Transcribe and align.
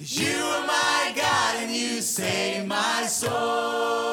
Cause 0.00 0.18
you 0.18 0.34
are 0.34 0.66
my 0.66 1.12
God 1.14 1.56
and 1.62 1.70
you 1.70 2.00
save 2.00 2.66
my 2.66 3.02
soul. 3.02 4.09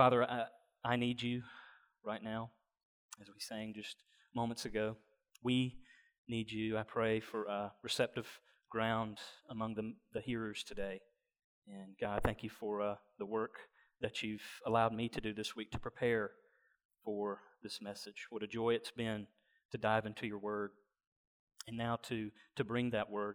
Father, 0.00 0.24
I, 0.24 0.44
I 0.82 0.96
need 0.96 1.20
you 1.20 1.42
right 2.02 2.22
now, 2.22 2.52
as 3.20 3.28
we 3.28 3.38
sang 3.38 3.74
just 3.76 3.96
moments 4.34 4.64
ago. 4.64 4.96
We 5.42 5.76
need 6.26 6.50
you. 6.50 6.78
I 6.78 6.84
pray 6.84 7.20
for 7.20 7.46
uh, 7.46 7.68
receptive 7.82 8.26
ground 8.70 9.18
among 9.50 9.74
the, 9.74 9.92
the 10.14 10.22
hearers 10.22 10.64
today. 10.66 11.00
And 11.68 11.96
God, 12.00 12.22
thank 12.24 12.42
you 12.42 12.48
for 12.48 12.80
uh, 12.80 12.94
the 13.18 13.26
work 13.26 13.56
that 14.00 14.22
you've 14.22 14.40
allowed 14.64 14.94
me 14.94 15.10
to 15.10 15.20
do 15.20 15.34
this 15.34 15.54
week 15.54 15.70
to 15.72 15.78
prepare 15.78 16.30
for 17.04 17.40
this 17.62 17.82
message. 17.82 18.24
What 18.30 18.42
a 18.42 18.46
joy 18.46 18.70
it's 18.70 18.92
been 18.92 19.26
to 19.70 19.76
dive 19.76 20.06
into 20.06 20.26
your 20.26 20.38
word 20.38 20.70
and 21.68 21.76
now 21.76 21.98
to, 22.04 22.30
to 22.56 22.64
bring 22.64 22.88
that 22.92 23.10
word 23.10 23.34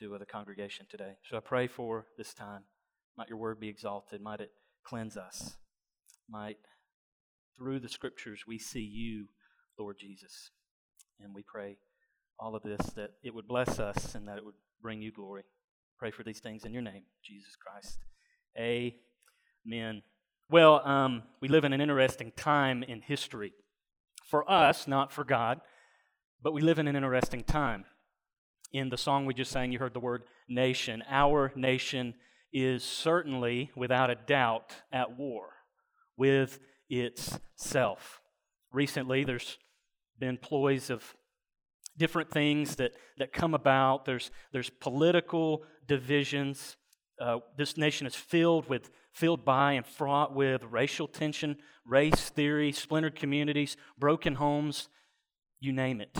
to 0.00 0.16
uh, 0.16 0.18
the 0.18 0.26
congregation 0.26 0.86
today. 0.90 1.12
So 1.30 1.36
I 1.36 1.40
pray 1.40 1.68
for 1.68 2.06
this 2.18 2.34
time. 2.34 2.64
Might 3.16 3.28
your 3.28 3.38
word 3.38 3.60
be 3.60 3.68
exalted. 3.68 4.20
Might 4.20 4.40
it 4.40 4.50
cleanse 4.84 5.16
us. 5.16 5.54
Might 6.30 6.58
through 7.60 7.80
the 7.80 7.88
scriptures 7.88 8.44
we 8.46 8.58
see 8.58 8.80
you, 8.80 9.26
Lord 9.78 9.96
Jesus. 9.98 10.50
And 11.20 11.34
we 11.34 11.42
pray 11.42 11.76
all 12.38 12.54
of 12.54 12.62
this 12.62 12.80
that 12.94 13.10
it 13.22 13.34
would 13.34 13.46
bless 13.46 13.78
us 13.78 14.14
and 14.14 14.26
that 14.28 14.38
it 14.38 14.44
would 14.44 14.54
bring 14.80 15.02
you 15.02 15.12
glory. 15.12 15.42
Pray 15.98 16.10
for 16.10 16.22
these 16.22 16.40
things 16.40 16.64
in 16.64 16.72
your 16.72 16.82
name, 16.82 17.02
Jesus 17.22 17.54
Christ. 17.56 17.98
Amen. 18.56 20.02
Well, 20.48 20.86
um, 20.86 21.24
we 21.42 21.48
live 21.48 21.64
in 21.64 21.74
an 21.74 21.80
interesting 21.80 22.32
time 22.34 22.82
in 22.82 23.02
history. 23.02 23.52
For 24.26 24.50
us, 24.50 24.88
not 24.88 25.12
for 25.12 25.24
God, 25.24 25.60
but 26.42 26.52
we 26.52 26.62
live 26.62 26.78
in 26.78 26.88
an 26.88 26.96
interesting 26.96 27.42
time. 27.42 27.84
In 28.72 28.88
the 28.88 28.96
song 28.96 29.26
we 29.26 29.34
just 29.34 29.50
sang, 29.50 29.72
you 29.72 29.80
heard 29.80 29.94
the 29.94 30.00
word 30.00 30.22
nation. 30.48 31.02
Our 31.10 31.52
nation 31.56 32.14
is 32.52 32.84
certainly, 32.84 33.70
without 33.76 34.10
a 34.10 34.14
doubt, 34.14 34.72
at 34.92 35.18
war 35.18 35.50
with 36.20 36.58
itself. 36.90 38.20
Recently, 38.72 39.24
there's 39.24 39.56
been 40.18 40.36
ploys 40.36 40.90
of 40.90 41.16
different 41.96 42.30
things 42.30 42.76
that, 42.76 42.92
that 43.16 43.32
come 43.32 43.54
about. 43.54 44.04
There's, 44.04 44.30
there's 44.52 44.68
political 44.68 45.64
divisions. 45.88 46.76
Uh, 47.18 47.38
this 47.56 47.78
nation 47.78 48.06
is 48.06 48.14
filled 48.14 48.68
with 48.68 48.90
filled 49.12 49.44
by 49.46 49.72
and 49.72 49.86
fraught 49.86 50.34
with 50.34 50.62
racial 50.64 51.08
tension, 51.08 51.56
race 51.86 52.28
theory, 52.28 52.70
splintered 52.70 53.16
communities, 53.16 53.76
broken 53.98 54.34
homes, 54.34 54.88
you 55.58 55.72
name 55.72 56.00
it. 56.00 56.16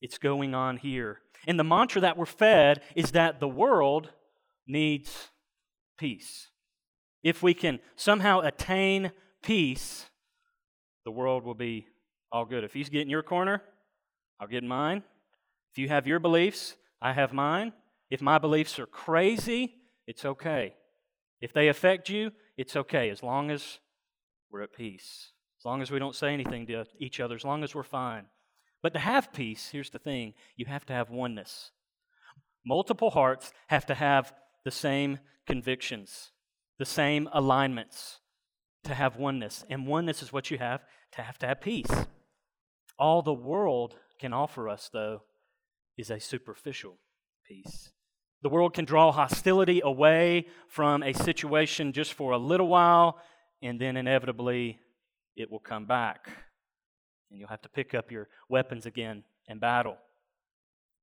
It's 0.00 0.16
going 0.16 0.54
on 0.54 0.76
here. 0.78 1.18
And 1.46 1.58
the 1.58 1.64
mantra 1.64 2.00
that 2.02 2.16
we're 2.16 2.24
fed 2.24 2.80
is 2.94 3.10
that 3.10 3.40
the 3.40 3.48
world 3.48 4.10
needs 4.66 5.28
peace. 5.98 6.48
If 7.22 7.42
we 7.42 7.54
can 7.54 7.80
somehow 7.96 8.40
attain 8.40 9.12
peace, 9.42 10.06
the 11.04 11.10
world 11.10 11.44
will 11.44 11.54
be 11.54 11.86
all 12.30 12.44
good. 12.44 12.64
If 12.64 12.74
he's 12.74 12.88
getting 12.88 13.10
your 13.10 13.22
corner, 13.22 13.62
I'll 14.40 14.48
get 14.48 14.62
mine. 14.62 15.02
If 15.72 15.78
you 15.78 15.88
have 15.88 16.06
your 16.06 16.20
beliefs, 16.20 16.76
I 17.00 17.12
have 17.12 17.32
mine. 17.32 17.72
If 18.10 18.20
my 18.20 18.38
beliefs 18.38 18.78
are 18.78 18.86
crazy, 18.86 19.74
it's 20.06 20.24
okay. 20.24 20.74
If 21.40 21.52
they 21.52 21.68
affect 21.68 22.08
you, 22.08 22.32
it's 22.56 22.76
okay 22.76 23.10
as 23.10 23.22
long 23.22 23.50
as 23.50 23.78
we're 24.50 24.62
at 24.62 24.72
peace. 24.72 25.32
As 25.60 25.64
long 25.64 25.82
as 25.82 25.90
we 25.90 25.98
don't 25.98 26.14
say 26.14 26.32
anything 26.32 26.66
to 26.66 26.84
each 26.98 27.20
other, 27.20 27.34
as 27.34 27.44
long 27.44 27.64
as 27.64 27.74
we're 27.74 27.82
fine. 27.82 28.26
But 28.82 28.92
to 28.94 29.00
have 29.00 29.32
peace, 29.32 29.70
here's 29.70 29.90
the 29.90 29.98
thing 29.98 30.34
you 30.56 30.66
have 30.66 30.86
to 30.86 30.92
have 30.92 31.10
oneness. 31.10 31.72
Multiple 32.64 33.10
hearts 33.10 33.52
have 33.68 33.86
to 33.86 33.94
have 33.94 34.32
the 34.64 34.70
same 34.70 35.18
convictions, 35.46 36.30
the 36.78 36.84
same 36.84 37.28
alignments 37.32 38.20
to 38.84 38.94
have 38.94 39.16
oneness. 39.16 39.64
And 39.68 39.86
oneness 39.86 40.22
is 40.22 40.32
what 40.32 40.50
you 40.50 40.58
have 40.58 40.80
to 41.12 41.22
have 41.22 41.38
to 41.38 41.46
have 41.46 41.60
peace. 41.60 41.90
All 42.98 43.22
the 43.22 43.32
world 43.32 43.96
can 44.20 44.32
offer 44.32 44.68
us, 44.68 44.90
though, 44.92 45.22
is 45.96 46.10
a 46.10 46.20
superficial 46.20 46.98
peace. 47.46 47.90
The 48.42 48.48
world 48.48 48.74
can 48.74 48.84
draw 48.84 49.10
hostility 49.10 49.80
away 49.82 50.46
from 50.68 51.02
a 51.02 51.12
situation 51.12 51.92
just 51.92 52.12
for 52.12 52.32
a 52.32 52.38
little 52.38 52.68
while, 52.68 53.18
and 53.62 53.80
then 53.80 53.96
inevitably 53.96 54.78
it 55.36 55.50
will 55.50 55.58
come 55.58 55.86
back. 55.86 56.28
And 57.30 57.38
you'll 57.38 57.48
have 57.48 57.62
to 57.62 57.68
pick 57.68 57.94
up 57.94 58.10
your 58.10 58.28
weapons 58.48 58.86
again 58.86 59.24
and 59.48 59.60
battle. 59.60 59.96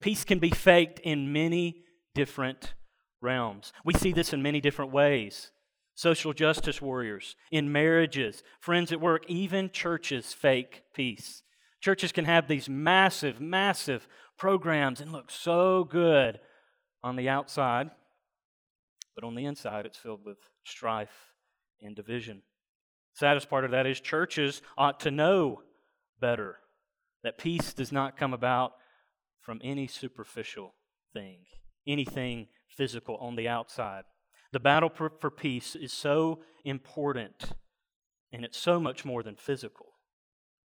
Peace 0.02 0.24
can 0.24 0.40
be 0.40 0.50
faked 0.50 1.00
in 1.00 1.32
many 1.34 1.84
different 2.14 2.74
realms. 3.22 3.74
We 3.84 3.94
see 3.94 4.12
this 4.12 4.34
in 4.34 4.42
many 4.42 4.62
different 4.62 4.92
ways. 4.92 5.52
Social 5.96 6.34
justice 6.34 6.82
warriors, 6.82 7.38
in 7.52 7.72
marriages, 7.72 8.44
friends 8.60 8.92
at 8.92 9.00
work, 9.00 9.24
even 9.30 9.70
churches 9.70 10.34
fake 10.34 10.84
peace. 10.94 11.42
Churches 11.80 12.12
can 12.12 12.26
have 12.26 12.48
these 12.48 12.68
massive, 12.68 13.40
massive 13.40 14.08
programs 14.38 15.00
and 15.00 15.14
look 15.14 15.32
so 15.32 15.86
good 15.86 16.40
on 17.02 17.16
the 17.16 17.30
outside, 17.30 17.92
but 19.16 19.24
on 19.24 19.36
the 19.36 19.46
inside, 19.46 19.86
it's 19.86 19.98
filled 19.98 20.26
with 20.26 20.38
strife 20.66 21.34
and 21.82 21.96
division. 21.96 22.42
Saddest 23.14 23.50
part 23.50 23.64
of 23.64 23.72
that 23.72 23.86
is 23.86 24.02
churches 24.02 24.62
ought 24.78 25.00
to 25.02 25.12
know 25.12 25.62
better 26.20 26.58
that 27.24 27.38
peace 27.38 27.74
does 27.74 27.94
not 27.94 28.18
come 28.18 28.34
about 28.34 28.74
from 29.40 29.62
any 29.64 29.88
superficial 29.88 30.74
thing, 31.14 31.46
anything 31.88 32.48
physical 32.68 33.16
on 33.18 33.38
the 33.38 33.48
outside. 33.48 34.04
The 34.56 34.62
battle 34.62 34.88
for, 34.88 35.30
peace 35.30 35.76
is 35.76 35.92
so 35.92 36.40
important, 36.64 37.52
and 38.32 38.46
it's 38.46 38.58
so 38.58 38.80
much 38.80 39.04
more 39.04 39.22
than 39.22 39.36
physical, 39.36 39.88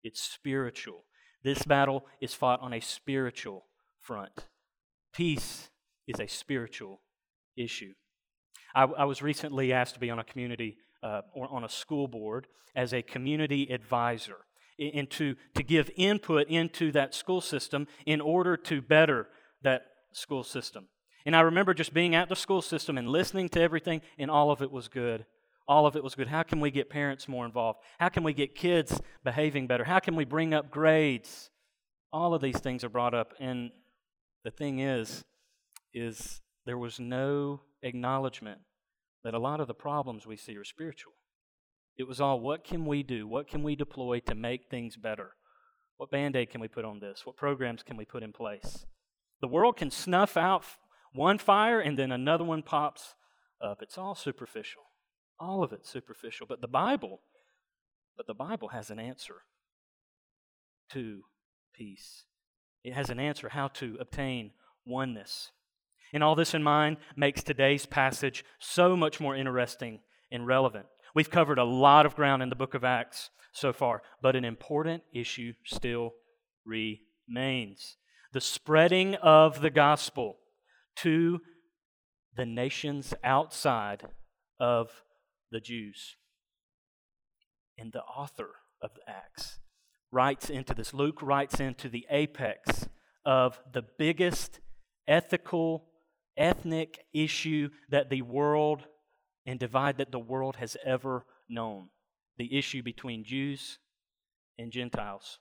it's 0.04 0.22
spiritual. 0.22 1.06
This 1.42 1.64
battle 1.64 2.06
is 2.20 2.32
fought 2.32 2.60
on 2.60 2.72
a 2.72 2.78
spiritual 2.78 3.64
front. 3.98 4.46
Peace 5.12 5.70
is 6.06 6.20
a 6.20 6.28
spiritual 6.28 7.00
issue. 7.56 7.94
I, 8.76 8.84
I 8.84 9.04
was 9.06 9.22
recently 9.22 9.72
asked 9.72 9.94
to 9.94 10.00
be 10.00 10.10
on 10.10 10.20
a 10.20 10.24
community 10.24 10.76
uh, 11.02 11.22
or 11.34 11.52
on 11.52 11.64
a 11.64 11.68
school 11.68 12.06
board 12.06 12.46
as 12.76 12.94
a 12.94 13.02
community 13.02 13.72
advisor 13.72 14.36
and 14.78 15.10
to, 15.10 15.34
to 15.56 15.64
give 15.64 15.90
input 15.96 16.46
into 16.46 16.92
that 16.92 17.12
school 17.12 17.40
system 17.40 17.88
in 18.06 18.20
order 18.20 18.56
to 18.56 18.80
better 18.80 19.26
that 19.62 19.82
school 20.12 20.44
system. 20.44 20.86
And 21.26 21.36
I 21.36 21.40
remember 21.40 21.74
just 21.74 21.92
being 21.92 22.14
at 22.14 22.28
the 22.28 22.36
school 22.36 22.62
system 22.62 22.96
and 22.96 23.08
listening 23.08 23.48
to 23.50 23.60
everything, 23.60 24.00
and 24.18 24.30
all 24.30 24.50
of 24.50 24.62
it 24.62 24.70
was 24.70 24.88
good. 24.88 25.26
All 25.68 25.86
of 25.86 25.94
it 25.94 26.02
was 26.02 26.14
good. 26.14 26.28
How 26.28 26.42
can 26.42 26.60
we 26.60 26.70
get 26.70 26.90
parents 26.90 27.28
more 27.28 27.44
involved? 27.44 27.80
How 27.98 28.08
can 28.08 28.24
we 28.24 28.32
get 28.32 28.54
kids 28.54 29.00
behaving 29.22 29.66
better? 29.66 29.84
How 29.84 30.00
can 30.00 30.16
we 30.16 30.24
bring 30.24 30.52
up 30.54 30.70
grades? 30.70 31.50
All 32.12 32.34
of 32.34 32.42
these 32.42 32.58
things 32.58 32.82
are 32.82 32.88
brought 32.88 33.14
up, 33.14 33.34
and 33.38 33.70
the 34.42 34.50
thing 34.50 34.80
is, 34.80 35.24
is 35.94 36.40
there 36.66 36.78
was 36.78 36.98
no 36.98 37.60
acknowledgement 37.82 38.60
that 39.22 39.34
a 39.34 39.38
lot 39.38 39.60
of 39.60 39.68
the 39.68 39.74
problems 39.74 40.26
we 40.26 40.36
see 40.36 40.56
are 40.56 40.64
spiritual. 40.64 41.12
It 41.96 42.08
was 42.08 42.20
all 42.20 42.40
what 42.40 42.64
can 42.64 42.86
we 42.86 43.02
do? 43.02 43.26
What 43.26 43.46
can 43.46 43.62
we 43.62 43.76
deploy 43.76 44.20
to 44.20 44.34
make 44.34 44.70
things 44.70 44.96
better? 44.96 45.32
What 45.98 46.10
band 46.10 46.34
aid 46.34 46.50
can 46.50 46.60
we 46.60 46.68
put 46.68 46.84
on 46.84 46.98
this? 46.98 47.26
What 47.26 47.36
programs 47.36 47.82
can 47.82 47.96
we 47.96 48.06
put 48.06 48.22
in 48.22 48.32
place? 48.32 48.86
The 49.42 49.48
world 49.48 49.76
can 49.76 49.90
snuff 49.90 50.36
out 50.36 50.64
one 51.12 51.38
fire 51.38 51.80
and 51.80 51.98
then 51.98 52.12
another 52.12 52.44
one 52.44 52.62
pops 52.62 53.14
up. 53.62 53.82
It's 53.82 53.98
all 53.98 54.14
superficial. 54.14 54.82
All 55.38 55.62
of 55.62 55.72
it 55.72 55.86
superficial. 55.86 56.46
But 56.48 56.60
the 56.60 56.68
Bible, 56.68 57.20
but 58.16 58.26
the 58.26 58.34
Bible 58.34 58.68
has 58.68 58.90
an 58.90 58.98
answer 58.98 59.36
to 60.90 61.22
peace. 61.74 62.24
It 62.84 62.94
has 62.94 63.10
an 63.10 63.20
answer 63.20 63.48
how 63.48 63.68
to 63.68 63.96
obtain 64.00 64.52
oneness. 64.86 65.50
And 66.12 66.24
all 66.24 66.34
this 66.34 66.54
in 66.54 66.62
mind 66.62 66.96
makes 67.16 67.42
today's 67.42 67.86
passage 67.86 68.44
so 68.58 68.96
much 68.96 69.20
more 69.20 69.36
interesting 69.36 70.00
and 70.30 70.46
relevant. 70.46 70.86
We've 71.14 71.30
covered 71.30 71.58
a 71.58 71.64
lot 71.64 72.06
of 72.06 72.16
ground 72.16 72.42
in 72.42 72.48
the 72.48 72.56
book 72.56 72.74
of 72.74 72.84
Acts 72.84 73.30
so 73.52 73.72
far, 73.72 74.02
but 74.22 74.36
an 74.36 74.44
important 74.44 75.02
issue 75.12 75.52
still 75.64 76.12
remains 76.64 77.96
the 78.32 78.40
spreading 78.40 79.16
of 79.16 79.60
the 79.60 79.70
gospel 79.70 80.36
to 80.96 81.40
the 82.36 82.46
nations 82.46 83.14
outside 83.24 84.08
of 84.58 84.90
the 85.50 85.60
Jews. 85.60 86.16
And 87.78 87.92
the 87.92 88.02
author 88.02 88.50
of 88.82 88.90
the 88.94 89.10
Acts 89.10 89.58
writes 90.12 90.50
into 90.50 90.74
this, 90.74 90.92
Luke 90.92 91.22
writes 91.22 91.60
into 91.60 91.88
the 91.88 92.06
apex 92.10 92.88
of 93.24 93.60
the 93.72 93.84
biggest 93.98 94.60
ethical, 95.08 95.86
ethnic 96.36 97.00
issue 97.12 97.68
that 97.88 98.10
the 98.10 98.22
world 98.22 98.86
and 99.46 99.58
divide 99.58 99.98
that 99.98 100.12
the 100.12 100.18
world 100.18 100.56
has 100.56 100.76
ever 100.84 101.24
known 101.48 101.88
the 102.36 102.56
issue 102.56 102.82
between 102.82 103.24
Jews 103.24 103.78
and 104.58 104.70
Gentiles. 104.70 105.38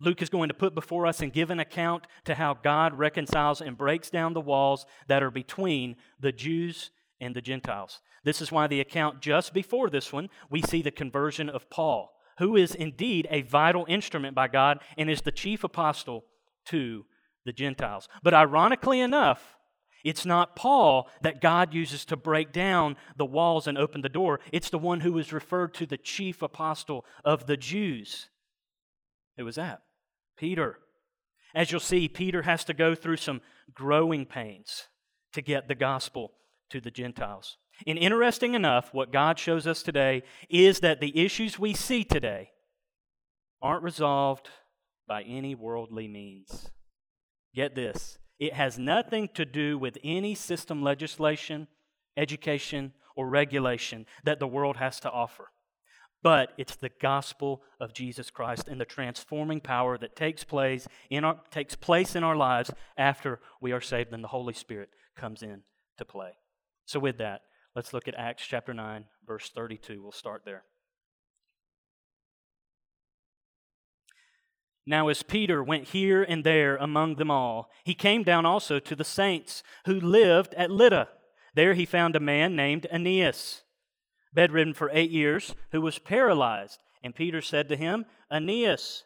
Luke 0.00 0.22
is 0.22 0.28
going 0.28 0.48
to 0.48 0.54
put 0.54 0.74
before 0.74 1.06
us 1.06 1.20
and 1.20 1.32
give 1.32 1.50
an 1.50 1.58
account 1.58 2.06
to 2.24 2.34
how 2.34 2.54
God 2.54 2.96
reconciles 2.96 3.60
and 3.60 3.76
breaks 3.76 4.10
down 4.10 4.32
the 4.32 4.40
walls 4.40 4.86
that 5.08 5.22
are 5.22 5.30
between 5.30 5.96
the 6.20 6.32
Jews 6.32 6.90
and 7.20 7.34
the 7.34 7.42
Gentiles. 7.42 8.00
This 8.24 8.40
is 8.40 8.52
why 8.52 8.66
the 8.66 8.80
account 8.80 9.20
just 9.20 9.52
before 9.52 9.90
this 9.90 10.12
one, 10.12 10.28
we 10.50 10.62
see 10.62 10.82
the 10.82 10.90
conversion 10.90 11.48
of 11.48 11.68
Paul, 11.70 12.12
who 12.38 12.56
is 12.56 12.74
indeed 12.74 13.26
a 13.30 13.42
vital 13.42 13.86
instrument 13.88 14.34
by 14.34 14.48
God 14.48 14.80
and 14.96 15.10
is 15.10 15.22
the 15.22 15.32
chief 15.32 15.64
apostle 15.64 16.24
to 16.66 17.04
the 17.44 17.52
Gentiles. 17.52 18.08
But 18.22 18.34
ironically 18.34 19.00
enough, 19.00 19.56
it's 20.04 20.24
not 20.24 20.54
Paul 20.54 21.08
that 21.22 21.40
God 21.40 21.74
uses 21.74 22.04
to 22.04 22.16
break 22.16 22.52
down 22.52 22.96
the 23.16 23.24
walls 23.24 23.66
and 23.66 23.76
open 23.76 24.02
the 24.02 24.08
door. 24.08 24.38
It's 24.52 24.70
the 24.70 24.78
one 24.78 25.00
who 25.00 25.18
is 25.18 25.32
referred 25.32 25.74
to 25.74 25.86
the 25.86 25.96
chief 25.96 26.40
apostle 26.40 27.04
of 27.24 27.46
the 27.46 27.56
Jews. 27.56 28.28
Who 29.36 29.44
was 29.44 29.56
that? 29.56 29.82
Peter. 30.38 30.78
As 31.54 31.70
you'll 31.70 31.80
see, 31.80 32.08
Peter 32.08 32.42
has 32.42 32.64
to 32.64 32.74
go 32.74 32.94
through 32.94 33.16
some 33.16 33.40
growing 33.74 34.24
pains 34.24 34.88
to 35.32 35.42
get 35.42 35.68
the 35.68 35.74
gospel 35.74 36.32
to 36.70 36.80
the 36.80 36.90
Gentiles. 36.90 37.56
And 37.86 37.98
interesting 37.98 38.54
enough, 38.54 38.92
what 38.92 39.12
God 39.12 39.38
shows 39.38 39.66
us 39.66 39.82
today 39.82 40.22
is 40.48 40.80
that 40.80 41.00
the 41.00 41.18
issues 41.18 41.58
we 41.58 41.74
see 41.74 42.04
today 42.04 42.50
aren't 43.60 43.82
resolved 43.82 44.48
by 45.06 45.22
any 45.22 45.54
worldly 45.54 46.08
means. 46.08 46.70
Get 47.54 47.74
this 47.74 48.18
it 48.38 48.54
has 48.54 48.78
nothing 48.78 49.28
to 49.34 49.44
do 49.44 49.76
with 49.76 49.98
any 50.04 50.34
system 50.34 50.82
legislation, 50.82 51.66
education, 52.16 52.92
or 53.16 53.28
regulation 53.28 54.06
that 54.24 54.38
the 54.38 54.46
world 54.46 54.76
has 54.76 55.00
to 55.00 55.10
offer. 55.10 55.50
But 56.22 56.52
it's 56.58 56.76
the 56.76 56.90
gospel 57.00 57.62
of 57.80 57.92
Jesus 57.92 58.30
Christ 58.30 58.66
and 58.66 58.80
the 58.80 58.84
transforming 58.84 59.60
power 59.60 59.96
that 59.98 60.16
takes 60.16 60.42
place 60.42 60.88
in 61.10 61.24
our, 61.24 61.40
takes 61.50 61.76
place 61.76 62.16
in 62.16 62.24
our 62.24 62.36
lives 62.36 62.70
after 62.96 63.40
we 63.60 63.72
are 63.72 63.80
saved 63.80 64.12
and 64.12 64.24
the 64.24 64.28
Holy 64.28 64.54
Spirit 64.54 64.90
comes 65.16 65.42
in 65.42 65.62
to 65.96 66.04
play. 66.04 66.32
So 66.86 66.98
with 66.98 67.18
that, 67.18 67.42
let's 67.76 67.92
look 67.92 68.08
at 68.08 68.16
Acts 68.16 68.44
chapter 68.44 68.74
9 68.74 69.04
verse 69.26 69.50
32. 69.54 70.02
We'll 70.02 70.10
start 70.10 70.42
there. 70.44 70.64
Now, 74.88 75.08
as 75.08 75.22
Peter 75.22 75.62
went 75.62 75.88
here 75.88 76.22
and 76.22 76.42
there 76.44 76.76
among 76.76 77.16
them 77.16 77.30
all, 77.30 77.70
he 77.84 77.92
came 77.92 78.22
down 78.22 78.46
also 78.46 78.78
to 78.78 78.96
the 78.96 79.04
saints 79.04 79.62
who 79.84 80.00
lived 80.00 80.54
at 80.54 80.70
Lydda. 80.70 81.08
There 81.54 81.74
he 81.74 81.84
found 81.84 82.16
a 82.16 82.20
man 82.20 82.56
named 82.56 82.86
Aeneas, 82.90 83.64
bedridden 84.32 84.74
for 84.74 84.90
eight 84.92 85.10
years, 85.10 85.54
who 85.72 85.80
was 85.80 85.98
paralyzed. 85.98 86.80
And 87.02 87.14
Peter 87.14 87.40
said 87.40 87.68
to 87.68 87.76
him, 87.76 88.06
Aeneas, 88.30 89.04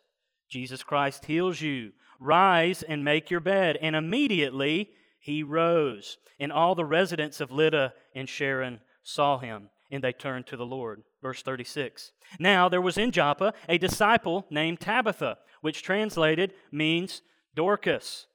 Jesus 0.48 0.82
Christ 0.82 1.26
heals 1.26 1.60
you. 1.60 1.92
Rise 2.20 2.82
and 2.82 3.04
make 3.04 3.30
your 3.30 3.40
bed. 3.40 3.78
And 3.80 3.96
immediately 3.96 4.90
he 5.18 5.42
rose. 5.42 6.18
And 6.38 6.52
all 6.52 6.74
the 6.74 6.84
residents 6.84 7.40
of 7.40 7.52
Lydda 7.52 7.94
and 8.14 8.28
Sharon 8.28 8.80
saw 9.02 9.38
him, 9.38 9.70
and 9.90 10.02
they 10.02 10.12
turned 10.12 10.46
to 10.48 10.56
the 10.56 10.66
Lord. 10.66 11.02
Verse 11.22 11.42
36. 11.42 12.12
Now 12.38 12.68
there 12.68 12.80
was 12.80 12.98
in 12.98 13.12
Joppa 13.12 13.54
a 13.68 13.78
disciple 13.78 14.46
named 14.50 14.80
Tabitha, 14.80 15.38
which 15.60 15.82
translated 15.82 16.52
means 16.70 17.22
Dorcas. 17.54 18.26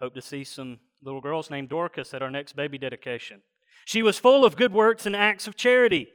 Hope 0.00 0.14
to 0.14 0.22
see 0.22 0.44
some 0.44 0.78
little 1.02 1.20
girls 1.20 1.50
named 1.50 1.68
Dorcas 1.68 2.14
at 2.14 2.22
our 2.22 2.30
next 2.30 2.56
baby 2.56 2.78
dedication. 2.78 3.42
She 3.84 4.02
was 4.02 4.18
full 4.18 4.44
of 4.44 4.56
good 4.56 4.72
works 4.72 5.06
and 5.06 5.14
acts 5.14 5.46
of 5.46 5.56
charity. 5.56 6.08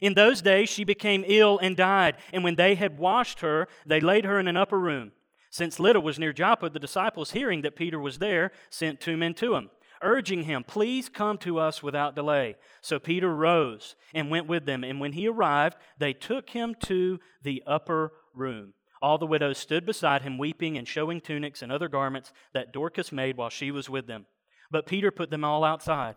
In 0.00 0.14
those 0.14 0.42
days 0.42 0.68
she 0.68 0.84
became 0.84 1.24
ill 1.26 1.58
and 1.58 1.76
died, 1.76 2.16
and 2.32 2.44
when 2.44 2.56
they 2.56 2.74
had 2.74 2.98
washed 2.98 3.40
her, 3.40 3.66
they 3.86 4.00
laid 4.00 4.24
her 4.24 4.38
in 4.38 4.48
an 4.48 4.56
upper 4.56 4.78
room. 4.78 5.12
Since 5.50 5.80
Lydda 5.80 6.00
was 6.00 6.18
near 6.18 6.32
Joppa, 6.32 6.68
the 6.68 6.78
disciples, 6.78 7.30
hearing 7.30 7.62
that 7.62 7.76
Peter 7.76 7.98
was 7.98 8.18
there, 8.18 8.52
sent 8.68 9.00
two 9.00 9.16
men 9.16 9.32
to 9.34 9.54
him, 9.54 9.70
urging 10.02 10.42
him, 10.42 10.64
Please 10.64 11.08
come 11.08 11.38
to 11.38 11.58
us 11.58 11.82
without 11.82 12.14
delay. 12.14 12.56
So 12.82 12.98
Peter 12.98 13.34
rose 13.34 13.96
and 14.12 14.30
went 14.30 14.46
with 14.46 14.66
them, 14.66 14.84
and 14.84 15.00
when 15.00 15.12
he 15.12 15.28
arrived, 15.28 15.76
they 15.98 16.12
took 16.12 16.50
him 16.50 16.74
to 16.84 17.18
the 17.42 17.62
upper 17.66 18.12
room. 18.34 18.74
All 19.00 19.16
the 19.16 19.26
widows 19.26 19.56
stood 19.56 19.86
beside 19.86 20.22
him, 20.22 20.36
weeping 20.36 20.76
and 20.76 20.86
showing 20.86 21.20
tunics 21.20 21.62
and 21.62 21.72
other 21.72 21.88
garments 21.88 22.32
that 22.52 22.72
Dorcas 22.72 23.10
made 23.10 23.36
while 23.36 23.50
she 23.50 23.70
was 23.70 23.88
with 23.88 24.06
them. 24.06 24.26
But 24.70 24.86
Peter 24.86 25.10
put 25.10 25.30
them 25.30 25.44
all 25.44 25.64
outside 25.64 26.16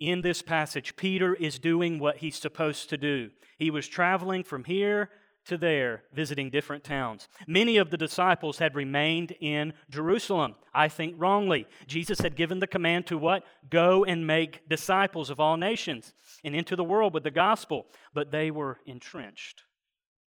in 0.00 0.22
this 0.22 0.42
passage, 0.42 0.96
Peter 0.96 1.34
is 1.34 1.58
doing 1.58 1.98
what 1.98 2.16
he's 2.16 2.36
supposed 2.36 2.88
to 2.88 2.96
do. 2.96 3.30
He 3.58 3.70
was 3.70 3.86
traveling 3.86 4.42
from 4.42 4.64
here 4.64 5.10
to 5.46 5.58
there, 5.58 6.04
visiting 6.12 6.50
different 6.50 6.84
towns. 6.84 7.28
Many 7.46 7.76
of 7.76 7.90
the 7.90 7.96
disciples 7.96 8.58
had 8.58 8.74
remained 8.74 9.32
in 9.40 9.72
Jerusalem, 9.90 10.54
I 10.74 10.88
think 10.88 11.14
wrongly. 11.18 11.66
Jesus 11.86 12.20
had 12.20 12.36
given 12.36 12.58
the 12.60 12.66
command 12.66 13.06
to 13.06 13.18
what? 13.18 13.44
Go 13.68 14.04
and 14.04 14.26
make 14.26 14.68
disciples 14.68 15.30
of 15.30 15.40
all 15.40 15.56
nations 15.56 16.14
and 16.44 16.54
into 16.54 16.76
the 16.76 16.84
world 16.84 17.14
with 17.14 17.24
the 17.24 17.30
gospel. 17.30 17.86
But 18.14 18.30
they 18.30 18.50
were 18.50 18.78
entrenched 18.86 19.64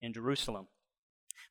in 0.00 0.12
Jerusalem. 0.12 0.68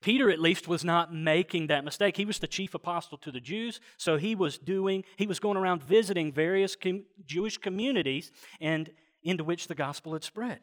Peter, 0.04 0.30
at 0.30 0.40
least, 0.40 0.68
was 0.68 0.84
not 0.84 1.14
making 1.14 1.68
that 1.68 1.86
mistake. 1.86 2.18
He 2.18 2.26
was 2.26 2.38
the 2.38 2.48
chief 2.48 2.74
apostle 2.74 3.18
to 3.20 3.32
the 3.32 3.40
Jews, 3.40 3.80
so 3.98 4.18
he 4.18 4.36
was 4.36 4.58
doing, 4.58 5.06
he 5.16 5.26
was 5.26 5.40
going 5.40 5.58
around 5.58 5.82
visiting 5.82 6.34
various 6.34 6.76
com- 6.76 7.06
Jewish 7.26 7.58
communities 7.58 8.30
and 8.60 8.92
into 9.24 9.46
which 9.46 9.68
the 9.68 9.76
gospel 9.76 10.12
had 10.12 10.24
spread. 10.24 10.60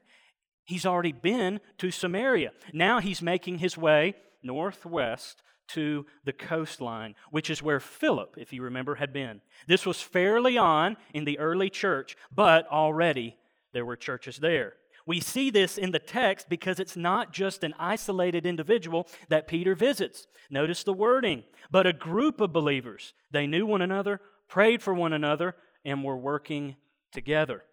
He's 0.64 0.84
already 0.84 1.12
been 1.12 1.60
to 1.78 1.90
Samaria. 1.90 2.52
Now 2.74 3.00
he's 3.00 3.22
making 3.22 3.58
his 3.58 3.78
way 3.78 4.14
northwest 4.42 5.42
to 5.68 6.04
the 6.24 6.34
coastline, 6.34 7.14
which 7.30 7.48
is 7.48 7.62
where 7.62 7.80
Philip, 7.80 8.34
if 8.36 8.52
you 8.52 8.62
remember, 8.62 8.96
had 8.96 9.12
been. 9.12 9.40
This 9.66 9.86
was 9.86 10.02
fairly 10.02 10.58
on 10.58 10.98
in 11.14 11.24
the 11.24 11.38
early 11.38 11.70
church, 11.70 12.14
but 12.34 12.68
already 12.68 13.36
there 13.72 13.86
were 13.86 13.96
churches 13.96 14.36
there. 14.36 14.74
We 15.06 15.20
see 15.20 15.50
this 15.50 15.78
in 15.78 15.92
the 15.92 15.98
text 15.98 16.48
because 16.48 16.78
it's 16.78 16.96
not 16.96 17.32
just 17.32 17.64
an 17.64 17.74
isolated 17.78 18.46
individual 18.46 19.08
that 19.28 19.48
Peter 19.48 19.74
visits. 19.74 20.26
Notice 20.50 20.84
the 20.84 20.92
wording, 20.92 21.44
but 21.70 21.86
a 21.86 21.92
group 21.92 22.40
of 22.40 22.52
believers. 22.52 23.14
They 23.30 23.46
knew 23.46 23.66
one 23.66 23.82
another, 23.82 24.20
prayed 24.48 24.82
for 24.82 24.94
one 24.94 25.12
another, 25.12 25.56
and 25.84 26.04
were 26.04 26.16
working 26.16 26.76
together. 27.12 27.64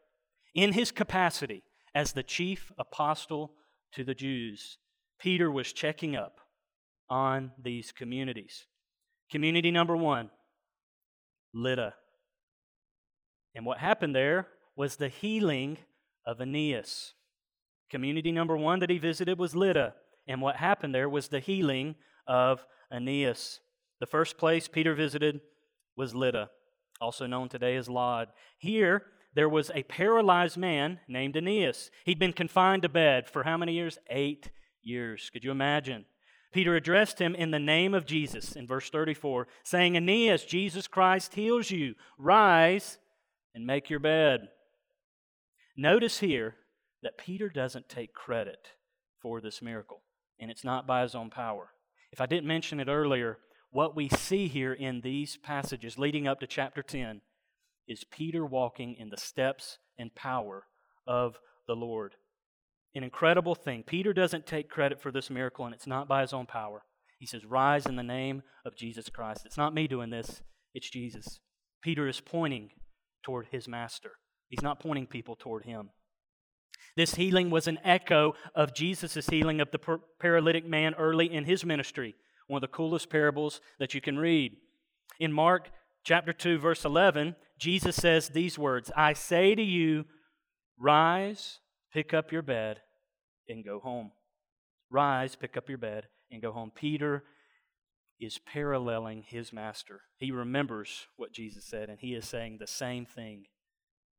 In 0.56 0.74
his 0.74 0.92
capacity 0.92 1.64
as 1.94 2.14
the 2.14 2.24
chief 2.24 2.72
apostle 2.78 3.54
to 3.94 4.04
the 4.04 4.16
Jews, 4.16 4.78
Peter 5.20 5.52
was 5.52 5.74
checking 5.74 6.16
up 6.16 6.40
on 7.10 7.52
these 7.62 7.92
communities. 7.92 8.66
Community 9.30 9.72
number 9.72 9.96
one, 9.96 10.30
Lydda. 11.54 11.94
And 13.56 13.66
what 13.66 13.80
happened 13.80 14.16
there 14.16 14.48
was 14.76 14.96
the 14.96 15.10
healing 15.10 15.78
of 16.26 16.40
Aeneas. 16.40 17.14
Community 17.90 18.32
number 18.32 18.58
one 18.58 18.80
that 18.80 18.90
he 18.90 18.98
visited 18.98 19.40
was 19.40 19.56
Lydda, 19.56 19.94
and 20.28 20.42
what 20.42 20.58
happened 20.58 20.94
there 20.94 21.10
was 21.10 21.30
the 21.30 21.40
healing 21.40 21.96
of 22.28 22.66
Aeneas. 22.92 23.60
The 24.00 24.06
first 24.06 24.38
place 24.38 24.68
Peter 24.68 24.94
visited 24.94 25.40
was 25.96 26.14
Lydda, 26.14 26.50
also 27.00 27.26
known 27.26 27.50
today 27.50 27.76
as 27.76 27.90
Lod. 27.90 28.30
Here, 28.58 29.04
there 29.34 29.50
was 29.50 29.72
a 29.74 29.84
paralyzed 29.84 30.58
man 30.58 31.00
named 31.08 31.38
Aeneas. 31.38 31.92
He'd 32.06 32.20
been 32.20 32.34
confined 32.34 32.82
to 32.82 32.90
bed 32.90 33.30
for 33.30 33.44
how 33.44 33.58
many 33.58 33.74
years? 33.74 33.98
Eight 34.10 34.52
years. 34.82 35.30
Could 35.32 35.44
you 35.44 35.52
imagine? 35.52 36.06
Peter 36.54 36.76
addressed 36.76 37.20
him 37.20 37.36
in 37.36 37.52
the 37.52 37.60
name 37.60 37.94
of 37.94 38.06
Jesus 38.06 38.56
in 38.56 38.68
verse 38.68 38.90
34, 38.90 39.48
saying, 39.64 39.96
Aeneas, 39.96 40.44
Jesus 40.46 40.88
Christ 40.88 41.36
heals 41.36 41.70
you. 41.72 41.96
Rise 42.18 42.98
and 43.54 43.66
make 43.66 43.90
your 43.90 44.00
bed. 44.00 44.48
Notice 45.76 46.20
here 46.20 46.56
that 47.04 47.18
Peter 47.18 47.50
doesn't 47.50 47.90
take 47.90 48.14
credit 48.14 48.70
for 49.22 49.42
this 49.42 49.62
miracle, 49.62 50.02
and 50.40 50.50
it's 50.50 50.64
not 50.64 50.88
by 50.88 51.02
his 51.02 51.16
own 51.16 51.30
power. 51.30 51.70
If 52.12 52.22
I 52.22 52.26
didn't 52.26 52.48
mention 52.48 52.80
it 52.80 52.88
earlier, 52.88 53.40
what 53.72 53.96
we 53.96 54.10
see 54.10 54.48
here 54.48 54.74
in 54.74 55.02
these 55.02 55.38
passages 55.38 55.98
leading 55.98 56.28
up 56.28 56.40
to 56.40 56.48
chapter 56.48 56.82
10 56.82 57.22
is 57.88 58.04
Peter 58.04 58.46
walking 58.46 58.96
in 58.98 59.10
the 59.10 59.18
steps 59.18 59.78
and 59.98 60.14
power 60.16 60.66
of 61.06 61.38
the 61.68 61.76
Lord. 61.76 62.16
An 62.96 63.04
incredible 63.04 63.56
thing. 63.56 63.84
Peter 63.84 64.14
doesn't 64.14 64.46
take 64.46 64.70
credit 64.70 65.02
for 65.02 65.12
this 65.12 65.30
miracle, 65.30 65.66
and 65.66 65.76
it's 65.76 65.88
not 65.88 66.08
by 66.08 66.22
his 66.22 66.34
own 66.34 66.46
power. 66.46 66.84
He 67.20 67.26
says, 67.26 67.46
Rise 67.46 67.86
in 67.86 67.96
the 67.96 68.04
name 68.04 68.44
of 68.66 68.76
Jesus 68.76 69.10
Christ. 69.10 69.46
It's 69.46 69.58
not 69.58 69.74
me 69.74 69.88
doing 69.88 70.10
this, 70.10 70.42
it's 70.74 70.90
Jesus. 70.90 71.40
Peter 71.82 72.08
is 72.08 72.22
pointing 72.22 72.72
toward 73.24 73.48
his 73.52 73.68
master, 73.68 74.12
he's 74.50 74.62
not 74.62 74.80
pointing 74.80 75.08
people 75.08 75.36
toward 75.36 75.66
him. 75.66 75.90
This 76.96 77.16
healing 77.16 77.50
was 77.50 77.68
an 77.68 77.80
echo 77.84 78.34
of 78.56 78.74
Jesus' 78.74 79.28
healing 79.28 79.62
of 79.62 79.72
the 79.72 80.00
paralytic 80.20 80.66
man 80.66 80.94
early 80.96 81.32
in 81.32 81.46
his 81.46 81.66
ministry, 81.66 82.16
one 82.48 82.64
of 82.64 82.70
the 82.70 82.76
coolest 82.76 83.10
parables 83.10 83.62
that 83.80 83.94
you 83.94 84.02
can 84.02 84.18
read. 84.18 84.58
In 85.20 85.32
Mark 85.32 85.70
chapter 86.04 86.34
2, 86.34 86.58
verse 86.58 86.86
11, 86.86 87.36
Jesus 87.60 87.96
says 87.96 88.30
these 88.30 88.58
words 88.58 88.92
I 88.96 89.14
say 89.14 89.56
to 89.56 89.64
you, 89.64 90.06
rise, 90.80 91.60
pick 91.94 92.14
up 92.14 92.32
your 92.32 92.42
bed, 92.42 92.82
and 93.48 93.64
go 93.64 93.80
home. 93.80 94.12
Rise, 94.90 95.36
pick 95.36 95.58
up 95.58 95.70
your 95.70 95.78
bed, 95.78 96.08
and 96.32 96.42
go 96.42 96.52
home. 96.52 96.72
Peter 96.74 97.24
is 98.20 98.40
paralleling 98.40 99.24
his 99.24 99.54
master. 99.54 100.02
He 100.18 100.32
remembers 100.32 101.08
what 101.18 101.34
Jesus 101.34 101.66
said, 101.66 101.90
and 101.90 102.00
he 102.00 102.14
is 102.14 102.28
saying 102.28 102.58
the 102.60 102.68
same 102.68 103.06
thing 103.06 103.46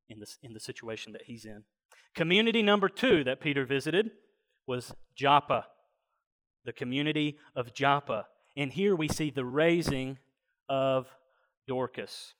in, 0.08 0.20
this, 0.20 0.38
in 0.42 0.52
the 0.52 0.60
situation 0.60 1.12
that 1.12 1.22
he's 1.26 1.44
in. 1.44 1.64
Community 2.14 2.62
number 2.62 2.88
two 2.88 3.24
that 3.24 3.40
Peter 3.40 3.64
visited 3.64 4.10
was 4.66 4.94
Joppa, 5.14 5.66
the 6.64 6.72
community 6.72 7.38
of 7.54 7.72
Joppa. 7.74 8.26
And 8.56 8.72
here 8.72 8.96
we 8.96 9.08
see 9.08 9.30
the 9.30 9.44
raising 9.44 10.18
of 10.68 11.06
Dorcas. 11.66 12.34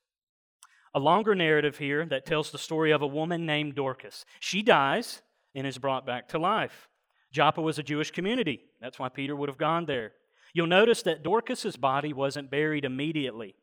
A 0.94 0.98
longer 0.98 1.34
narrative 1.34 1.78
here 1.78 2.06
that 2.06 2.26
tells 2.26 2.50
the 2.50 2.58
story 2.58 2.90
of 2.90 3.02
a 3.02 3.06
woman 3.06 3.46
named 3.46 3.74
Dorcas. 3.74 4.24
She 4.40 4.62
dies 4.62 5.22
and 5.54 5.66
is 5.66 5.78
brought 5.78 6.06
back 6.06 6.28
to 6.28 6.38
life. 6.38 6.88
Joppa 7.32 7.60
was 7.60 7.78
a 7.78 7.82
Jewish 7.82 8.10
community. 8.10 8.62
That's 8.80 8.98
why 8.98 9.08
Peter 9.10 9.36
would 9.36 9.48
have 9.48 9.58
gone 9.58 9.86
there. 9.86 10.12
You'll 10.54 10.66
notice 10.66 11.02
that 11.02 11.22
Dorcas's 11.22 11.76
body 11.76 12.12
wasn't 12.12 12.50
buried 12.50 12.84
immediately 12.84 13.54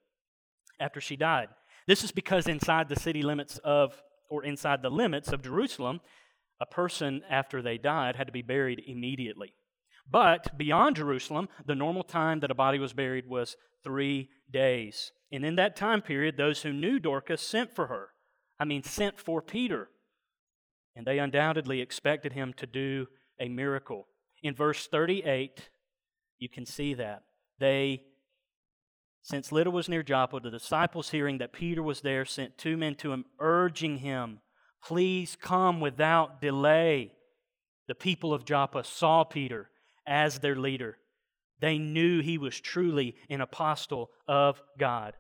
after 0.80 1.02
she 1.02 1.16
died. 1.16 1.50
This 1.88 2.04
is 2.04 2.12
because 2.12 2.48
inside 2.48 2.90
the 2.90 3.00
city 3.00 3.22
limits 3.22 3.58
of 3.64 4.02
inside 4.44 4.82
the 4.82 4.90
limits 4.90 5.32
of 5.32 5.44
Jerusalem, 5.44 6.02
a 6.60 6.66
person 6.66 7.22
after 7.30 7.62
they 7.62 7.78
died 7.78 8.16
had 8.16 8.28
to 8.28 8.34
be 8.34 8.42
buried 8.42 8.82
immediately. 8.88 9.54
But 10.10 10.58
beyond 10.58 10.98
Jerusalem, 10.98 11.50
the 11.66 11.76
normal 11.76 12.04
time 12.04 12.40
that 12.42 12.52
a 12.52 12.56
body 12.56 12.80
was 12.80 12.94
buried 12.94 13.28
was 13.28 13.56
three 13.84 14.30
days. 14.52 15.12
And 15.32 15.44
in 15.44 15.56
that 15.56 15.76
time 15.76 16.02
period, 16.02 16.38
those 16.38 16.62
who 16.62 16.72
knew 16.72 17.00
Dorcas 17.00 17.42
sent 17.42 17.74
for 17.76 17.88
her. 17.88 18.10
I 18.60 18.66
mean, 18.66 18.84
sent 18.84 19.20
for 19.20 19.42
Peter. 19.42 19.90
And 20.96 21.06
they 21.06 21.20
undoubtedly 21.20 21.82
expected 21.82 22.34
him 22.34 22.54
to 22.54 22.68
do 22.68 23.08
a 23.40 23.50
miracle. 23.50 24.08
In 24.44 24.56
verse 24.56 24.88
38, 24.88 25.70
you 26.38 26.48
can 26.48 26.66
see 26.66 26.94
that. 26.94 27.24
They 27.60 28.04
Since 29.26 29.52
Lydda 29.52 29.72
was 29.72 29.90
near 29.90 30.04
Joppa, 30.04 30.40
the 30.40 30.52
disciples, 30.52 31.10
hearing 31.10 31.40
that 31.40 31.52
Peter 31.52 31.82
was 31.82 32.02
there, 32.02 32.26
sent 32.26 32.60
two 32.60 32.78
men 32.78 32.94
to 32.98 33.12
him, 33.12 33.26
urging 33.40 33.98
him, 33.98 34.40
Please 34.84 35.36
come 35.42 35.82
without 35.82 36.40
delay. 36.40 37.12
The 37.88 37.96
people 37.96 38.36
of 38.36 38.46
Joppa 38.46 38.84
saw 38.84 39.24
Peter 39.24 39.72
as 40.06 40.38
their 40.38 40.56
leader. 40.56 40.98
They 41.60 41.80
knew 41.80 42.22
he 42.22 42.38
was 42.38 42.60
truly 42.60 43.16
an 43.28 43.42
apostle 43.42 44.12
of 44.28 44.62
God, 44.78 45.16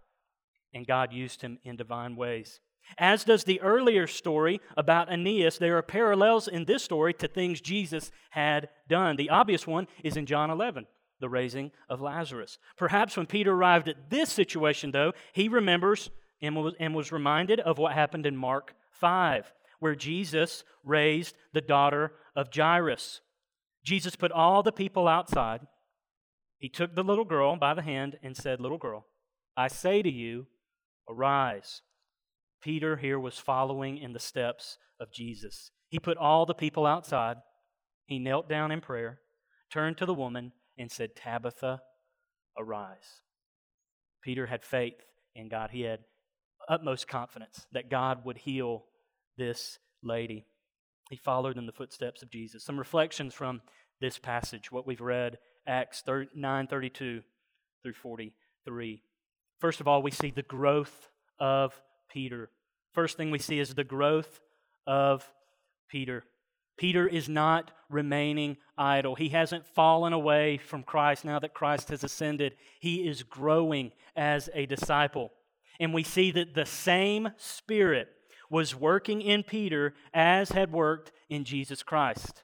and 0.71 0.85
God 0.85 1.11
used 1.11 1.41
him 1.41 1.57
in 1.63 1.75
divine 1.75 2.15
ways. 2.15 2.59
As 2.99 3.23
does 3.23 3.43
the 3.43 3.59
earlier 3.61 4.05
story 4.05 4.61
about 4.77 5.11
Aeneas, 5.11 5.57
there 5.57 5.79
are 5.79 5.81
parallels 5.81 6.47
in 6.47 6.65
this 6.65 6.83
story 6.83 7.15
to 7.15 7.27
things 7.27 7.59
Jesus 7.59 8.11
had 8.29 8.69
done. 8.87 9.15
The 9.15 9.31
obvious 9.31 9.65
one 9.65 9.87
is 10.03 10.15
in 10.15 10.27
John 10.27 10.51
11, 10.51 10.85
the 11.19 11.29
raising 11.29 11.71
of 11.89 12.01
Lazarus. 12.01 12.57
Perhaps 12.77 13.17
when 13.17 13.25
Peter 13.25 13.53
arrived 13.53 13.87
at 13.87 14.09
this 14.09 14.31
situation, 14.31 14.91
though, 14.91 15.13
he 15.33 15.47
remembers 15.47 16.09
and 16.41 16.55
was, 16.55 16.73
and 16.79 16.93
was 16.93 17.11
reminded 17.11 17.59
of 17.59 17.77
what 17.77 17.93
happened 17.93 18.25
in 18.25 18.35
Mark 18.35 18.75
5, 18.91 19.51
where 19.79 19.95
Jesus 19.95 20.63
raised 20.83 21.35
the 21.53 21.61
daughter 21.61 22.13
of 22.35 22.49
Jairus. 22.53 23.21
Jesus 23.83 24.15
put 24.15 24.31
all 24.31 24.63
the 24.63 24.71
people 24.71 25.07
outside. 25.07 25.61
He 26.57 26.69
took 26.69 26.95
the 26.95 27.03
little 27.03 27.25
girl 27.25 27.55
by 27.55 27.73
the 27.73 27.81
hand 27.81 28.17
and 28.23 28.35
said, 28.35 28.59
Little 28.59 28.77
girl, 28.77 29.05
I 29.55 29.67
say 29.67 30.01
to 30.01 30.09
you, 30.09 30.47
arise. 31.09 31.81
Peter 32.61 32.97
here 32.97 33.19
was 33.19 33.37
following 33.37 33.97
in 33.97 34.13
the 34.13 34.19
steps 34.19 34.77
of 34.99 35.11
Jesus. 35.13 35.71
He 35.87 35.99
put 35.99 36.17
all 36.17 36.45
the 36.45 36.53
people 36.53 36.85
outside. 36.85 37.37
He 38.05 38.17
knelt 38.17 38.49
down 38.49 38.71
in 38.71 38.81
prayer, 38.81 39.19
turned 39.71 39.97
to 39.97 40.05
the 40.05 40.13
woman, 40.13 40.51
and 40.77 40.91
said, 40.91 41.15
Tabitha, 41.15 41.81
arise. 42.57 43.21
Peter 44.21 44.47
had 44.47 44.63
faith 44.63 45.01
in 45.35 45.49
God. 45.49 45.69
He 45.71 45.81
had 45.81 45.99
utmost 46.67 47.07
confidence 47.07 47.65
that 47.71 47.89
God 47.89 48.25
would 48.25 48.37
heal 48.37 48.85
this 49.37 49.77
lady. 50.01 50.45
He 51.09 51.17
followed 51.17 51.57
in 51.57 51.65
the 51.65 51.71
footsteps 51.71 52.23
of 52.23 52.31
Jesus. 52.31 52.63
Some 52.63 52.79
reflections 52.79 53.33
from 53.33 53.61
this 54.01 54.17
passage, 54.17 54.71
what 54.71 54.87
we've 54.87 55.01
read, 55.01 55.37
Acts 55.67 56.03
9 56.07 56.67
32 56.67 57.21
through 57.83 57.93
43. 57.93 59.01
First 59.59 59.81
of 59.81 59.87
all, 59.87 60.01
we 60.01 60.11
see 60.11 60.31
the 60.31 60.41
growth 60.41 61.09
of 61.39 61.79
Peter. 62.09 62.49
First 62.93 63.17
thing 63.17 63.31
we 63.31 63.39
see 63.39 63.59
is 63.59 63.73
the 63.73 63.83
growth 63.83 64.39
of 64.87 65.27
Peter. 65.89 66.23
Peter 66.77 67.07
is 67.07 67.29
not 67.29 67.71
remaining 67.89 68.57
idle. 68.77 69.15
He 69.15 69.29
hasn't 69.29 69.65
fallen 69.65 70.13
away 70.13 70.57
from 70.57 70.83
Christ 70.83 71.23
now 71.23 71.39
that 71.39 71.53
Christ 71.53 71.89
has 71.89 72.03
ascended. 72.03 72.55
He 72.79 73.07
is 73.07 73.23
growing 73.23 73.91
as 74.15 74.49
a 74.53 74.65
disciple. 74.65 75.31
And 75.79 75.93
we 75.93 76.03
see 76.03 76.31
that 76.31 76.55
the 76.55 76.65
same 76.65 77.29
Spirit 77.37 78.09
was 78.49 78.75
working 78.75 79.21
in 79.21 79.43
Peter 79.43 79.93
as 80.13 80.49
had 80.49 80.71
worked 80.71 81.11
in 81.29 81.43
Jesus 81.43 81.83
Christ. 81.83 82.43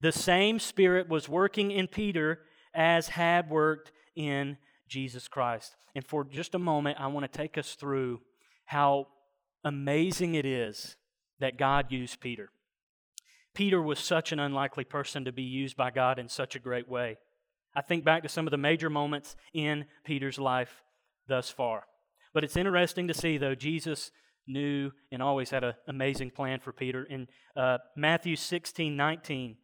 The 0.00 0.12
same 0.12 0.58
Spirit 0.58 1.08
was 1.08 1.28
working 1.28 1.70
in 1.70 1.86
Peter 1.86 2.40
as 2.74 3.08
had 3.08 3.50
worked 3.50 3.92
in 4.14 4.56
Jesus 4.88 5.28
Christ. 5.28 5.76
And 5.94 6.06
for 6.06 6.24
just 6.24 6.54
a 6.54 6.58
moment, 6.58 6.98
I 7.00 7.06
want 7.08 7.30
to 7.30 7.38
take 7.38 7.58
us 7.58 7.74
through 7.74 8.20
how 8.64 9.08
amazing 9.64 10.34
it 10.34 10.46
is 10.46 10.96
that 11.38 11.58
God 11.58 11.90
used 11.90 12.20
Peter. 12.20 12.50
Peter 13.60 13.82
was 13.82 13.98
such 13.98 14.32
an 14.32 14.38
unlikely 14.38 14.84
person 14.84 15.26
to 15.26 15.32
be 15.32 15.42
used 15.42 15.76
by 15.76 15.90
God 15.90 16.18
in 16.18 16.30
such 16.30 16.56
a 16.56 16.58
great 16.58 16.88
way. 16.88 17.18
I 17.76 17.82
think 17.82 18.06
back 18.06 18.22
to 18.22 18.28
some 18.30 18.46
of 18.46 18.52
the 18.52 18.56
major 18.56 18.88
moments 18.88 19.36
in 19.52 19.84
Peter's 20.02 20.38
life 20.38 20.82
thus 21.28 21.50
far. 21.50 21.82
But 22.32 22.42
it's 22.42 22.56
interesting 22.56 23.06
to 23.08 23.12
see, 23.12 23.36
though, 23.36 23.54
Jesus 23.54 24.12
knew 24.46 24.92
and 25.12 25.22
always 25.22 25.50
had 25.50 25.62
an 25.62 25.74
amazing 25.86 26.30
plan 26.30 26.60
for 26.60 26.72
Peter. 26.72 27.04
In 27.04 27.28
uh, 27.54 27.76
Matthew 27.94 28.34
16 28.34 28.96
19, 28.96 29.56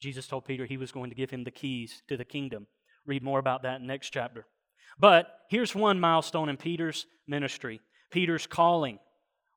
Jesus 0.00 0.26
told 0.26 0.46
Peter 0.46 0.64
he 0.64 0.78
was 0.78 0.90
going 0.90 1.10
to 1.10 1.16
give 1.16 1.28
him 1.28 1.44
the 1.44 1.50
keys 1.50 2.02
to 2.08 2.16
the 2.16 2.24
kingdom. 2.24 2.68
Read 3.04 3.22
more 3.22 3.38
about 3.38 3.64
that 3.64 3.82
next 3.82 4.14
chapter. 4.14 4.46
But 4.98 5.26
here's 5.50 5.74
one 5.74 6.00
milestone 6.00 6.48
in 6.48 6.56
Peter's 6.56 7.04
ministry 7.28 7.82
Peter's 8.10 8.46
calling. 8.46 8.98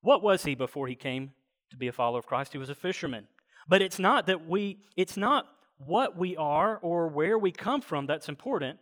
What 0.02 0.22
was 0.22 0.44
he 0.44 0.54
before 0.54 0.90
he 0.90 0.96
came 0.96 1.32
to 1.72 1.78
be 1.78 1.88
a 1.88 1.94
follower 1.94 2.20
of 2.20 2.28
Christ? 2.28 2.52
He 2.52 2.60
was 2.60 2.70
a 2.70 2.76
fisherman. 2.76 3.28
But 3.68 3.82
it's 3.82 4.00
not 4.00 4.28
that 4.28 4.48
we, 4.48 4.80
it's 4.96 5.18
not 5.18 5.48
what 5.78 6.18
we 6.18 6.38
are 6.38 6.78
or 6.78 7.08
where 7.08 7.38
we 7.38 7.52
come 7.52 7.82
from 7.82 8.06
that's 8.06 8.30
important. 8.30 8.80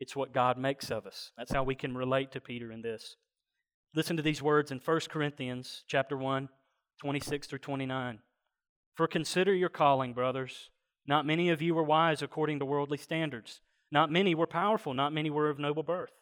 It's 0.00 0.16
what 0.16 0.32
God 0.32 0.58
makes 0.58 0.90
of 0.90 1.06
us. 1.06 1.32
That's 1.36 1.52
how 1.52 1.62
we 1.62 1.74
can 1.74 1.96
relate 1.96 2.32
to 2.32 2.40
Peter 2.40 2.72
in 2.72 2.82
this. 2.82 3.16
Listen 3.94 4.16
to 4.16 4.22
these 4.22 4.42
words 4.42 4.72
in 4.72 4.80
1 4.84 5.00
Corinthians 5.10 5.84
chapter 5.86 6.16
1, 6.16 6.48
26 7.00 7.46
through 7.46 7.58
29. 7.58 8.18
For 8.94 9.06
consider 9.06 9.54
your 9.54 9.68
calling, 9.68 10.12
brothers. 10.12 10.70
Not 11.06 11.26
many 11.26 11.50
of 11.50 11.60
you 11.60 11.74
were 11.74 11.82
wise 11.82 12.22
according 12.22 12.58
to 12.58 12.64
worldly 12.64 12.98
standards. 12.98 13.60
Not 13.90 14.10
many 14.10 14.34
were 14.34 14.46
powerful, 14.46 14.94
not 14.94 15.12
many 15.12 15.30
were 15.30 15.50
of 15.50 15.58
noble 15.58 15.82
birth. 15.82 16.12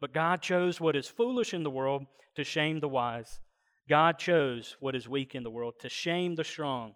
But 0.00 0.14
God 0.14 0.40
chose 0.40 0.80
what 0.80 0.96
is 0.96 1.08
foolish 1.08 1.52
in 1.52 1.62
the 1.62 1.70
world 1.70 2.06
to 2.36 2.44
shame 2.44 2.80
the 2.80 2.88
wise. 2.88 3.40
God 3.88 4.18
chose 4.18 4.76
what 4.80 4.94
is 4.94 5.08
weak 5.08 5.34
in 5.34 5.42
the 5.42 5.50
world 5.50 5.74
to 5.80 5.88
shame 5.88 6.34
the 6.36 6.44
strong. 6.44 6.94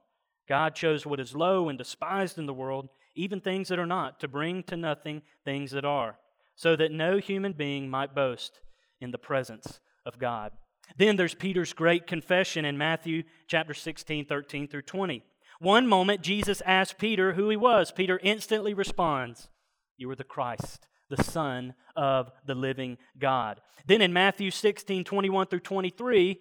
God 0.49 0.75
chose 0.75 1.07
what 1.07 1.21
is 1.21 1.35
low 1.35 1.69
and 1.69 1.79
despised 1.79 2.39
in 2.39 2.47
the 2.47 2.55
world, 2.55 2.89
even 3.15 3.41
things 3.41 3.69
that 3.69 3.79
are 3.79 3.87
not, 3.87 4.21
to 4.21 4.29
bring 4.29 4.63
to 4.65 4.77
nothing 4.77 5.23
things 5.45 5.71
that 5.71 5.85
are, 5.85 6.19
so 6.57 6.77
that 6.77 6.93
no 6.93 7.19
human 7.19 7.53
being 7.53 7.89
might 7.89 8.15
boast 8.15 8.61
in 9.01 9.11
the 9.11 9.19
presence 9.19 9.81
of 10.05 10.19
God. 10.19 10.53
Then 10.97 11.17
there's 11.17 11.35
Peter's 11.35 11.73
great 11.73 12.07
confession 12.07 12.65
in 12.65 12.77
Matthew 12.77 13.23
chapter 13.47 13.75
16, 13.75 14.27
13 14.27 14.69
through 14.69 14.83
20. 14.83 15.23
One 15.59 15.87
moment, 15.87 16.23
Jesus 16.23 16.61
asked 16.67 16.99
Peter 16.99 17.35
who 17.35 17.49
he 17.49 17.57
was. 17.57 17.93
Peter 17.93 18.19
instantly 18.23 18.75
responds, 18.75 19.49
you 19.97 20.11
are 20.11 20.17
the 20.17 20.25
Christ, 20.25 20.89
the 21.09 21.23
Son 21.23 21.75
of 21.95 22.33
the 22.47 22.55
living 22.55 22.99
God. 23.19 23.61
Then 23.87 24.01
in 24.01 24.13
Matthew 24.13 24.51
16, 24.51 25.05
21 25.05 25.47
through 25.47 25.61
23, 25.61 26.41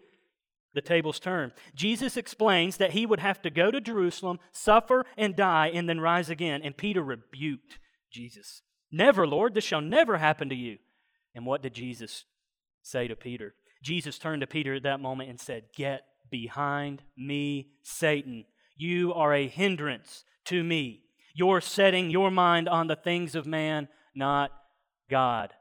the 0.74 0.82
tables 0.82 1.20
turn. 1.20 1.52
Jesus 1.76 2.18
explains 2.18 2.78
that 2.78 2.92
he 2.92 3.06
would 3.06 3.20
have 3.20 3.42
to 3.42 3.50
go 3.50 3.72
to 3.72 3.82
Jerusalem, 3.82 4.40
suffer 4.52 5.06
and 5.18 5.36
die, 5.36 5.72
and 5.74 5.88
then 5.90 6.00
rise 6.00 6.30
again. 6.30 6.62
And 6.64 6.78
Peter 6.78 7.02
rebuked 7.02 7.80
Jesus. 8.12 8.62
Never, 8.92 9.28
Lord, 9.28 9.54
this 9.54 9.64
shall 9.64 9.82
never 9.82 10.18
happen 10.18 10.50
to 10.50 10.56
you. 10.56 10.78
And 11.34 11.46
what 11.46 11.62
did 11.62 11.74
Jesus 11.74 12.26
say 12.82 13.08
to 13.08 13.16
Peter? 13.16 13.54
Jesus 13.84 14.20
turned 14.20 14.42
to 14.42 14.48
Peter 14.48 14.76
at 14.76 14.84
that 14.84 15.00
moment 15.00 15.30
and 15.30 15.40
said, 15.40 15.64
Get 15.76 16.04
behind 16.30 17.04
me, 17.18 17.72
Satan. 17.84 18.46
You 18.76 19.14
are 19.14 19.34
a 19.34 19.48
hindrance 19.48 20.24
to 20.46 20.64
me. 20.64 21.04
You're 21.34 21.62
setting 21.62 22.10
your 22.10 22.32
mind 22.32 22.68
on 22.68 22.88
the 22.88 22.96
things 22.96 23.36
of 23.36 23.46
man, 23.46 23.88
not 24.16 24.52
God. 25.10 25.54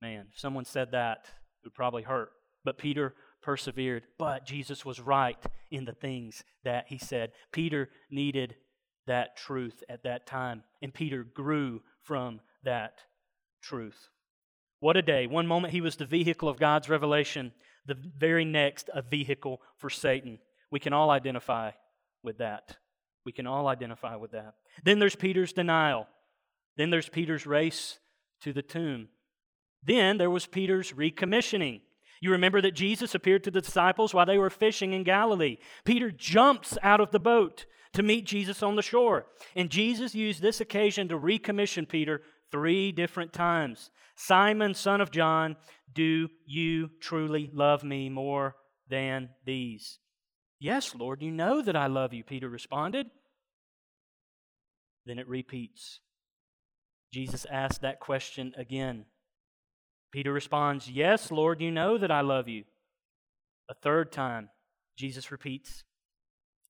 Man, 0.00 0.26
if 0.32 0.38
someone 0.38 0.64
said 0.64 0.92
that, 0.92 1.18
it 1.24 1.66
would 1.66 1.74
probably 1.74 2.02
hurt. 2.02 2.30
But 2.64 2.78
Peter 2.78 3.14
persevered. 3.42 4.04
But 4.18 4.46
Jesus 4.46 4.84
was 4.84 5.00
right 5.00 5.38
in 5.70 5.84
the 5.84 5.92
things 5.92 6.44
that 6.64 6.86
he 6.88 6.98
said. 6.98 7.32
Peter 7.52 7.90
needed 8.10 8.56
that 9.06 9.36
truth 9.36 9.82
at 9.88 10.04
that 10.04 10.26
time, 10.26 10.62
and 10.80 10.94
Peter 10.94 11.24
grew 11.24 11.82
from 12.02 12.40
that 12.62 13.00
truth. 13.60 14.08
What 14.80 14.96
a 14.96 15.02
day. 15.02 15.26
One 15.26 15.46
moment 15.46 15.72
he 15.72 15.80
was 15.80 15.96
the 15.96 16.06
vehicle 16.06 16.48
of 16.48 16.58
God's 16.58 16.88
revelation, 16.88 17.52
the 17.86 17.96
very 18.16 18.44
next, 18.44 18.90
a 18.92 19.02
vehicle 19.02 19.60
for 19.78 19.90
Satan. 19.90 20.38
We 20.70 20.80
can 20.80 20.92
all 20.92 21.10
identify 21.10 21.72
with 22.22 22.38
that. 22.38 22.76
We 23.24 23.32
can 23.32 23.46
all 23.46 23.68
identify 23.68 24.16
with 24.16 24.32
that. 24.32 24.54
Then 24.84 24.98
there's 24.98 25.16
Peter's 25.16 25.52
denial. 25.52 26.08
Then 26.76 26.90
there's 26.90 27.08
Peter's 27.08 27.46
race 27.46 27.98
to 28.40 28.52
the 28.52 28.62
tomb. 28.62 29.08
Then 29.84 30.18
there 30.18 30.30
was 30.30 30.46
Peter's 30.46 30.92
recommissioning. 30.92 31.80
You 32.22 32.30
remember 32.30 32.60
that 32.60 32.76
Jesus 32.76 33.16
appeared 33.16 33.42
to 33.44 33.50
the 33.50 33.60
disciples 33.60 34.14
while 34.14 34.26
they 34.26 34.38
were 34.38 34.48
fishing 34.48 34.92
in 34.92 35.02
Galilee. 35.02 35.56
Peter 35.84 36.12
jumps 36.12 36.78
out 36.80 37.00
of 37.00 37.10
the 37.10 37.18
boat 37.18 37.66
to 37.94 38.04
meet 38.04 38.26
Jesus 38.26 38.62
on 38.62 38.76
the 38.76 38.82
shore. 38.82 39.26
And 39.56 39.68
Jesus 39.68 40.14
used 40.14 40.40
this 40.40 40.60
occasion 40.60 41.08
to 41.08 41.18
recommission 41.18 41.88
Peter 41.88 42.22
three 42.52 42.92
different 42.92 43.32
times 43.32 43.90
Simon, 44.14 44.72
son 44.72 45.00
of 45.00 45.10
John, 45.10 45.56
do 45.92 46.28
you 46.46 46.90
truly 47.00 47.50
love 47.52 47.82
me 47.82 48.08
more 48.08 48.54
than 48.88 49.30
these? 49.44 49.98
Yes, 50.60 50.94
Lord, 50.94 51.22
you 51.22 51.32
know 51.32 51.60
that 51.60 51.74
I 51.74 51.88
love 51.88 52.14
you, 52.14 52.22
Peter 52.22 52.48
responded. 52.48 53.08
Then 55.06 55.18
it 55.18 55.26
repeats. 55.26 55.98
Jesus 57.12 57.46
asked 57.50 57.80
that 57.80 57.98
question 57.98 58.52
again. 58.56 59.06
Peter 60.12 60.32
responds, 60.32 60.88
Yes, 60.88 61.30
Lord, 61.30 61.60
you 61.60 61.70
know 61.70 61.98
that 61.98 62.10
I 62.10 62.20
love 62.20 62.46
you. 62.48 62.64
A 63.68 63.74
third 63.74 64.12
time, 64.12 64.50
Jesus 64.96 65.32
repeats. 65.32 65.84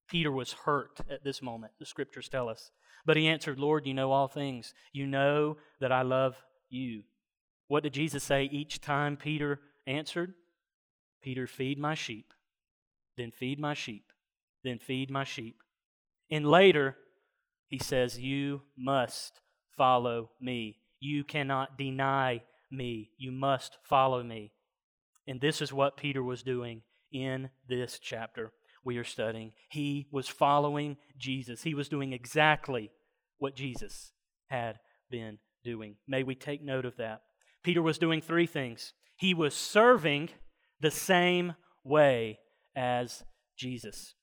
Peter 0.08 0.30
was 0.30 0.52
hurt 0.52 1.00
at 1.10 1.24
this 1.24 1.42
moment, 1.42 1.72
the 1.78 1.86
scriptures 1.86 2.28
tell 2.28 2.48
us. 2.48 2.70
But 3.04 3.16
he 3.16 3.26
answered, 3.26 3.58
Lord, 3.58 3.86
you 3.86 3.94
know 3.94 4.12
all 4.12 4.28
things. 4.28 4.74
You 4.92 5.06
know 5.06 5.56
that 5.80 5.90
I 5.90 6.02
love 6.02 6.36
you. 6.68 7.02
What 7.66 7.82
did 7.82 7.94
Jesus 7.94 8.22
say 8.22 8.44
each 8.44 8.80
time 8.80 9.16
Peter 9.16 9.60
answered? 9.86 10.34
Peter, 11.22 11.46
feed 11.46 11.78
my 11.78 11.94
sheep, 11.94 12.32
then 13.16 13.30
feed 13.30 13.58
my 13.58 13.74
sheep, 13.74 14.04
then 14.62 14.78
feed 14.78 15.10
my 15.10 15.24
sheep. 15.24 15.56
And 16.30 16.46
later, 16.46 16.96
he 17.68 17.78
says, 17.78 18.20
You 18.20 18.62
must 18.76 19.40
follow 19.76 20.30
me. 20.40 20.78
You 21.00 21.24
cannot 21.24 21.78
deny 21.78 22.42
me. 22.72 23.10
You 23.18 23.30
must 23.30 23.78
follow 23.84 24.22
me. 24.22 24.52
And 25.26 25.40
this 25.40 25.60
is 25.60 25.72
what 25.72 25.96
Peter 25.96 26.22
was 26.22 26.42
doing 26.42 26.82
in 27.12 27.50
this 27.68 27.98
chapter 28.00 28.52
we 28.84 28.96
are 28.98 29.04
studying. 29.04 29.52
He 29.70 30.08
was 30.10 30.28
following 30.28 30.96
Jesus. 31.16 31.62
He 31.62 31.74
was 31.74 31.88
doing 31.88 32.12
exactly 32.12 32.90
what 33.38 33.56
Jesus 33.56 34.12
had 34.48 34.78
been 35.10 35.38
doing. 35.64 35.96
May 36.08 36.22
we 36.22 36.34
take 36.34 36.62
note 36.62 36.84
of 36.84 36.96
that. 36.96 37.22
Peter 37.62 37.82
was 37.82 37.98
doing 37.98 38.20
three 38.20 38.46
things. 38.46 38.92
He 39.16 39.34
was 39.34 39.54
serving 39.54 40.30
the 40.80 40.90
same 40.90 41.54
way 41.84 42.38
as 42.74 43.22
Jesus. 43.56 44.14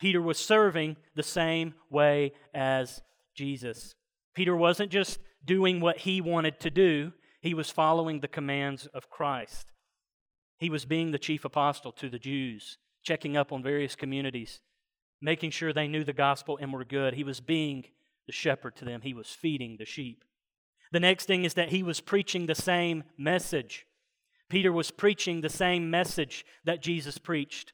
Peter 0.00 0.20
was 0.20 0.38
serving 0.38 0.96
the 1.14 1.22
same 1.22 1.74
way 1.90 2.32
as 2.52 3.02
Jesus. 3.36 3.94
Peter 4.34 4.56
wasn't 4.56 4.90
just 4.90 5.20
doing 5.44 5.80
what 5.80 5.98
he 5.98 6.20
wanted 6.20 6.58
to 6.60 6.70
do, 6.70 7.12
he 7.42 7.54
was 7.54 7.70
following 7.70 8.20
the 8.20 8.28
commands 8.28 8.86
of 8.86 9.10
Christ. 9.10 9.72
He 10.58 10.70
was 10.70 10.84
being 10.84 11.10
the 11.10 11.18
chief 11.18 11.44
apostle 11.44 11.90
to 11.92 12.08
the 12.08 12.18
Jews, 12.18 12.78
checking 13.02 13.36
up 13.36 13.52
on 13.52 13.64
various 13.64 13.96
communities, 13.96 14.60
making 15.20 15.50
sure 15.50 15.72
they 15.72 15.88
knew 15.88 16.04
the 16.04 16.12
gospel 16.12 16.56
and 16.60 16.72
were 16.72 16.84
good. 16.84 17.14
He 17.14 17.24
was 17.24 17.40
being 17.40 17.86
the 18.26 18.32
shepherd 18.32 18.76
to 18.76 18.84
them, 18.84 19.00
he 19.00 19.12
was 19.12 19.28
feeding 19.28 19.76
the 19.76 19.84
sheep. 19.84 20.24
The 20.92 21.00
next 21.00 21.26
thing 21.26 21.44
is 21.44 21.54
that 21.54 21.70
he 21.70 21.82
was 21.82 22.00
preaching 22.00 22.46
the 22.46 22.54
same 22.54 23.02
message. 23.18 23.86
Peter 24.48 24.70
was 24.70 24.92
preaching 24.92 25.40
the 25.40 25.48
same 25.48 25.90
message 25.90 26.44
that 26.64 26.82
Jesus 26.82 27.18
preached. 27.18 27.72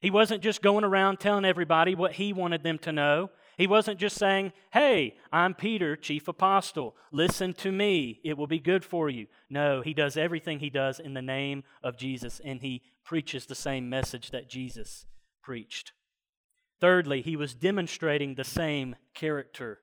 He 0.00 0.10
wasn't 0.10 0.42
just 0.42 0.60
going 0.60 0.84
around 0.84 1.18
telling 1.18 1.44
everybody 1.44 1.94
what 1.94 2.12
he 2.12 2.32
wanted 2.32 2.62
them 2.62 2.78
to 2.80 2.92
know. 2.92 3.30
He 3.58 3.66
wasn't 3.66 3.98
just 3.98 4.16
saying, 4.16 4.52
Hey, 4.72 5.16
I'm 5.32 5.52
Peter, 5.52 5.96
chief 5.96 6.28
apostle. 6.28 6.94
Listen 7.10 7.52
to 7.54 7.72
me. 7.72 8.20
It 8.24 8.38
will 8.38 8.46
be 8.46 8.60
good 8.60 8.84
for 8.84 9.10
you. 9.10 9.26
No, 9.50 9.82
he 9.82 9.92
does 9.92 10.16
everything 10.16 10.60
he 10.60 10.70
does 10.70 11.00
in 11.00 11.12
the 11.12 11.20
name 11.20 11.64
of 11.82 11.98
Jesus, 11.98 12.40
and 12.44 12.62
he 12.62 12.82
preaches 13.04 13.46
the 13.46 13.56
same 13.56 13.90
message 13.90 14.30
that 14.30 14.48
Jesus 14.48 15.06
preached. 15.42 15.92
Thirdly, 16.80 17.20
he 17.20 17.34
was 17.34 17.52
demonstrating 17.52 18.36
the 18.36 18.44
same 18.44 18.94
character 19.12 19.80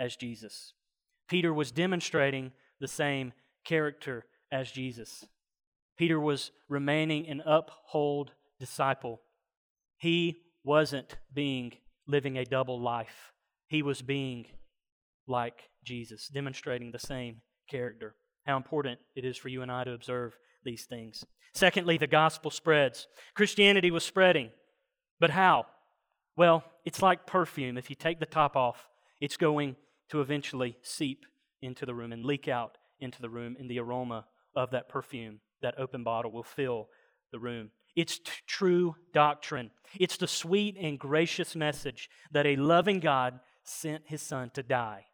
as 0.00 0.16
Jesus. 0.16 0.74
Peter 1.28 1.54
was 1.54 1.70
demonstrating 1.70 2.50
the 2.80 2.88
same 2.88 3.32
character 3.64 4.24
as 4.50 4.72
Jesus. 4.72 5.24
Peter 5.96 6.18
was 6.18 6.50
remaining 6.68 7.28
an 7.28 7.40
uphold 7.46 8.32
disciple. 8.58 9.20
He 9.96 10.40
wasn't 10.64 11.18
being 11.32 11.74
living 12.06 12.36
a 12.36 12.44
double 12.44 12.80
life. 12.80 13.32
He 13.68 13.82
was 13.82 14.02
being 14.02 14.46
like 15.26 15.70
Jesus, 15.84 16.28
demonstrating 16.28 16.90
the 16.90 16.98
same 16.98 17.42
character. 17.70 18.14
How 18.46 18.56
important 18.56 18.98
it 19.14 19.24
is 19.24 19.36
for 19.36 19.48
you 19.48 19.62
and 19.62 19.70
I 19.70 19.84
to 19.84 19.92
observe 19.92 20.36
these 20.64 20.84
things. 20.84 21.24
Secondly, 21.54 21.98
the 21.98 22.06
gospel 22.06 22.50
spreads. 22.50 23.06
Christianity 23.34 23.90
was 23.90 24.04
spreading. 24.04 24.50
But 25.20 25.30
how? 25.30 25.66
Well, 26.36 26.64
it's 26.84 27.02
like 27.02 27.26
perfume. 27.26 27.76
If 27.76 27.90
you 27.90 27.96
take 27.96 28.20
the 28.20 28.26
top 28.26 28.56
off, 28.56 28.88
it's 29.20 29.36
going 29.36 29.76
to 30.10 30.20
eventually 30.20 30.76
seep 30.82 31.24
into 31.60 31.86
the 31.86 31.94
room 31.94 32.12
and 32.12 32.24
leak 32.24 32.48
out 32.48 32.76
into 32.98 33.20
the 33.20 33.30
room, 33.30 33.56
and 33.58 33.70
the 33.70 33.80
aroma 33.80 34.24
of 34.54 34.70
that 34.70 34.88
perfume, 34.88 35.40
that 35.60 35.78
open 35.78 36.04
bottle, 36.04 36.30
will 36.30 36.42
fill 36.42 36.88
the 37.32 37.38
room. 37.38 37.70
It's 37.94 38.18
t- 38.18 38.30
true 38.46 38.96
doctrine. 39.12 39.70
It's 39.98 40.16
the 40.16 40.26
sweet 40.26 40.76
and 40.80 40.98
gracious 40.98 41.54
message 41.54 42.08
that 42.30 42.46
a 42.46 42.56
loving 42.56 43.00
God 43.00 43.40
sent 43.64 44.04
his 44.06 44.22
Son 44.22 44.50
to 44.54 44.62
die 44.62 45.06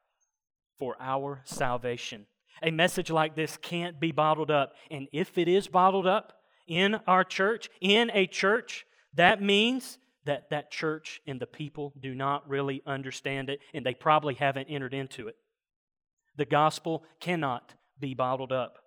for 0.78 0.96
our 1.00 1.42
salvation. 1.44 2.26
A 2.62 2.70
message 2.70 3.10
like 3.10 3.36
this 3.36 3.56
can't 3.56 4.00
be 4.00 4.12
bottled 4.12 4.50
up. 4.50 4.72
And 4.90 5.08
if 5.12 5.38
it 5.38 5.48
is 5.48 5.68
bottled 5.68 6.06
up 6.06 6.32
in 6.66 6.96
our 7.06 7.24
church, 7.24 7.68
in 7.80 8.10
a 8.14 8.26
church, 8.26 8.84
that 9.14 9.42
means 9.42 9.98
that 10.24 10.50
that 10.50 10.70
church 10.70 11.20
and 11.26 11.40
the 11.40 11.46
people 11.46 11.92
do 12.00 12.14
not 12.14 12.48
really 12.48 12.82
understand 12.86 13.48
it, 13.48 13.60
and 13.72 13.84
they 13.84 13.94
probably 13.94 14.34
haven't 14.34 14.66
entered 14.68 14.94
into 14.94 15.28
it. 15.28 15.36
The 16.36 16.44
gospel 16.44 17.04
cannot 17.20 17.74
be 17.98 18.14
bottled 18.14 18.52
up. 18.52 18.78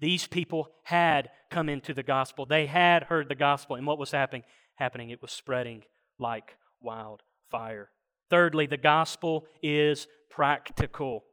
These 0.00 0.26
people 0.26 0.70
had 0.84 1.30
come 1.50 1.68
into 1.68 1.94
the 1.94 2.02
gospel. 2.02 2.46
They 2.46 2.66
had 2.66 3.04
heard 3.04 3.28
the 3.28 3.34
gospel. 3.34 3.76
And 3.76 3.86
what 3.86 3.98
was 3.98 4.10
happening? 4.10 4.42
Happening, 4.74 5.10
it 5.10 5.22
was 5.22 5.32
spreading 5.32 5.84
like 6.18 6.56
wildfire. 6.80 7.90
Thirdly, 8.28 8.66
the 8.66 8.76
gospel 8.76 9.46
is 9.62 10.06
practical. 10.30 11.24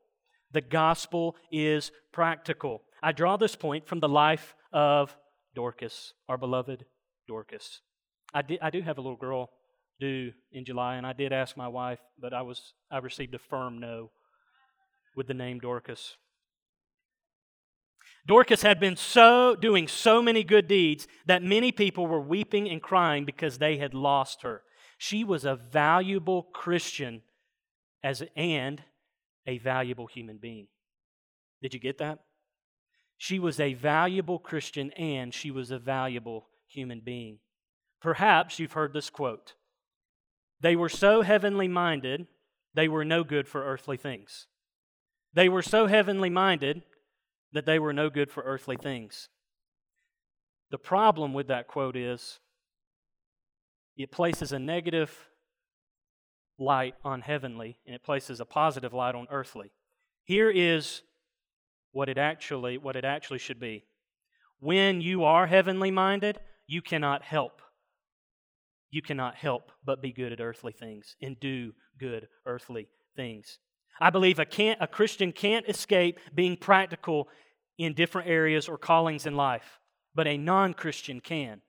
The 0.52 0.62
gospel 0.62 1.36
is 1.52 1.92
practical. 2.12 2.84
I 3.02 3.12
draw 3.12 3.36
this 3.36 3.56
point 3.56 3.88
from 3.88 4.00
the 4.00 4.08
life 4.08 4.56
of 4.72 5.18
Dorcas, 5.56 6.14
our 6.30 6.38
beloved 6.38 6.86
Dorcas. 7.28 7.82
I, 8.34 8.44
I 8.62 8.70
do 8.70 8.82
have 8.82 8.98
a 8.98 9.02
little 9.02 9.18
girl 9.18 9.50
due 10.00 10.32
in 10.52 10.66
July, 10.66 10.96
and 10.96 11.06
I 11.06 11.14
did 11.14 11.34
ask 11.34 11.58
my 11.58 11.68
wife, 11.68 12.00
but 12.20 12.34
I 12.34 12.42
was 12.42 12.74
I 12.92 13.00
received 13.00 13.34
a 13.36 13.40
firm 13.40 13.80
no 13.80 14.12
with 15.16 15.28
the 15.28 15.34
name 15.34 15.60
Dorcas. 15.60 16.16
Dorcas 18.26 18.62
had 18.62 18.80
been 18.80 18.96
so 18.96 19.56
doing 19.56 19.88
so 19.88 20.22
many 20.22 20.44
good 20.44 20.68
deeds 20.68 21.08
that 21.26 21.44
many 21.44 21.72
people 21.72 22.08
were 22.08 22.22
weeping 22.22 22.70
and 22.70 22.82
crying 22.82 23.26
because 23.26 23.58
they 23.58 23.78
had 23.78 23.94
lost 23.94 24.44
her. 24.44 24.64
She 24.98 25.24
was 25.24 25.44
a 25.44 25.56
valuable 25.56 26.44
Christian 26.44 27.22
as 28.02 28.24
and 28.36 28.82
a 29.46 29.58
valuable 29.58 30.08
human 30.08 30.38
being. 30.38 30.68
Did 31.62 31.74
you 31.74 31.80
get 31.80 31.98
that? 31.98 32.20
She 33.18 33.40
was 33.40 33.60
a 33.60 33.74
valuable 33.74 34.40
Christian 34.40 34.92
and 34.92 35.34
she 35.34 35.52
was 35.52 35.72
a 35.72 35.80
valuable 35.80 36.48
human 36.68 37.02
being. 37.02 37.40
Perhaps 38.02 38.60
you've 38.60 38.74
heard 38.74 38.94
this 38.94 39.10
quote. 39.10 39.54
They 40.60 40.76
were 40.76 40.90
so 40.90 41.22
heavenly 41.22 41.68
minded, 41.68 42.28
they 42.74 42.88
were 42.88 43.06
no 43.06 43.24
good 43.24 43.48
for 43.48 43.66
earthly 43.66 43.98
things. 43.98 44.48
They 45.34 45.50
were 45.50 45.62
so 45.62 45.88
heavenly 45.88 46.30
minded, 46.30 46.84
that 47.54 47.66
they 47.66 47.80
were 47.80 47.94
no 47.94 48.10
good 48.10 48.32
for 48.32 48.44
earthly 48.44 48.76
things. 48.76 49.30
The 50.72 50.78
problem 50.78 51.34
with 51.34 51.48
that 51.48 51.68
quote 51.68 51.96
is 51.96 52.40
it 53.96 54.12
places 54.12 54.52
a 54.52 54.60
negative 54.60 55.30
light 56.58 56.96
on 57.04 57.22
heavenly 57.22 57.78
and 57.86 57.96
it 57.96 58.04
places 58.04 58.40
a 58.40 58.46
positive 58.46 58.94
light 58.94 59.16
on 59.16 59.28
earthly. 59.30 59.72
Here 60.24 60.50
is 60.50 61.04
what 61.92 62.10
it 62.10 62.18
actually 62.18 62.78
what 62.78 62.96
it 62.96 63.06
actually 63.06 63.40
should 63.40 63.60
be. 63.60 63.86
When 64.60 65.02
you 65.02 65.24
are 65.24 65.46
heavenly 65.46 65.92
minded, 65.92 66.40
you 66.66 66.82
cannot 66.82 67.22
help. 67.22 67.62
You 68.90 69.02
cannot 69.02 69.36
help 69.36 69.72
but 69.86 70.02
be 70.02 70.12
good 70.12 70.32
at 70.32 70.40
earthly 70.40 70.72
things 70.72 71.16
and 71.22 71.40
do 71.40 71.74
good 72.00 72.28
earthly 72.46 72.88
things. 73.16 73.60
I 74.00 74.10
believe 74.10 74.40
a, 74.40 74.46
can't, 74.46 74.82
a 74.82 74.88
Christian 74.88 75.32
can't 75.32 75.68
escape 75.68 76.20
being 76.34 76.58
practical 76.58 77.30
in 77.78 77.94
different 77.94 78.28
areas 78.28 78.68
or 78.68 78.78
callings 78.78 79.26
in 79.26 79.36
life, 79.36 79.80
but 80.16 80.28
a 80.28 80.38
non 80.38 80.74
Christian 80.74 81.20
can. 81.20 81.62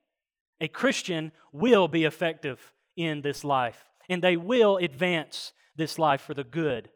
A 0.61 0.69
Christian 0.69 1.33
will 1.53 1.89
be 1.89 2.05
effective 2.05 2.73
in 2.97 3.23
this 3.23 3.45
life, 3.45 3.85
and 4.09 4.23
they 4.23 4.37
will 4.37 4.77
advance 4.77 5.53
this 5.77 5.99
life 5.99 6.21
for 6.21 6.35
the 6.35 6.45
good. 6.45 6.91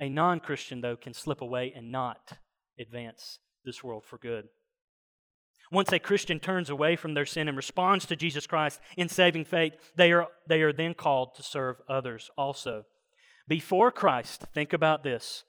A 0.00 0.08
non 0.08 0.40
Christian, 0.40 0.80
though, 0.80 0.96
can 0.96 1.14
slip 1.14 1.40
away 1.40 1.72
and 1.74 1.90
not 1.90 2.32
advance 2.78 3.38
this 3.64 3.82
world 3.82 4.04
for 4.04 4.18
good. 4.18 4.48
Once 5.70 5.92
a 5.92 5.98
Christian 5.98 6.40
turns 6.40 6.70
away 6.70 6.96
from 6.96 7.14
their 7.14 7.26
sin 7.26 7.46
and 7.46 7.56
responds 7.56 8.06
to 8.06 8.16
Jesus 8.16 8.46
Christ 8.46 8.80
in 8.96 9.08
saving 9.08 9.44
faith, 9.44 9.74
they 9.96 10.12
are, 10.12 10.28
they 10.46 10.62
are 10.62 10.72
then 10.72 10.94
called 10.94 11.34
to 11.34 11.42
serve 11.42 11.76
others 11.88 12.30
also. 12.38 12.84
Before 13.48 13.90
Christ, 13.90 14.44
think 14.54 14.72
about 14.72 15.02
this 15.02 15.44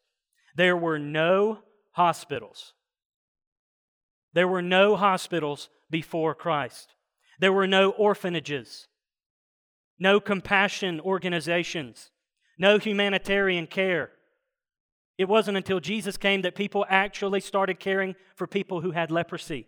there 0.55 0.75
were 0.75 0.99
no 0.99 1.59
hospitals, 1.91 2.73
there 4.33 4.47
were 4.47 4.62
no 4.62 4.95
hospitals 4.95 5.69
before 5.89 6.33
Christ. 6.33 6.95
There 7.39 7.53
were 7.53 7.67
no 7.67 7.91
orphanages, 7.91 8.88
no 9.97 10.19
compassion 10.19 10.99
organizations, 10.99 12.12
no 12.57 12.77
humanitarian 12.77 13.65
care. 13.65 14.12
It 15.17 15.29
wasn't 15.29 15.57
until 15.57 15.79
Jesus 15.79 16.17
came 16.17 16.41
that 16.41 16.55
people 16.55 16.85
actually 16.89 17.39
started 17.39 17.79
caring 17.79 18.15
for 18.35 18.45
people 18.45 18.81
who 18.81 18.91
had 18.91 19.09
leprosy. 19.09 19.67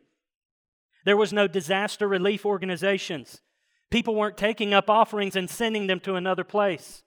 There 1.06 1.18
was 1.18 1.34
no 1.34 1.48
disaster 1.48 2.08
relief 2.08 2.46
organizations. 2.46 3.42
People 3.90 4.16
weren't 4.16 4.38
taking 4.38 4.74
up 4.74 4.90
offerings 4.90 5.36
and 5.36 5.50
sending 5.50 5.88
them 5.88 6.00
to 6.02 6.16
another 6.16 6.44
place. 6.44 7.04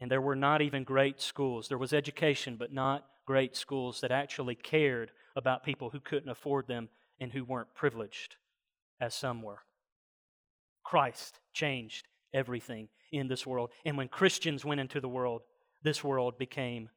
And 0.00 0.10
there 0.10 0.20
were 0.20 0.36
not 0.36 0.62
even 0.62 0.84
great 0.84 1.20
schools. 1.20 1.68
There 1.68 1.78
was 1.78 1.92
education, 1.92 2.56
but 2.56 2.72
not 2.72 3.06
great 3.26 3.56
schools 3.56 4.00
that 4.00 4.10
actually 4.10 4.54
cared 4.54 5.10
about 5.36 5.64
people 5.64 5.90
who 5.90 6.00
couldn't 6.00 6.28
afford 6.28 6.66
them 6.66 6.88
and 7.20 7.32
who 7.32 7.44
weren't 7.44 7.74
privileged, 7.74 8.36
as 9.00 9.14
some 9.14 9.42
were. 9.42 9.60
Christ 10.84 11.40
changed 11.52 12.06
everything 12.32 12.88
in 13.12 13.28
this 13.28 13.46
world. 13.46 13.70
And 13.84 13.96
when 13.96 14.08
Christians 14.08 14.64
went 14.64 14.80
into 14.80 15.00
the 15.00 15.08
world, 15.08 15.42
this 15.82 16.02
world 16.02 16.38
became 16.38 16.90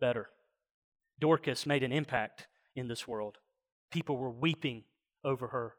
better. 0.00 0.28
Dorcas 1.18 1.64
made 1.64 1.82
an 1.82 1.92
impact 1.92 2.46
in 2.74 2.88
this 2.88 3.08
world. 3.08 3.38
People 3.90 4.16
were 4.16 4.30
weeping 4.30 4.84
over 5.24 5.48
her. 5.48 5.74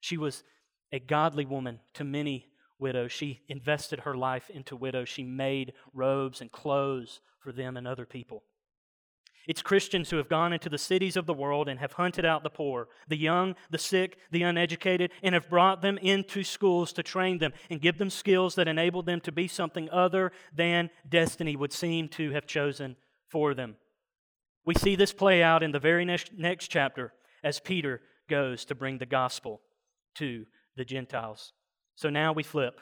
She 0.00 0.16
was 0.16 0.44
a 0.92 0.98
godly 0.98 1.44
woman 1.44 1.80
to 1.94 2.04
many 2.04 2.46
widows. 2.78 3.12
She 3.12 3.40
invested 3.48 4.00
her 4.00 4.14
life 4.14 4.50
into 4.50 4.76
widows. 4.76 5.08
She 5.08 5.24
made 5.24 5.72
robes 5.92 6.40
and 6.40 6.50
clothes 6.50 7.20
for 7.40 7.52
them 7.52 7.76
and 7.76 7.86
other 7.86 8.06
people. 8.06 8.42
It's 9.46 9.62
Christians 9.62 10.10
who 10.10 10.18
have 10.18 10.28
gone 10.28 10.52
into 10.52 10.68
the 10.68 10.76
cities 10.76 11.16
of 11.16 11.24
the 11.24 11.32
world 11.32 11.68
and 11.68 11.80
have 11.80 11.94
hunted 11.94 12.26
out 12.26 12.42
the 12.42 12.50
poor, 12.50 12.88
the 13.08 13.16
young, 13.16 13.54
the 13.70 13.78
sick, 13.78 14.18
the 14.30 14.42
uneducated, 14.42 15.10
and 15.22 15.34
have 15.34 15.48
brought 15.48 15.80
them 15.80 15.96
into 15.98 16.44
schools 16.44 16.92
to 16.92 17.02
train 17.02 17.38
them 17.38 17.54
and 17.70 17.80
give 17.80 17.96
them 17.96 18.10
skills 18.10 18.56
that 18.56 18.68
enable 18.68 19.02
them 19.02 19.20
to 19.22 19.32
be 19.32 19.48
something 19.48 19.88
other 19.88 20.32
than 20.54 20.90
destiny 21.08 21.56
would 21.56 21.72
seem 21.72 22.08
to 22.08 22.30
have 22.32 22.46
chosen 22.46 22.96
for 23.26 23.54
them. 23.54 23.76
We 24.66 24.74
see 24.74 24.96
this 24.96 25.14
play 25.14 25.42
out 25.42 25.62
in 25.62 25.72
the 25.72 25.78
very 25.78 26.04
next, 26.04 26.32
next 26.36 26.68
chapter 26.68 27.14
as 27.42 27.58
Peter 27.58 28.02
goes 28.28 28.66
to 28.66 28.74
bring 28.74 28.98
the 28.98 29.06
gospel 29.06 29.62
to 30.16 30.44
the 30.76 30.84
Gentiles. 30.84 31.54
So 31.98 32.10
now 32.10 32.32
we 32.32 32.44
flip 32.44 32.80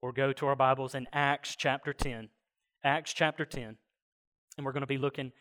or 0.00 0.14
go 0.14 0.32
to 0.32 0.46
our 0.46 0.56
Bibles 0.56 0.94
in 0.94 1.06
Acts 1.12 1.54
chapter 1.58 1.92
10. 1.92 2.30
Acts 2.82 3.12
chapter 3.12 3.44
10. 3.44 3.76
And 4.56 4.64
we're 4.64 4.72
going 4.72 4.80
to 4.80 4.86
be 4.86 4.96
looking 4.96 5.32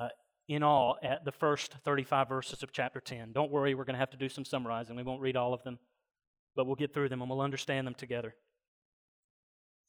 uh, 0.00 0.10
in 0.46 0.62
all 0.62 0.96
at 1.02 1.24
the 1.24 1.32
first 1.32 1.74
35 1.84 2.28
verses 2.28 2.62
of 2.62 2.70
chapter 2.70 3.00
10. 3.00 3.32
Don't 3.32 3.50
worry, 3.50 3.74
we're 3.74 3.82
going 3.82 3.94
to 3.94 3.98
have 3.98 4.12
to 4.12 4.16
do 4.16 4.28
some 4.28 4.44
summarizing. 4.44 4.94
We 4.94 5.02
won't 5.02 5.20
read 5.20 5.34
all 5.34 5.52
of 5.52 5.64
them, 5.64 5.80
but 6.54 6.64
we'll 6.64 6.76
get 6.76 6.94
through 6.94 7.08
them 7.08 7.22
and 7.22 7.28
we'll 7.28 7.40
understand 7.40 7.88
them 7.88 7.94
together. 7.94 8.36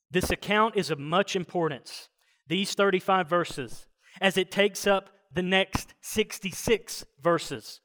This 0.10 0.32
account 0.32 0.76
is 0.76 0.90
of 0.90 0.98
much 0.98 1.36
importance, 1.36 2.10
these 2.48 2.74
35 2.74 3.30
verses, 3.30 3.86
as 4.20 4.38
it 4.38 4.50
takes 4.50 4.88
up 4.88 5.12
the 5.32 5.44
next 5.44 5.94
66 6.02 7.06
verses. 7.22 7.82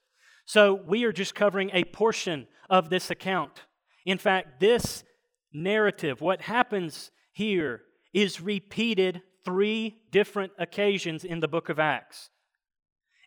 So 0.46 0.72
we 0.72 1.04
are 1.04 1.12
just 1.12 1.34
covering 1.34 1.68
a 1.74 1.84
portion 1.84 2.48
of 2.70 2.88
this 2.88 3.10
account. 3.10 3.64
In 4.04 4.18
fact, 4.18 4.60
this 4.60 5.04
narrative, 5.52 6.20
what 6.20 6.42
happens 6.42 7.10
here, 7.32 7.82
is 8.12 8.40
repeated 8.40 9.22
three 9.44 10.02
different 10.10 10.52
occasions 10.58 11.24
in 11.24 11.40
the 11.40 11.48
book 11.48 11.68
of 11.68 11.78
Acts. 11.78 12.30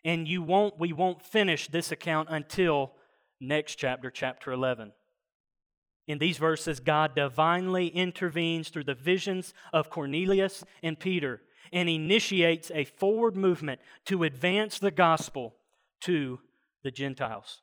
And 0.04 0.28
you 0.28 0.42
won't, 0.42 0.78
we 0.78 0.92
won't 0.92 1.22
finish 1.22 1.68
this 1.68 1.90
account 1.90 2.28
until 2.30 2.92
next 3.40 3.76
chapter, 3.76 4.10
chapter 4.10 4.52
11. 4.52 4.92
In 6.06 6.18
these 6.18 6.36
verses, 6.36 6.80
God 6.80 7.14
divinely 7.14 7.88
intervenes 7.88 8.68
through 8.68 8.84
the 8.84 8.94
visions 8.94 9.54
of 9.72 9.88
Cornelius 9.88 10.62
and 10.82 10.98
Peter 10.98 11.40
and 11.72 11.88
initiates 11.88 12.70
a 12.74 12.84
forward 12.84 13.36
movement 13.36 13.80
to 14.04 14.24
advance 14.24 14.78
the 14.78 14.90
gospel 14.90 15.54
to 16.00 16.40
the 16.82 16.90
Gentiles. 16.90 17.62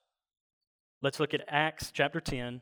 Let's 1.04 1.20
look 1.20 1.36
at 1.36 1.46
Acts 1.48 1.92
chapter 1.92 2.20
10, 2.20 2.62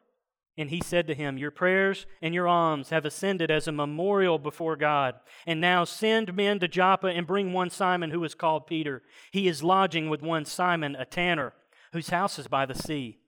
And 0.57 0.69
he 0.69 0.81
said 0.81 1.07
to 1.07 1.15
him, 1.15 1.37
Your 1.37 1.51
prayers 1.51 2.05
and 2.21 2.33
your 2.33 2.47
alms 2.47 2.89
have 2.89 3.05
ascended 3.05 3.49
as 3.49 3.67
a 3.67 3.71
memorial 3.71 4.37
before 4.37 4.75
God. 4.75 5.15
And 5.47 5.61
now 5.61 5.85
send 5.85 6.35
men 6.35 6.59
to 6.59 6.67
Joppa 6.67 7.07
and 7.07 7.25
bring 7.25 7.53
one 7.53 7.69
Simon 7.69 8.11
who 8.11 8.23
is 8.23 8.35
called 8.35 8.67
Peter. 8.67 9.01
He 9.31 9.47
is 9.47 9.63
lodging 9.63 10.09
with 10.09 10.21
one 10.21 10.45
Simon, 10.45 10.95
a 10.95 11.05
tanner, 11.05 11.53
whose 11.93 12.09
house 12.09 12.37
is 12.37 12.47
by 12.47 12.65
the 12.65 12.75
sea. 12.75 13.19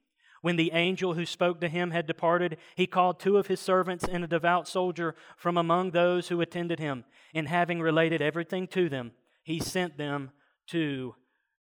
When 0.41 0.57
the 0.57 0.73
angel 0.73 1.13
who 1.13 1.25
spoke 1.25 1.61
to 1.61 1.69
him 1.69 1.91
had 1.91 2.05
departed, 2.05 2.57
he 2.75 2.85
called 2.85 3.19
two 3.21 3.37
of 3.37 3.47
his 3.47 3.61
servants 3.61 4.03
and 4.03 4.25
a 4.25 4.27
devout 4.27 4.67
soldier 4.67 5.15
from 5.37 5.55
among 5.55 5.91
those 5.91 6.27
who 6.27 6.41
attended 6.41 6.79
him. 6.79 7.05
And 7.33 7.47
having 7.47 7.79
related 7.79 8.21
everything 8.21 8.67
to 8.67 8.89
them, 8.89 9.13
he 9.43 9.59
sent 9.59 9.97
them 9.97 10.31
to 10.67 11.15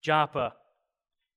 Joppa. 0.01 0.53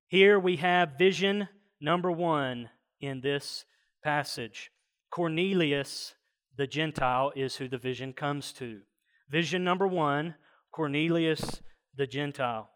Here 0.07 0.39
we 0.39 0.57
have 0.57 0.97
vision 0.97 1.49
number 1.81 2.13
one 2.13 2.71
in 3.01 3.23
this 3.23 3.65
passage. 4.03 4.71
Cornelius, 5.11 6.15
the 6.57 6.67
Gentile, 6.67 7.33
is 7.37 7.57
who 7.57 7.69
the 7.69 7.79
vision 7.79 8.13
comes 8.13 8.53
to. 8.55 8.81
Vision 9.29 9.65
number 9.65 9.87
one 9.87 10.35
Cornelius, 10.73 11.61
the 11.97 12.07
Gentile. 12.07 12.71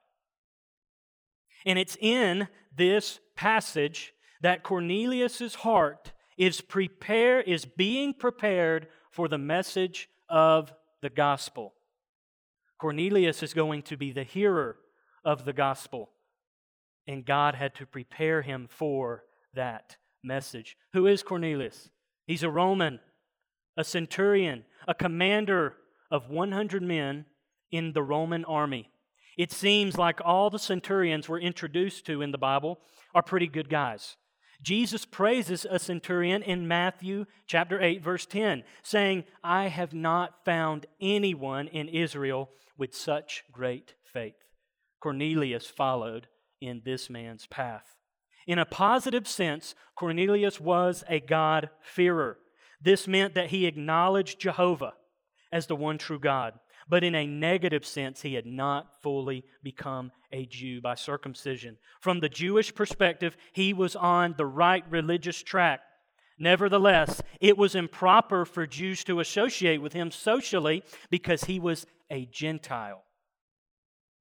And 1.64 1.78
it's 1.78 1.96
in 2.00 2.48
this 2.76 3.20
passage 3.34 4.12
that 4.42 4.62
Cornelius's 4.62 5.56
heart 5.56 6.12
is 6.36 6.60
prepare 6.60 7.40
is 7.40 7.64
being 7.64 8.12
prepared 8.12 8.88
for 9.10 9.28
the 9.28 9.38
message 9.38 10.08
of 10.28 10.72
the 11.00 11.10
gospel. 11.10 11.74
Cornelius 12.78 13.42
is 13.42 13.54
going 13.54 13.82
to 13.82 13.96
be 13.96 14.12
the 14.12 14.22
hearer 14.22 14.76
of 15.24 15.44
the 15.46 15.54
gospel, 15.54 16.10
and 17.06 17.24
God 17.24 17.54
had 17.54 17.74
to 17.76 17.86
prepare 17.86 18.42
him 18.42 18.68
for 18.70 19.24
that 19.54 19.96
message. 20.26 20.76
Who 20.92 21.06
is 21.06 21.22
Cornelius? 21.22 21.88
He's 22.26 22.42
a 22.42 22.50
Roman, 22.50 23.00
a 23.76 23.84
centurion, 23.84 24.64
a 24.88 24.94
commander 24.94 25.74
of 26.10 26.28
100 26.28 26.82
men 26.82 27.26
in 27.70 27.92
the 27.92 28.02
Roman 28.02 28.44
army. 28.44 28.90
It 29.36 29.52
seems 29.52 29.98
like 29.98 30.20
all 30.24 30.50
the 30.50 30.58
centurions 30.58 31.28
we're 31.28 31.40
introduced 31.40 32.06
to 32.06 32.22
in 32.22 32.32
the 32.32 32.38
Bible 32.38 32.80
are 33.14 33.22
pretty 33.22 33.46
good 33.46 33.68
guys. 33.68 34.16
Jesus 34.62 35.04
praises 35.04 35.66
a 35.68 35.78
centurion 35.78 36.42
in 36.42 36.66
Matthew 36.66 37.26
chapter 37.46 37.80
8 37.80 38.02
verse 38.02 38.24
10 38.24 38.64
saying, 38.82 39.24
"I 39.44 39.68
have 39.68 39.92
not 39.92 40.44
found 40.44 40.86
anyone 41.00 41.68
in 41.68 41.88
Israel 41.88 42.50
with 42.78 42.94
such 42.94 43.44
great 43.52 43.94
faith." 44.04 44.42
Cornelius 45.00 45.66
followed 45.66 46.28
in 46.60 46.80
this 46.84 47.10
man's 47.10 47.46
path. 47.46 47.95
In 48.46 48.58
a 48.58 48.64
positive 48.64 49.26
sense, 49.26 49.74
Cornelius 49.96 50.60
was 50.60 51.02
a 51.08 51.20
God-fearer. 51.20 52.38
This 52.80 53.08
meant 53.08 53.34
that 53.34 53.50
he 53.50 53.66
acknowledged 53.66 54.38
Jehovah 54.38 54.94
as 55.50 55.66
the 55.66 55.76
one 55.76 55.98
true 55.98 56.20
God. 56.20 56.54
But 56.88 57.02
in 57.02 57.16
a 57.16 57.26
negative 57.26 57.84
sense, 57.84 58.22
he 58.22 58.34
had 58.34 58.46
not 58.46 59.02
fully 59.02 59.44
become 59.62 60.12
a 60.30 60.46
Jew 60.46 60.80
by 60.80 60.94
circumcision. 60.94 61.78
From 62.00 62.20
the 62.20 62.28
Jewish 62.28 62.72
perspective, 62.72 63.36
he 63.52 63.72
was 63.72 63.96
on 63.96 64.34
the 64.38 64.46
right 64.46 64.84
religious 64.88 65.42
track. 65.42 65.80
Nevertheless, 66.38 67.22
it 67.40 67.56
was 67.58 67.74
improper 67.74 68.44
for 68.44 68.66
Jews 68.66 69.02
to 69.04 69.18
associate 69.18 69.82
with 69.82 69.94
him 69.94 70.12
socially 70.12 70.84
because 71.10 71.44
he 71.44 71.58
was 71.58 71.86
a 72.08 72.26
Gentile. 72.26 73.02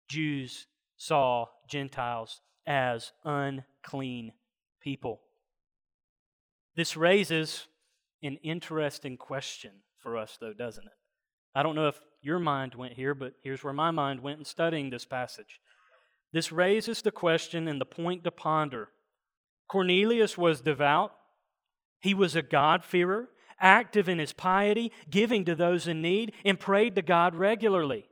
Jews 0.07 0.65
saw 0.97 1.45
Gentiles 1.69 2.41
as 2.65 3.11
unclean 3.85 4.31
people. 4.81 5.21
This 6.75 6.97
raises 6.97 7.67
an 8.23 8.37
interesting 8.43 9.17
question 9.17 9.71
for 10.01 10.17
us, 10.17 10.37
though, 10.39 10.53
doesn't 10.53 10.85
it? 10.85 10.93
I 11.53 11.63
don't 11.63 11.75
know 11.75 11.87
if 11.87 11.99
your 12.21 12.39
mind 12.39 12.75
went 12.75 12.93
here, 12.93 13.13
but 13.13 13.33
here's 13.43 13.63
where 13.63 13.73
my 13.73 13.91
mind 13.91 14.21
went 14.21 14.39
in 14.39 14.45
studying 14.45 14.89
this 14.89 15.05
passage. 15.05 15.59
This 16.33 16.51
raises 16.51 17.01
the 17.01 17.11
question 17.11 17.67
and 17.67 17.79
the 17.79 17.85
point 17.85 18.23
to 18.25 18.31
ponder. 18.31 18.89
Cornelius 19.67 20.37
was 20.37 20.61
devout, 20.61 21.11
he 21.99 22.13
was 22.13 22.35
a 22.35 22.41
God-fearer, 22.41 23.29
active 23.59 24.09
in 24.09 24.19
his 24.19 24.33
piety, 24.33 24.91
giving 25.09 25.45
to 25.45 25.55
those 25.55 25.87
in 25.87 26.01
need, 26.01 26.33
and 26.43 26.59
prayed 26.59 26.95
to 26.95 27.01
God 27.01 27.35
regularly. 27.35 28.05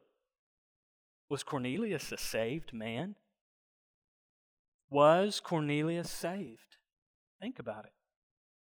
Was 1.29 1.43
Cornelius 1.43 2.11
a 2.11 2.17
saved 2.17 2.73
man? 2.73 3.15
Was 4.93 5.39
Cornelius 5.39 6.11
saved? 6.11 6.77
Think 7.41 7.57
about 7.57 7.85
it. 7.85 7.93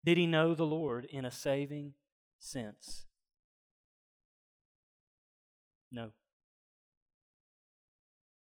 Did 0.03 0.17
he 0.17 0.27
know 0.27 0.53
the 0.53 0.65
Lord 0.65 1.05
in 1.05 1.23
a 1.23 1.31
saving 1.31 1.93
sense? 2.37 3.05
No. 5.89 6.09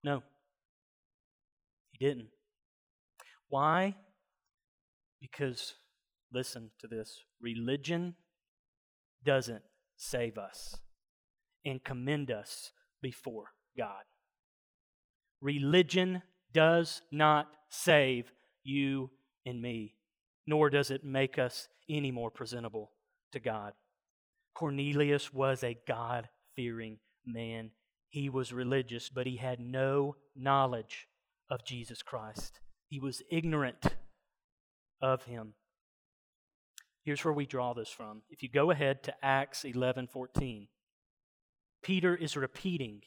No. 0.03 0.25
He 1.93 2.05
didn't. 2.05 2.31
Why? 3.49 3.95
Because, 5.21 5.75
listen 6.33 6.73
to 6.81 6.89
this 6.89 7.21
religion 7.41 8.17
doesn't 9.25 9.63
save 9.97 10.39
us 10.39 10.75
and 11.65 11.85
commend 11.85 12.33
us 12.33 12.73
before 13.01 13.53
God. 13.79 14.03
Religion 15.41 16.23
does 16.57 17.03
not 17.13 17.49
save 17.69 18.33
you 18.65 19.11
and 19.45 19.61
me, 19.61 19.95
nor 20.47 20.71
does 20.71 20.91
it 20.91 21.05
make 21.05 21.39
us 21.39 21.69
any 21.87 22.11
more 22.11 22.31
presentable 22.31 22.93
to 23.31 23.39
God. 23.39 23.75
Cornelius 24.55 25.35
was 25.35 25.63
a 25.63 25.77
God 25.87 26.31
fearing 26.55 26.97
man. 27.27 27.73
He 28.09 28.31
was 28.31 28.55
religious, 28.55 29.11
but 29.11 29.27
he 29.27 29.37
had 29.37 29.61
no 29.61 30.17
knowledge 30.35 31.09
of 31.51 31.63
Jesus 31.63 32.01
Christ. 32.01 32.59
He 32.89 33.01
was 33.01 33.23
ignorant 33.31 33.85
of 35.03 35.25
him. 35.25 35.53
Here's 37.05 37.23
where 37.23 37.35
we 37.35 37.45
draw 37.45 37.75
this 37.75 37.91
from. 37.91 38.23
If 38.31 38.43
you 38.43 38.49
go 38.49 38.71
ahead 38.71 39.03
to 39.03 39.15
Acts 39.23 39.63
11 39.63 40.07
14, 40.07 40.69
Peter 41.83 42.17
is 42.17 42.35
repeating 42.35 43.03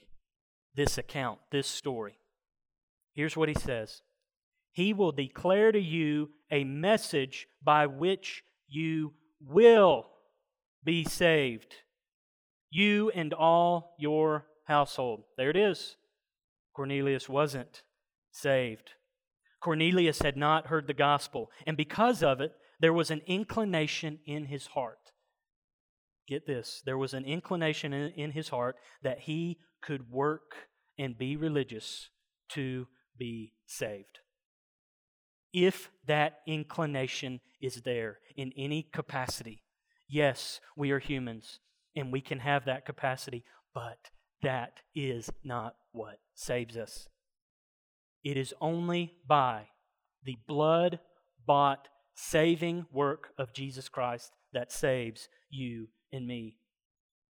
this 0.75 0.99
account, 0.99 1.39
this 1.51 1.65
story. 1.67 2.18
Here's 3.13 3.37
what 3.37 3.49
he 3.49 3.55
says 3.55 4.01
He 4.71 4.93
will 4.93 5.11
declare 5.11 5.71
to 5.71 5.79
you 5.79 6.29
a 6.51 6.63
message 6.63 7.47
by 7.63 7.85
which 7.85 8.43
you 8.67 9.13
will 9.41 10.07
be 10.83 11.03
saved, 11.03 11.75
you 12.69 13.11
and 13.11 13.33
all 13.33 13.95
your 13.99 14.45
household. 14.65 15.23
There 15.37 15.49
it 15.49 15.57
is. 15.57 15.95
Cornelius 16.75 17.27
wasn't 17.27 17.83
saved. 18.31 18.91
Cornelius 19.61 20.19
had 20.19 20.37
not 20.37 20.67
heard 20.67 20.87
the 20.87 20.93
gospel, 20.93 21.51
and 21.67 21.75
because 21.75 22.23
of 22.23 22.39
it, 22.39 22.53
there 22.79 22.93
was 22.93 23.11
an 23.11 23.21
inclination 23.27 24.19
in 24.25 24.45
his 24.45 24.67
heart. 24.67 25.11
Get 26.27 26.45
this 26.45 26.81
there 26.85 26.97
was 26.97 27.13
an 27.13 27.25
inclination 27.25 27.91
in, 27.91 28.31
his 28.31 28.49
heart 28.49 28.75
that 29.01 29.21
he 29.21 29.57
could 29.81 30.11
work 30.11 30.69
and 30.97 31.17
be 31.17 31.35
religious 31.35 32.09
to 32.49 32.87
be 33.19 33.53
saved. 33.67 34.19
If 35.53 35.91
that 36.07 36.39
inclination 36.47 37.41
is 37.61 37.81
there 37.81 38.19
in 38.35 38.51
any 38.57 38.83
capacity, 38.83 39.63
yes, 40.07 40.59
we 40.75 40.91
are 40.91 40.99
humans 40.99 41.59
and 41.95 42.11
we 42.11 42.21
can 42.21 42.39
have 42.39 42.65
that 42.65 42.85
capacity, 42.85 43.43
but 43.73 43.97
that 44.41 44.81
is 44.95 45.29
not 45.43 45.75
what 45.91 46.19
saves 46.33 46.77
us. 46.77 47.07
It 48.23 48.37
is 48.37 48.53
only 48.61 49.13
by 49.27 49.67
the 50.23 50.37
blood 50.47 50.99
bought 51.45 51.87
saving 52.15 52.85
work 52.91 53.29
of 53.37 53.53
Jesus 53.53 53.89
Christ 53.89 54.31
that 54.53 54.71
saves 54.71 55.29
you 55.49 55.87
and 56.11 56.27
me. 56.27 56.57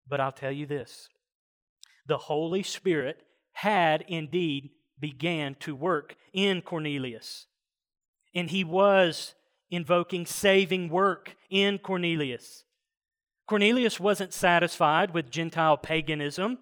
But 0.08 0.20
I'll 0.20 0.32
tell 0.32 0.52
you 0.52 0.66
this 0.66 1.08
the 2.08 2.18
Holy 2.18 2.64
Spirit 2.64 3.22
had 3.54 4.04
indeed 4.08 4.72
began 5.00 5.56
to 5.62 5.76
work 5.76 6.16
in 6.34 6.62
Cornelius. 6.62 7.48
And 8.34 8.50
he 8.50 8.64
was 8.64 9.34
invoking 9.72 10.26
saving 10.26 10.90
work 10.90 11.36
in 11.50 11.78
Cornelius. 11.78 12.66
Cornelius 13.48 14.00
wasn't 14.00 14.34
satisfied 14.34 15.14
with 15.14 15.32
Gentile 15.32 15.78
paganism. 15.78 16.60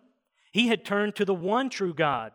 He 0.52 0.68
had 0.68 0.86
turned 0.86 1.16
to 1.16 1.26
the 1.26 1.34
one 1.34 1.70
true 1.70 1.94
God. 1.94 2.32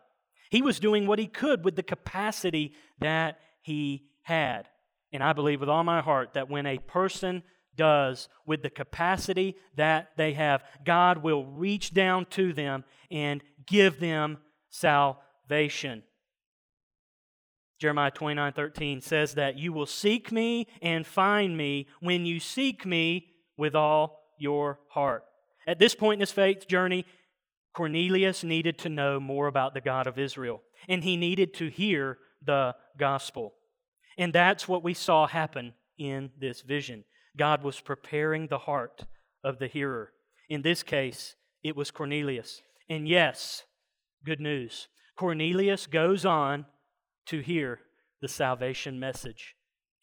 He 0.50 0.60
was 0.60 0.78
doing 0.78 1.06
what 1.06 1.18
he 1.18 1.26
could 1.26 1.64
with 1.64 1.76
the 1.76 1.82
capacity 1.82 2.74
that 2.98 3.38
he 3.62 4.04
had. 4.22 4.68
And 5.12 5.22
I 5.22 5.32
believe 5.32 5.60
with 5.60 5.68
all 5.68 5.84
my 5.84 6.00
heart 6.00 6.34
that 6.34 6.50
when 6.50 6.66
a 6.66 6.78
person 6.78 7.42
does 7.74 8.28
with 8.46 8.62
the 8.62 8.70
capacity 8.70 9.56
that 9.76 10.10
they 10.16 10.34
have, 10.34 10.62
God 10.84 11.18
will 11.22 11.46
reach 11.46 11.94
down 11.94 12.26
to 12.30 12.52
them 12.52 12.84
and 13.10 13.42
give 13.66 14.00
them 14.00 14.38
salvation. 14.68 15.26
Jeremiah 17.80 18.10
29 18.10 18.52
13 18.52 19.00
says 19.00 19.34
that 19.34 19.58
you 19.58 19.72
will 19.72 19.86
seek 19.86 20.30
me 20.30 20.68
and 20.80 21.06
find 21.06 21.56
me 21.56 21.88
when 22.00 22.24
you 22.24 22.38
seek 22.38 22.86
me 22.86 23.26
with 23.56 23.74
all 23.74 24.20
your 24.38 24.78
heart. 24.90 25.24
At 25.66 25.78
this 25.78 25.94
point 25.94 26.18
in 26.18 26.20
his 26.20 26.32
faith 26.32 26.68
journey, 26.68 27.04
Cornelius 27.74 28.44
needed 28.44 28.78
to 28.78 28.88
know 28.88 29.18
more 29.18 29.46
about 29.46 29.74
the 29.74 29.80
God 29.80 30.06
of 30.06 30.18
Israel, 30.18 30.62
and 30.88 31.02
he 31.02 31.16
needed 31.16 31.54
to 31.54 31.68
hear 31.68 32.18
the 32.44 32.74
gospel. 32.98 33.54
And 34.18 34.32
that's 34.32 34.68
what 34.68 34.84
we 34.84 34.94
saw 34.94 35.26
happen 35.26 35.74
in 35.98 36.30
this 36.38 36.60
vision. 36.60 37.04
God 37.36 37.62
was 37.62 37.80
preparing 37.80 38.46
the 38.46 38.58
heart 38.58 39.06
of 39.42 39.58
the 39.58 39.66
hearer. 39.66 40.12
In 40.48 40.62
this 40.62 40.82
case, 40.82 41.34
it 41.62 41.76
was 41.76 41.90
Cornelius. 41.90 42.62
And 42.88 43.08
yes, 43.08 43.62
good 44.24 44.40
news. 44.40 44.88
Cornelius 45.16 45.86
goes 45.86 46.24
on 46.24 46.66
to 47.26 47.40
hear 47.40 47.80
the 48.20 48.28
salvation 48.28 48.98
message 48.98 49.54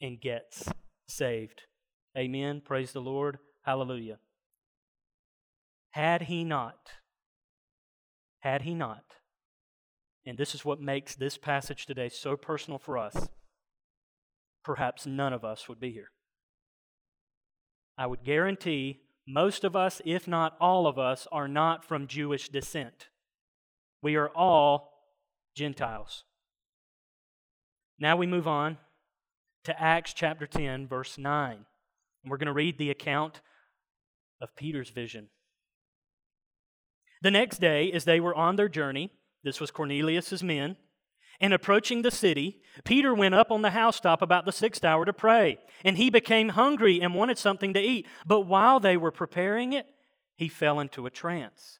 and 0.02 0.20
gets 0.20 0.72
saved. 1.08 1.64
Amen. 2.18 2.62
Praise 2.64 2.92
the 2.92 3.02
Lord. 3.02 3.40
Hallelujah. 3.64 4.20
Had 5.92 6.24
he 6.24 6.44
not, 6.44 6.92
had 8.40 8.62
he 8.62 8.74
not, 8.74 9.04
and 10.26 10.38
this 10.38 10.54
is 10.54 10.64
what 10.64 10.80
makes 10.80 11.16
this 11.16 11.38
passage 11.38 11.86
today 11.86 12.10
so 12.10 12.38
personal 12.38 12.78
for 12.78 12.98
us, 12.98 13.30
perhaps 14.64 15.06
none 15.06 15.34
of 15.34 15.44
us 15.44 15.68
would 15.68 15.80
be 15.80 15.92
here. 15.92 16.12
I 17.98 18.06
would 18.06 18.24
guarantee 18.24 19.02
most 19.28 19.64
of 19.64 19.76
us, 19.76 20.02
if 20.06 20.28
not 20.28 20.56
all 20.62 20.88
of 20.88 20.98
us, 20.98 21.28
are 21.32 21.48
not 21.48 21.84
from 21.84 22.08
Jewish 22.08 22.50
descent. 22.50 23.10
We 24.02 24.16
are 24.16 24.30
all 24.30 24.99
Gentiles. 25.56 26.24
Now 28.00 28.16
we 28.16 28.28
move 28.28 28.48
on 28.48 28.78
to 29.66 29.82
Acts 29.82 30.14
chapter 30.14 30.48
10, 30.48 30.88
verse 30.88 31.18
9. 31.18 31.54
And 31.54 32.32
we're 32.32 32.38
going 32.38 32.48
to 32.48 32.54
read 32.54 32.78
the 32.78 32.90
account 32.90 33.42
of 34.42 34.56
Peter's 34.56 34.90
vision. 34.90 35.30
The 37.22 37.32
next 37.32 37.60
day, 37.60 37.92
as 37.92 38.06
they 38.06 38.20
were 38.20 38.36
on 38.36 38.56
their 38.56 38.70
journey, 38.70 39.12
this 39.44 39.60
was 39.60 39.72
Cornelius's 39.72 40.44
men, 40.44 40.78
and 41.42 41.54
approaching 41.54 42.02
the 42.02 42.12
city, 42.12 42.62
Peter 42.84 43.14
went 43.14 43.36
up 43.36 43.52
on 43.52 43.62
the 43.62 43.70
housetop 43.70 44.22
about 44.22 44.46
the 44.46 44.52
sixth 44.52 44.84
hour 44.84 45.06
to 45.06 45.14
pray. 45.14 45.58
And 45.86 45.98
he 45.98 46.10
became 46.10 46.50
hungry 46.50 47.02
and 47.02 47.16
wanted 47.16 47.38
something 47.38 47.74
to 47.74 47.80
eat. 47.80 48.08
But 48.26 48.42
while 48.42 48.80
they 48.80 48.98
were 48.98 49.12
preparing 49.12 49.72
it, 49.72 49.86
he 50.36 50.50
fell 50.50 50.80
into 50.80 51.06
a 51.06 51.10
trance 51.10 51.80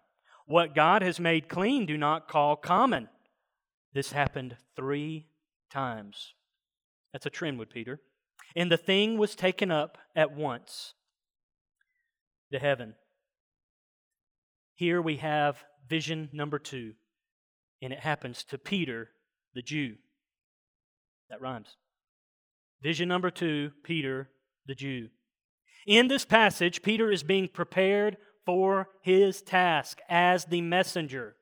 What 0.51 0.75
God 0.75 1.01
has 1.01 1.17
made 1.17 1.47
clean, 1.47 1.85
do 1.85 1.97
not 1.97 2.27
call 2.27 2.57
common. 2.57 3.07
This 3.93 4.11
happened 4.11 4.57
three 4.75 5.27
times. 5.71 6.33
That's 7.13 7.25
a 7.25 7.29
trend 7.29 7.57
with 7.57 7.69
Peter. 7.69 8.01
And 8.53 8.69
the 8.69 8.75
thing 8.75 9.17
was 9.17 9.33
taken 9.33 9.71
up 9.71 9.97
at 10.13 10.35
once 10.35 10.93
to 12.51 12.59
heaven. 12.59 12.95
Here 14.75 15.01
we 15.01 15.15
have 15.17 15.63
vision 15.87 16.27
number 16.33 16.59
two, 16.59 16.95
and 17.81 17.93
it 17.93 17.99
happens 17.99 18.43
to 18.43 18.57
Peter 18.57 19.11
the 19.53 19.61
Jew. 19.61 19.95
That 21.29 21.39
rhymes. 21.39 21.77
Vision 22.81 23.07
number 23.07 23.31
two 23.31 23.71
Peter 23.83 24.29
the 24.65 24.75
Jew. 24.75 25.07
In 25.87 26.09
this 26.09 26.25
passage, 26.25 26.81
Peter 26.81 27.09
is 27.09 27.23
being 27.23 27.47
prepared 27.47 28.17
for 28.45 28.89
his 29.01 29.41
task 29.41 29.99
as 30.09 30.45
the 30.45 30.61
messenger 30.61 31.35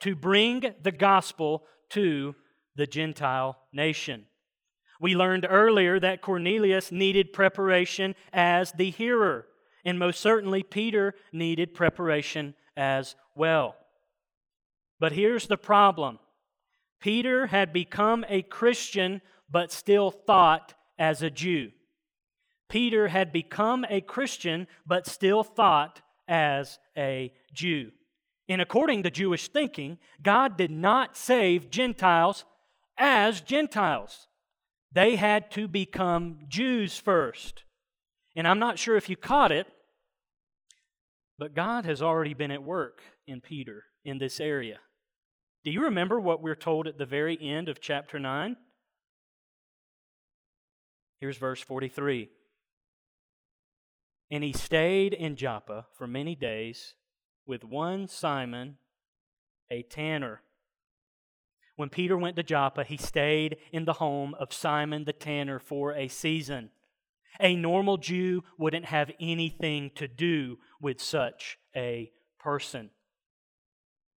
to 0.00 0.14
bring 0.14 0.74
the 0.82 0.92
gospel 0.92 1.64
to 1.90 2.34
the 2.76 2.86
Gentile 2.86 3.58
nation. 3.72 4.26
We 5.00 5.14
learned 5.14 5.46
earlier 5.48 6.00
that 6.00 6.22
Cornelius 6.22 6.90
needed 6.90 7.32
preparation 7.32 8.14
as 8.32 8.72
the 8.72 8.90
hearer, 8.90 9.46
and 9.84 9.98
most 9.98 10.20
certainly 10.20 10.62
Peter 10.62 11.14
needed 11.32 11.74
preparation 11.74 12.54
as 12.76 13.14
well. 13.34 13.76
But 15.00 15.12
here's 15.12 15.46
the 15.46 15.56
problem 15.56 16.18
Peter 17.00 17.46
had 17.46 17.72
become 17.72 18.24
a 18.28 18.42
Christian 18.42 19.20
but 19.50 19.72
still 19.72 20.10
thought 20.10 20.74
as 20.98 21.22
a 21.22 21.30
Jew. 21.30 21.70
Peter 22.68 23.08
had 23.08 23.32
become 23.32 23.86
a 23.88 24.00
Christian, 24.00 24.66
but 24.86 25.06
still 25.06 25.42
thought 25.42 26.02
as 26.28 26.78
a 26.96 27.32
Jew. 27.52 27.90
And 28.48 28.60
according 28.60 29.02
to 29.02 29.10
Jewish 29.10 29.48
thinking, 29.48 29.98
God 30.22 30.56
did 30.56 30.70
not 30.70 31.16
save 31.16 31.70
Gentiles 31.70 32.44
as 32.96 33.40
Gentiles. 33.40 34.28
They 34.92 35.16
had 35.16 35.50
to 35.52 35.68
become 35.68 36.40
Jews 36.48 36.98
first. 36.98 37.64
And 38.36 38.46
I'm 38.46 38.58
not 38.58 38.78
sure 38.78 38.96
if 38.96 39.08
you 39.08 39.16
caught 39.16 39.52
it, 39.52 39.66
but 41.38 41.54
God 41.54 41.84
has 41.84 42.02
already 42.02 42.34
been 42.34 42.50
at 42.50 42.62
work 42.62 43.02
in 43.26 43.40
Peter 43.40 43.84
in 44.04 44.18
this 44.18 44.40
area. 44.40 44.78
Do 45.64 45.70
you 45.70 45.82
remember 45.82 46.18
what 46.18 46.42
we're 46.42 46.54
told 46.54 46.86
at 46.86 46.98
the 46.98 47.06
very 47.06 47.38
end 47.40 47.68
of 47.68 47.80
chapter 47.80 48.18
9? 48.18 48.56
Here's 51.20 51.36
verse 51.36 51.60
43. 51.60 52.30
And 54.30 54.44
he 54.44 54.52
stayed 54.52 55.14
in 55.14 55.36
Joppa 55.36 55.86
for 55.96 56.06
many 56.06 56.34
days 56.34 56.94
with 57.46 57.64
one 57.64 58.08
Simon, 58.08 58.76
a 59.70 59.82
tanner. 59.82 60.42
When 61.76 61.88
Peter 61.88 62.16
went 62.16 62.36
to 62.36 62.42
Joppa, 62.42 62.84
he 62.84 62.96
stayed 62.96 63.56
in 63.72 63.84
the 63.84 63.94
home 63.94 64.34
of 64.34 64.52
Simon 64.52 65.04
the 65.04 65.12
tanner 65.12 65.58
for 65.58 65.94
a 65.94 66.08
season. 66.08 66.70
A 67.40 67.54
normal 67.54 67.96
Jew 67.96 68.42
wouldn't 68.58 68.86
have 68.86 69.12
anything 69.20 69.92
to 69.94 70.08
do 70.08 70.58
with 70.80 71.00
such 71.00 71.58
a 71.74 72.10
person. 72.38 72.90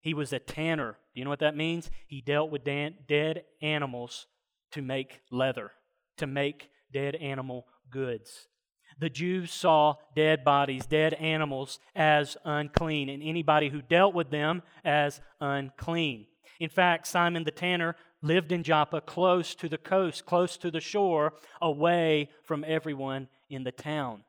He 0.00 0.12
was 0.12 0.32
a 0.32 0.40
tanner. 0.40 0.98
Do 1.14 1.20
you 1.20 1.24
know 1.24 1.30
what 1.30 1.38
that 1.38 1.56
means? 1.56 1.90
He 2.06 2.20
dealt 2.20 2.50
with 2.50 2.64
dead 2.64 3.44
animals 3.62 4.26
to 4.72 4.82
make 4.82 5.20
leather, 5.30 5.70
to 6.16 6.26
make 6.26 6.70
dead 6.92 7.14
animal 7.14 7.66
goods. 7.88 8.48
The 8.98 9.10
Jews 9.10 9.52
saw 9.52 9.94
dead 10.14 10.44
bodies, 10.44 10.86
dead 10.86 11.14
animals, 11.14 11.78
as 11.94 12.36
unclean, 12.44 13.08
and 13.08 13.22
anybody 13.22 13.68
who 13.68 13.82
dealt 13.82 14.14
with 14.14 14.30
them 14.30 14.62
as 14.84 15.20
unclean. 15.40 16.26
In 16.60 16.68
fact, 16.68 17.06
Simon 17.06 17.44
the 17.44 17.50
tanner 17.50 17.96
lived 18.22 18.52
in 18.52 18.62
Joppa 18.62 19.00
close 19.00 19.54
to 19.56 19.68
the 19.68 19.78
coast, 19.78 20.26
close 20.26 20.56
to 20.58 20.70
the 20.70 20.80
shore, 20.80 21.32
away 21.60 22.28
from 22.44 22.64
everyone 22.66 23.28
in 23.50 23.64
the 23.64 23.72
town. 23.72 24.22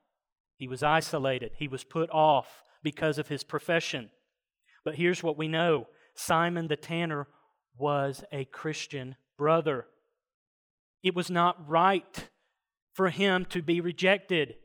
He 0.57 0.67
was 0.67 0.83
isolated, 0.83 1.51
he 1.57 1.67
was 1.67 1.83
put 1.83 2.09
off 2.09 2.63
because 2.81 3.17
of 3.17 3.27
his 3.27 3.43
profession. 3.43 4.09
But 4.83 4.95
here's 4.95 5.23
what 5.23 5.37
we 5.37 5.47
know 5.47 5.87
Simon 6.15 6.67
the 6.67 6.75
tanner 6.75 7.27
was 7.77 8.23
a 8.31 8.45
Christian 8.45 9.15
brother. 9.37 9.85
It 11.01 11.15
was 11.15 11.29
not 11.29 11.69
right 11.69 12.29
for 12.93 13.09
him 13.09 13.45
to 13.49 13.61
be 13.61 13.81
rejected 13.81 14.55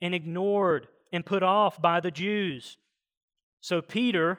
and 0.00 0.14
ignored 0.14 0.88
and 1.12 1.24
put 1.24 1.42
off 1.42 1.80
by 1.80 2.00
the 2.00 2.10
Jews. 2.10 2.76
So 3.60 3.80
Peter 3.80 4.38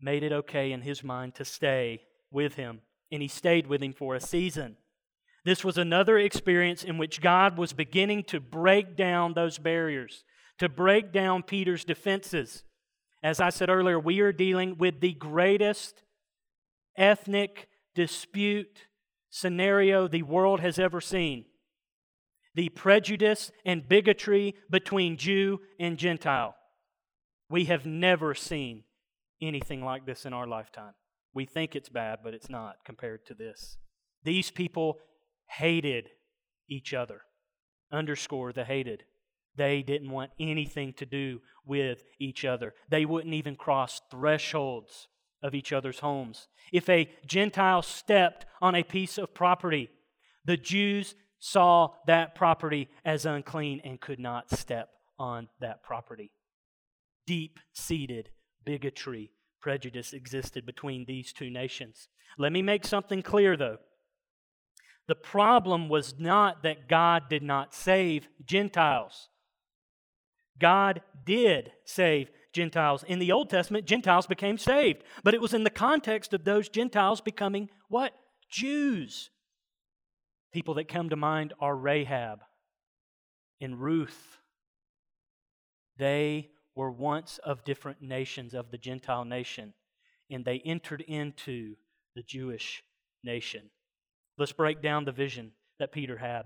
made 0.00 0.22
it 0.22 0.32
okay 0.32 0.72
in 0.72 0.82
his 0.82 1.04
mind 1.04 1.34
to 1.36 1.44
stay 1.44 2.02
with 2.30 2.54
him, 2.54 2.80
and 3.10 3.22
he 3.22 3.28
stayed 3.28 3.68
with 3.68 3.80
him 3.80 3.92
for 3.92 4.14
a 4.14 4.20
season. 4.20 4.76
This 5.44 5.64
was 5.64 5.78
another 5.78 6.18
experience 6.18 6.84
in 6.84 6.98
which 6.98 7.20
God 7.20 7.56
was 7.56 7.72
beginning 7.72 8.24
to 8.24 8.40
break 8.40 8.96
down 8.96 9.34
those 9.34 9.58
barriers, 9.58 10.24
to 10.58 10.68
break 10.68 11.12
down 11.12 11.42
Peter's 11.42 11.84
defenses. 11.84 12.64
As 13.22 13.40
I 13.40 13.50
said 13.50 13.70
earlier, 13.70 13.98
we 13.98 14.20
are 14.20 14.32
dealing 14.32 14.76
with 14.76 15.00
the 15.00 15.12
greatest 15.12 16.02
ethnic 16.96 17.68
dispute 17.94 18.86
scenario 19.30 20.08
the 20.08 20.22
world 20.22 20.60
has 20.60 20.78
ever 20.78 21.00
seen 21.00 21.44
the 22.54 22.68
prejudice 22.70 23.50
and 23.64 23.88
bigotry 23.88 24.54
between 24.70 25.16
Jew 25.16 25.60
and 25.78 25.98
Gentile. 25.98 26.54
We 27.48 27.66
have 27.66 27.86
never 27.86 28.34
seen 28.34 28.84
anything 29.40 29.84
like 29.84 30.06
this 30.06 30.24
in 30.24 30.32
our 30.32 30.46
lifetime. 30.46 30.94
We 31.34 31.46
think 31.46 31.74
it's 31.74 31.88
bad, 31.88 32.20
but 32.22 32.34
it's 32.34 32.50
not 32.50 32.76
compared 32.84 33.26
to 33.26 33.34
this. 33.34 33.76
These 34.24 34.50
people 34.50 34.98
hated 35.48 36.10
each 36.68 36.94
other. 36.94 37.22
Underscore 37.90 38.52
the 38.52 38.64
hated. 38.64 39.04
They 39.56 39.82
didn't 39.82 40.10
want 40.10 40.30
anything 40.38 40.94
to 40.94 41.06
do 41.06 41.40
with 41.66 42.04
each 42.18 42.44
other. 42.44 42.74
They 42.88 43.04
wouldn't 43.04 43.34
even 43.34 43.56
cross 43.56 44.00
thresholds 44.10 45.08
of 45.42 45.54
each 45.54 45.72
other's 45.72 45.98
homes. 45.98 46.48
If 46.72 46.88
a 46.88 47.10
Gentile 47.26 47.82
stepped 47.82 48.46
on 48.60 48.74
a 48.74 48.82
piece 48.82 49.18
of 49.18 49.34
property, 49.34 49.90
the 50.44 50.56
Jews 50.56 51.14
saw 51.44 51.88
that 52.06 52.36
property 52.36 52.88
as 53.04 53.26
unclean 53.26 53.80
and 53.82 54.00
could 54.00 54.20
not 54.20 54.48
step 54.56 54.90
on 55.18 55.48
that 55.60 55.82
property. 55.82 56.30
Deep 57.26 57.58
seated 57.72 58.30
bigotry, 58.64 59.32
prejudice 59.60 60.12
existed 60.12 60.64
between 60.64 61.04
these 61.04 61.32
two 61.32 61.50
nations. 61.50 62.06
Let 62.38 62.52
me 62.52 62.62
make 62.62 62.86
something 62.86 63.22
clear, 63.22 63.56
though. 63.56 63.78
The 65.08 65.16
problem 65.16 65.88
was 65.88 66.14
not 66.16 66.62
that 66.62 66.88
God 66.88 67.24
did 67.28 67.42
not 67.42 67.74
save 67.74 68.28
Gentiles. 68.46 69.28
God 70.60 71.02
did 71.26 71.72
save 71.84 72.30
Gentiles. 72.52 73.02
In 73.02 73.18
the 73.18 73.32
Old 73.32 73.50
Testament, 73.50 73.84
Gentiles 73.84 74.28
became 74.28 74.58
saved, 74.58 75.02
but 75.24 75.34
it 75.34 75.40
was 75.40 75.54
in 75.54 75.64
the 75.64 75.70
context 75.70 76.32
of 76.34 76.44
those 76.44 76.68
Gentiles 76.68 77.20
becoming 77.20 77.68
what? 77.88 78.12
Jews. 78.48 79.30
People 80.52 80.74
that 80.74 80.88
come 80.88 81.08
to 81.08 81.16
mind 81.16 81.54
are 81.60 81.74
Rahab 81.74 82.40
and 83.60 83.80
Ruth. 83.80 84.38
They 85.96 86.50
were 86.74 86.90
once 86.90 87.38
of 87.38 87.64
different 87.64 88.02
nations 88.02 88.52
of 88.54 88.70
the 88.70 88.78
Gentile 88.78 89.24
nation, 89.24 89.72
and 90.30 90.44
they 90.44 90.60
entered 90.64 91.02
into 91.02 91.76
the 92.14 92.22
Jewish 92.22 92.82
nation. 93.24 93.70
Let's 94.36 94.52
break 94.52 94.82
down 94.82 95.04
the 95.04 95.12
vision 95.12 95.52
that 95.78 95.92
Peter 95.92 96.18
had. 96.18 96.42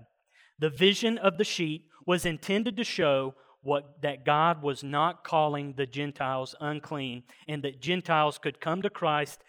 The 0.59 0.69
vision 0.69 1.17
of 1.17 1.37
the 1.37 1.43
sheet 1.43 1.85
was 2.05 2.25
intended 2.25 2.77
to 2.77 2.83
show 2.83 3.35
what, 3.61 4.01
that 4.01 4.25
God 4.25 4.61
was 4.61 4.83
not 4.83 5.23
calling 5.23 5.73
the 5.73 5.85
Gentiles 5.85 6.55
unclean 6.61 7.23
and 7.47 7.63
that 7.63 7.81
Gentiles 7.81 8.37
could 8.37 8.61
come 8.61 8.81
to 8.81 8.89
Christ 8.89 9.43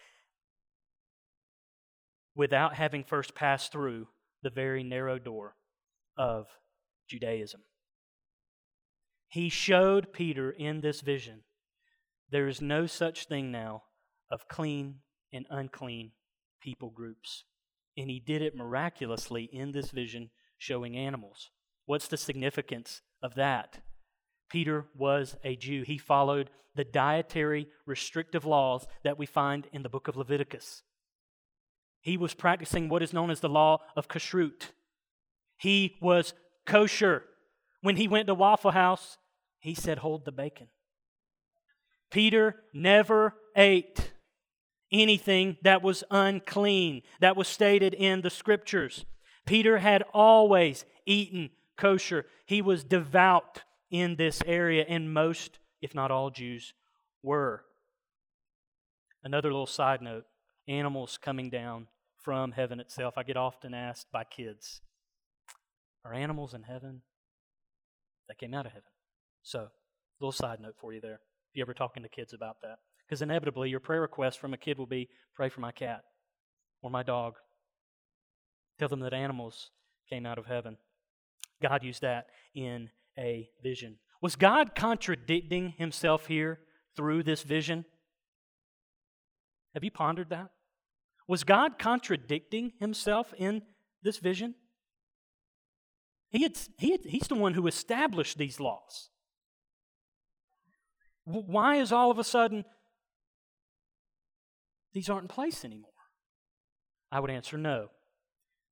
without 2.35 2.75
having 2.75 3.03
first 3.03 3.35
passed 3.35 3.71
through 3.71 4.07
the 4.43 4.49
very 4.49 4.83
narrow 4.83 5.19
door 5.19 5.55
of 6.17 6.47
Judaism. 7.07 7.61
He 9.27 9.49
showed 9.49 10.13
Peter 10.13 10.49
in 10.51 10.81
this 10.81 11.01
vision 11.01 11.43
there 12.31 12.47
is 12.47 12.61
no 12.61 12.85
such 12.85 13.25
thing 13.25 13.51
now 13.51 13.83
of 14.31 14.47
clean 14.47 14.99
and 15.33 15.45
unclean 15.49 16.11
people 16.61 16.89
groups. 16.89 17.43
And 17.97 18.09
he 18.09 18.19
did 18.19 18.41
it 18.41 18.55
miraculously 18.55 19.49
in 19.51 19.71
this 19.71 19.91
vision, 19.91 20.29
showing 20.57 20.95
animals. 20.95 21.49
What's 21.85 22.07
the 22.07 22.17
significance 22.17 23.01
of 23.21 23.35
that? 23.35 23.79
Peter 24.49 24.85
was 24.95 25.35
a 25.43 25.55
Jew. 25.55 25.83
He 25.83 25.97
followed 25.97 26.49
the 26.75 26.83
dietary 26.83 27.67
restrictive 27.85 28.45
laws 28.45 28.87
that 29.03 29.17
we 29.17 29.25
find 29.25 29.67
in 29.73 29.83
the 29.83 29.89
book 29.89 30.07
of 30.07 30.15
Leviticus. 30.15 30.83
He 32.01 32.17
was 32.17 32.33
practicing 32.33 32.89
what 32.89 33.03
is 33.03 33.13
known 33.13 33.29
as 33.29 33.39
the 33.39 33.49
law 33.49 33.79
of 33.95 34.07
kashrut. 34.07 34.71
He 35.57 35.97
was 36.01 36.33
kosher. 36.65 37.23
When 37.81 37.97
he 37.97 38.07
went 38.07 38.27
to 38.27 38.33
Waffle 38.33 38.71
House, 38.71 39.17
he 39.59 39.73
said, 39.73 39.99
Hold 39.99 40.25
the 40.25 40.31
bacon. 40.31 40.67
Peter 42.09 42.55
never 42.73 43.35
ate 43.55 44.13
anything 44.91 45.57
that 45.61 45.83
was 45.83 46.03
unclean, 46.09 47.03
that 47.19 47.37
was 47.37 47.47
stated 47.47 47.93
in 47.93 48.21
the 48.21 48.29
scriptures. 48.29 49.05
Peter 49.45 49.77
had 49.77 50.03
always 50.13 50.85
eaten 51.05 51.49
kosher. 51.77 52.25
He 52.45 52.61
was 52.61 52.83
devout 52.83 53.63
in 53.91 54.15
this 54.15 54.41
area, 54.45 54.85
and 54.87 55.13
most, 55.13 55.59
if 55.81 55.93
not 55.93 56.11
all, 56.11 56.29
Jews 56.29 56.73
were. 57.21 57.63
Another 59.23 59.49
little 59.49 59.67
side 59.67 60.01
note 60.01 60.25
animals 60.69 61.17
coming 61.17 61.49
down 61.49 61.87
from 62.21 62.51
heaven 62.51 62.79
itself. 62.79 63.15
I 63.17 63.23
get 63.23 63.35
often 63.35 63.73
asked 63.73 64.11
by 64.11 64.23
kids, 64.23 64.81
Are 66.05 66.13
animals 66.13 66.53
in 66.53 66.63
heaven? 66.63 67.01
That 68.27 68.37
came 68.37 68.53
out 68.53 68.67
of 68.67 68.71
heaven. 68.71 68.91
So, 69.41 69.69
little 70.21 70.31
side 70.31 70.59
note 70.59 70.75
for 70.77 70.93
you 70.93 71.01
there, 71.01 71.15
if 71.49 71.55
you're 71.55 71.65
ever 71.65 71.73
talking 71.73 72.03
to 72.03 72.09
kids 72.09 72.31
about 72.33 72.57
that. 72.61 72.77
Because 73.07 73.23
inevitably, 73.23 73.69
your 73.69 73.79
prayer 73.79 74.01
request 74.01 74.39
from 74.39 74.53
a 74.53 74.57
kid 74.57 74.77
will 74.77 74.85
be, 74.85 75.09
Pray 75.35 75.49
for 75.49 75.61
my 75.61 75.71
cat 75.71 76.03
or 76.83 76.91
my 76.91 77.01
dog. 77.01 77.35
Tell 78.77 78.87
them 78.87 78.99
that 78.99 79.13
animals 79.13 79.71
came 80.07 80.25
out 80.25 80.37
of 80.37 80.45
heaven. 80.45 80.77
God 81.61 81.83
used 81.83 82.01
that 82.01 82.27
in 82.53 82.89
a 83.17 83.49
vision. 83.63 83.97
Was 84.21 84.35
God 84.35 84.75
contradicting 84.75 85.73
himself 85.77 86.27
here 86.27 86.59
through 86.95 87.23
this 87.23 87.41
vision? 87.41 87.85
Have 89.73 89.83
you 89.83 89.91
pondered 89.91 90.29
that? 90.29 90.49
Was 91.29 91.43
God 91.43 91.77
contradicting 91.77 92.73
himself 92.79 93.35
in 93.37 93.61
this 94.01 94.17
vision? 94.17 94.55
He 96.31 96.41
had, 96.41 96.57
he 96.79 96.89
had, 96.89 97.01
he's 97.05 97.27
the 97.27 97.35
one 97.35 97.53
who 97.53 97.67
established 97.67 98.39
these 98.39 98.59
laws. 98.59 99.11
Why 101.25 101.75
is 101.75 101.91
all 101.91 102.09
of 102.09 102.17
a 102.17 102.23
sudden 102.23 102.65
these 104.91 105.07
aren't 105.07 105.25
in 105.25 105.27
place 105.27 105.63
anymore? 105.63 105.91
I 107.11 107.19
would 107.19 107.29
answer 107.29 107.59
no. 107.59 107.89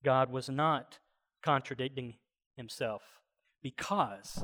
God 0.03 0.31
was 0.31 0.49
not 0.49 0.97
contradicting 1.43 2.15
himself 2.55 3.03
because 3.61 4.43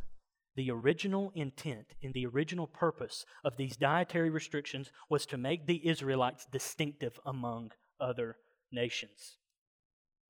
the 0.56 0.70
original 0.70 1.32
intent 1.34 1.96
and 2.04 2.14
the 2.14 2.28
original 2.28 2.68
purpose 2.68 3.26
of 3.44 3.58
these 3.58 3.76
dietary 3.76 4.30
restrictions 4.30 4.92
was 5.10 5.26
to 5.26 5.38
make 5.40 5.66
the 5.66 5.88
Israelites 5.88 6.46
distinctive 6.52 7.20
among 7.26 7.72
other 8.00 8.38
nations. 8.72 9.38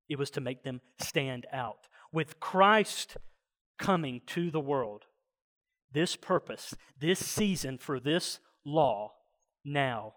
It 0.08 0.18
was 0.18 0.30
to 0.30 0.40
make 0.40 0.62
them 0.62 0.80
stand 0.98 1.46
out. 1.52 1.88
With 2.12 2.40
Christ 2.40 3.16
coming 3.78 4.20
to 4.28 4.50
the 4.50 4.60
world, 4.60 5.04
this 5.92 6.16
purpose, 6.16 6.74
this 7.00 7.24
season 7.24 7.78
for 7.78 7.98
this 7.98 8.40
law 8.64 9.12
now 9.64 10.14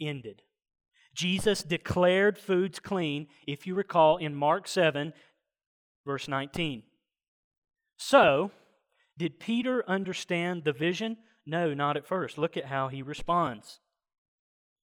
ended. 0.00 0.42
Jesus 1.14 1.62
declared 1.62 2.38
foods 2.38 2.78
clean, 2.78 3.26
if 3.46 3.66
you 3.66 3.74
recall, 3.74 4.18
in 4.18 4.34
Mark 4.34 4.68
7, 4.68 5.12
verse 6.04 6.28
19. 6.28 6.82
So, 7.96 8.50
did 9.16 9.40
Peter 9.40 9.82
understand 9.88 10.64
the 10.64 10.72
vision? 10.72 11.16
No, 11.46 11.72
not 11.72 11.96
at 11.96 12.06
first. 12.06 12.36
Look 12.36 12.56
at 12.56 12.66
how 12.66 12.88
he 12.88 13.00
responds. 13.02 13.80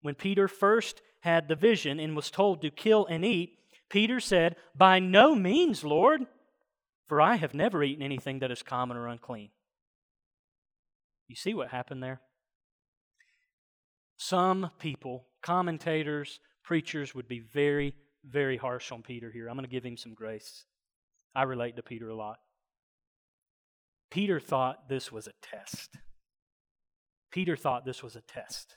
When 0.01 0.15
Peter 0.15 0.47
first 0.47 1.01
had 1.21 1.47
the 1.47 1.55
vision 1.55 1.99
and 1.99 2.15
was 2.15 2.29
told 2.29 2.61
to 2.61 2.69
kill 2.69 3.05
and 3.07 3.25
eat, 3.25 3.57
Peter 3.89 4.19
said, 4.19 4.55
By 4.75 4.99
no 4.99 5.35
means, 5.35 5.83
Lord, 5.83 6.21
for 7.07 7.21
I 7.21 7.35
have 7.35 7.53
never 7.53 7.83
eaten 7.83 8.03
anything 8.03 8.39
that 8.39 8.51
is 8.51 8.63
common 8.63 8.97
or 8.97 9.07
unclean. 9.07 9.49
You 11.27 11.35
see 11.35 11.53
what 11.53 11.69
happened 11.69 12.03
there? 12.03 12.21
Some 14.17 14.71
people, 14.79 15.25
commentators, 15.41 16.39
preachers, 16.63 17.15
would 17.15 17.27
be 17.27 17.39
very, 17.39 17.95
very 18.23 18.57
harsh 18.57 18.91
on 18.91 19.01
Peter 19.01 19.31
here. 19.31 19.47
I'm 19.47 19.55
going 19.55 19.65
to 19.65 19.71
give 19.71 19.83
him 19.83 19.97
some 19.97 20.13
grace. 20.13 20.65
I 21.33 21.43
relate 21.43 21.75
to 21.77 21.83
Peter 21.83 22.09
a 22.09 22.15
lot. 22.15 22.37
Peter 24.09 24.39
thought 24.39 24.89
this 24.89 25.11
was 25.11 25.27
a 25.27 25.31
test. 25.41 25.97
Peter 27.31 27.55
thought 27.55 27.85
this 27.85 28.03
was 28.03 28.15
a 28.15 28.21
test. 28.21 28.75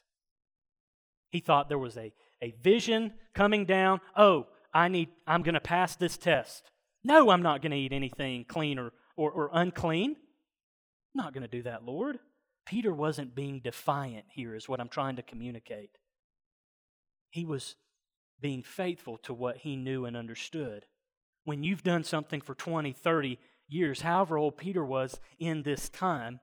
He 1.29 1.41
thought 1.41 1.69
there 1.69 1.79
was 1.79 1.97
a, 1.97 2.13
a 2.45 2.55
vision 2.63 3.13
coming 3.35 3.65
down. 3.65 4.01
Oh, 4.17 4.47
I 4.73 4.89
need, 4.89 5.09
I'm 5.27 5.43
going 5.43 5.55
to 5.55 5.61
pass 5.61 5.97
this 5.97 6.19
test. 6.19 6.71
No, 7.03 7.31
I'm 7.31 7.43
not 7.43 7.63
going 7.63 7.73
to 7.73 7.79
eat 7.79 7.93
anything 7.93 8.45
clean 8.47 8.79
or, 8.79 8.93
or, 9.17 9.31
or 9.31 9.51
unclean. 9.53 10.11
I'm 10.11 11.25
not 11.25 11.33
going 11.33 11.43
to 11.43 11.49
do 11.49 11.63
that, 11.63 11.85
Lord. 11.85 12.19
Peter 12.67 12.93
wasn't 12.93 13.35
being 13.35 13.61
defiant 13.61 14.27
here, 14.31 14.55
is 14.55 14.69
what 14.69 14.81
I'm 14.81 14.89
trying 14.89 15.17
to 15.17 15.23
communicate. 15.23 15.91
He 17.31 17.45
was 17.45 17.77
being 18.41 18.63
faithful 18.63 19.19
to 19.19 19.35
what 19.35 19.59
he 19.59 19.77
knew 19.77 20.05
and 20.05 20.17
understood. 20.17 20.85
When 21.45 21.63
you've 21.63 21.83
done 21.83 22.05
something 22.05 22.41
for 22.41 22.55
20, 22.55 22.93
30 22.93 23.39
years, 23.69 24.01
however 24.01 24.39
old 24.39 24.57
Peter 24.57 24.85
was 24.85 25.21
in 25.39 25.63
this 25.63 25.89
time, 25.89 26.41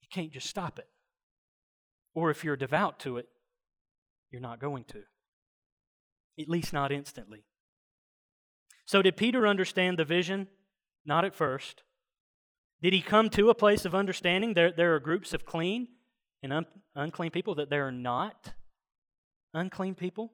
you 0.00 0.08
can't 0.10 0.32
just 0.32 0.48
stop 0.48 0.78
it. 0.78 0.88
Or 2.14 2.30
if 2.30 2.44
you're 2.44 2.56
devout 2.56 2.98
to 3.00 3.18
it, 3.18 3.28
you're 4.32 4.40
not 4.40 4.58
going 4.58 4.84
to. 4.84 5.02
At 6.40 6.48
least 6.48 6.72
not 6.72 6.90
instantly. 6.90 7.44
So, 8.84 9.02
did 9.02 9.16
Peter 9.16 9.46
understand 9.46 9.98
the 9.98 10.04
vision? 10.04 10.48
Not 11.04 11.24
at 11.24 11.34
first. 11.34 11.82
Did 12.82 12.92
he 12.92 13.00
come 13.00 13.30
to 13.30 13.50
a 13.50 13.54
place 13.54 13.84
of 13.84 13.94
understanding 13.94 14.54
there, 14.54 14.72
there 14.72 14.94
are 14.94 15.00
groups 15.00 15.32
of 15.32 15.44
clean 15.44 15.88
and 16.42 16.52
un, 16.52 16.66
unclean 16.96 17.30
people, 17.30 17.54
that 17.56 17.70
there 17.70 17.86
are 17.86 17.92
not 17.92 18.54
unclean 19.54 19.94
people? 19.94 20.32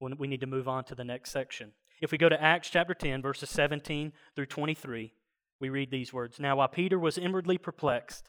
Well, 0.00 0.12
we 0.18 0.26
need 0.26 0.40
to 0.40 0.46
move 0.46 0.66
on 0.66 0.84
to 0.84 0.96
the 0.96 1.04
next 1.04 1.30
section. 1.30 1.72
If 2.00 2.10
we 2.10 2.18
go 2.18 2.28
to 2.28 2.42
Acts 2.42 2.70
chapter 2.70 2.94
10, 2.94 3.22
verses 3.22 3.50
17 3.50 4.12
through 4.34 4.46
23, 4.46 5.12
we 5.60 5.68
read 5.68 5.92
these 5.92 6.12
words 6.12 6.40
Now, 6.40 6.56
while 6.56 6.68
Peter 6.68 6.98
was 6.98 7.16
inwardly 7.16 7.58
perplexed, 7.58 8.28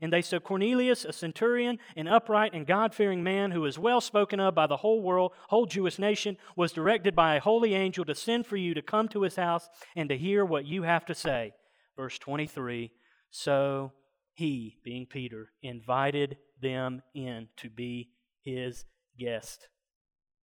And 0.00 0.12
they 0.12 0.22
said, 0.22 0.44
Cornelius, 0.44 1.04
a 1.04 1.12
centurion, 1.12 1.78
an 1.96 2.08
upright 2.08 2.54
and 2.54 2.66
God 2.66 2.94
fearing 2.94 3.22
man 3.22 3.50
who 3.50 3.64
is 3.64 3.78
well 3.78 4.00
spoken 4.00 4.40
of 4.40 4.54
by 4.54 4.66
the 4.66 4.78
whole 4.78 5.02
world, 5.02 5.32
whole 5.48 5.66
Jewish 5.66 5.98
nation, 5.98 6.36
was 6.56 6.72
directed 6.72 7.14
by 7.14 7.36
a 7.36 7.40
holy 7.40 7.74
angel 7.74 8.04
to 8.04 8.14
send 8.14 8.46
for 8.46 8.56
you 8.56 8.74
to 8.74 8.82
come 8.82 9.08
to 9.08 9.22
his 9.22 9.36
house 9.36 9.68
and 9.96 10.08
to 10.08 10.16
hear 10.16 10.44
what 10.44 10.66
you 10.66 10.82
have 10.82 11.04
to 11.06 11.14
say. 11.14 11.52
Verse 11.96 12.18
23 12.18 12.92
So 13.30 13.92
he, 14.34 14.76
being 14.84 15.06
Peter, 15.06 15.50
invited 15.62 16.36
them 16.60 17.02
in 17.14 17.48
to 17.56 17.68
be 17.68 18.10
his 18.42 18.84
guest. 19.18 19.68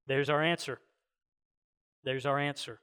There's 0.07 0.29
our 0.29 0.41
answer. 0.41 0.79
There's 2.03 2.25
our 2.25 2.37
answer. 2.37 2.79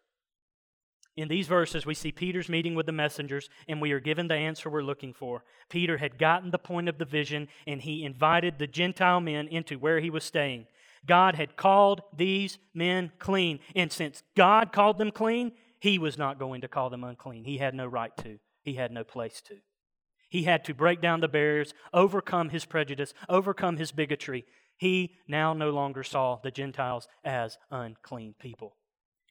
In 1.16 1.28
these 1.28 1.46
verses, 1.46 1.84
we 1.84 1.94
see 1.94 2.10
Peter's 2.10 2.48
meeting 2.48 2.74
with 2.74 2.86
the 2.86 2.92
messengers, 2.92 3.50
and 3.68 3.82
we 3.82 3.92
are 3.92 4.00
given 4.00 4.28
the 4.28 4.34
answer 4.34 4.70
we're 4.70 4.82
looking 4.82 5.12
for. 5.12 5.44
Peter 5.68 5.98
had 5.98 6.18
gotten 6.18 6.50
the 6.50 6.58
point 6.58 6.88
of 6.88 6.96
the 6.96 7.04
vision, 7.04 7.48
and 7.66 7.82
he 7.82 8.04
invited 8.04 8.58
the 8.58 8.66
Gentile 8.66 9.20
men 9.20 9.46
into 9.48 9.78
where 9.78 10.00
he 10.00 10.08
was 10.08 10.24
staying. 10.24 10.66
God 11.04 11.34
had 11.34 11.56
called 11.56 12.00
these 12.16 12.58
men 12.72 13.12
clean, 13.18 13.60
and 13.76 13.92
since 13.92 14.22
God 14.36 14.72
called 14.72 14.98
them 14.98 15.10
clean, 15.10 15.52
he 15.80 15.98
was 15.98 16.16
not 16.16 16.38
going 16.38 16.62
to 16.62 16.68
call 16.68 16.88
them 16.88 17.04
unclean. 17.04 17.44
He 17.44 17.58
had 17.58 17.74
no 17.74 17.86
right 17.86 18.16
to, 18.18 18.38
he 18.62 18.74
had 18.74 18.90
no 18.90 19.04
place 19.04 19.42
to. 19.42 19.56
He 20.30 20.44
had 20.44 20.64
to 20.64 20.74
break 20.74 21.02
down 21.02 21.20
the 21.20 21.28
barriers, 21.28 21.74
overcome 21.92 22.48
his 22.48 22.64
prejudice, 22.64 23.12
overcome 23.28 23.76
his 23.76 23.92
bigotry. 23.92 24.46
He 24.78 25.16
now 25.28 25.52
no 25.52 25.70
longer 25.70 26.02
saw 26.02 26.38
the 26.42 26.50
Gentiles 26.50 27.06
as 27.22 27.58
unclean 27.70 28.34
people. 28.38 28.76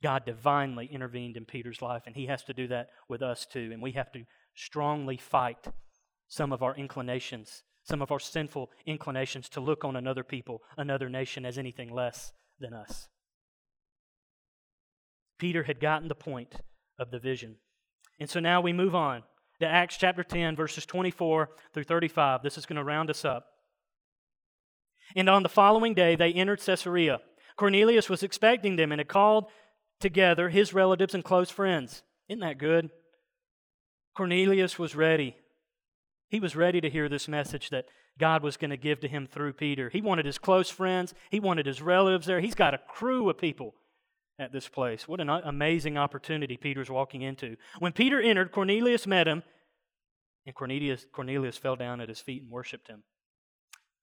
God 0.01 0.25
divinely 0.25 0.87
intervened 0.87 1.37
in 1.37 1.45
Peter's 1.45 1.81
life, 1.81 2.03
and 2.05 2.15
he 2.15 2.25
has 2.25 2.43
to 2.45 2.53
do 2.53 2.67
that 2.67 2.89
with 3.07 3.21
us 3.21 3.45
too. 3.45 3.69
And 3.71 3.81
we 3.81 3.91
have 3.91 4.11
to 4.13 4.23
strongly 4.55 5.17
fight 5.17 5.67
some 6.27 6.51
of 6.51 6.63
our 6.63 6.75
inclinations, 6.75 7.63
some 7.83 8.01
of 8.01 8.11
our 8.11 8.19
sinful 8.19 8.71
inclinations 8.85 9.49
to 9.49 9.59
look 9.59 9.83
on 9.83 9.95
another 9.95 10.23
people, 10.23 10.61
another 10.77 11.09
nation, 11.09 11.45
as 11.45 11.57
anything 11.57 11.93
less 11.93 12.31
than 12.59 12.73
us. 12.73 13.07
Peter 15.37 15.63
had 15.63 15.79
gotten 15.79 16.07
the 16.07 16.15
point 16.15 16.55
of 16.99 17.11
the 17.11 17.19
vision. 17.19 17.55
And 18.19 18.29
so 18.29 18.39
now 18.39 18.61
we 18.61 18.73
move 18.73 18.95
on 18.95 19.23
to 19.59 19.67
Acts 19.67 19.97
chapter 19.97 20.23
10, 20.23 20.55
verses 20.55 20.85
24 20.85 21.49
through 21.73 21.83
35. 21.83 22.43
This 22.43 22.57
is 22.57 22.65
going 22.65 22.77
to 22.77 22.83
round 22.83 23.09
us 23.09 23.25
up. 23.25 23.47
And 25.15 25.29
on 25.29 25.43
the 25.43 25.49
following 25.49 25.93
day, 25.93 26.15
they 26.15 26.31
entered 26.31 26.61
Caesarea. 26.61 27.19
Cornelius 27.57 28.09
was 28.09 28.23
expecting 28.23 28.75
them 28.75 28.91
and 28.91 28.99
had 28.99 29.07
called 29.07 29.45
together 30.01 30.49
his 30.49 30.73
relatives 30.73 31.13
and 31.13 31.23
close 31.23 31.49
friends. 31.49 32.03
Isn't 32.27 32.41
that 32.41 32.57
good? 32.57 32.89
Cornelius 34.15 34.77
was 34.77 34.95
ready. 34.95 35.37
He 36.27 36.39
was 36.39 36.55
ready 36.55 36.81
to 36.81 36.89
hear 36.89 37.07
this 37.07 37.27
message 37.27 37.69
that 37.69 37.85
God 38.17 38.43
was 38.43 38.57
going 38.57 38.71
to 38.71 38.77
give 38.77 38.99
to 39.01 39.07
him 39.07 39.27
through 39.27 39.53
Peter. 39.53 39.89
He 39.89 40.01
wanted 40.01 40.25
his 40.25 40.37
close 40.37 40.69
friends, 40.69 41.13
he 41.29 41.39
wanted 41.39 41.65
his 41.65 41.81
relatives 41.81 42.25
there. 42.25 42.39
He's 42.39 42.55
got 42.55 42.73
a 42.73 42.81
crew 42.89 43.29
of 43.29 43.37
people 43.37 43.75
at 44.37 44.51
this 44.51 44.67
place. 44.67 45.07
What 45.07 45.21
an 45.21 45.29
amazing 45.29 45.97
opportunity 45.97 46.57
Peter's 46.57 46.89
walking 46.89 47.21
into. 47.21 47.57
When 47.79 47.93
Peter 47.93 48.19
entered, 48.19 48.51
Cornelius 48.51 49.05
met 49.05 49.27
him, 49.27 49.43
and 50.45 50.55
Cornelius, 50.55 51.05
Cornelius 51.11 51.57
fell 51.57 51.75
down 51.75 52.01
at 52.01 52.09
his 52.09 52.19
feet 52.19 52.41
and 52.41 52.51
worshiped 52.51 52.87
him. 52.87 53.03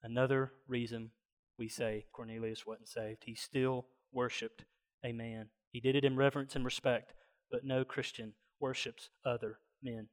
Another 0.02 0.52
reason 0.68 1.10
we 1.58 1.68
say 1.68 2.06
Cornelius 2.12 2.64
wasn't 2.64 2.88
saved. 2.88 3.24
He 3.24 3.34
still 3.34 3.86
worshiped 4.12 4.64
a 5.04 5.12
man 5.12 5.48
he 5.70 5.80
did 5.80 5.96
it 5.96 6.04
in 6.04 6.16
reverence 6.16 6.56
and 6.56 6.64
respect, 6.64 7.12
but 7.50 7.64
no 7.64 7.84
Christian 7.84 8.34
worships 8.60 9.10
other 9.24 9.58
men. 9.82 10.08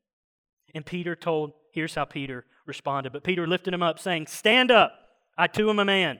And 0.74 0.86
Peter 0.86 1.16
told, 1.16 1.53
here's 1.72 1.95
how 1.95 2.06
Peter 2.06 2.45
responded. 2.66 3.14
But 3.14 3.24
Peter 3.24 3.47
lifted 3.47 3.74
him 3.74 3.84
up, 3.84 3.99
saying, 3.99 4.28
Stand 4.28 4.72
up, 4.72 4.93
I 5.38 5.47
too 5.47 5.70
am 5.70 5.80
a 5.80 5.86
man. 5.86 6.20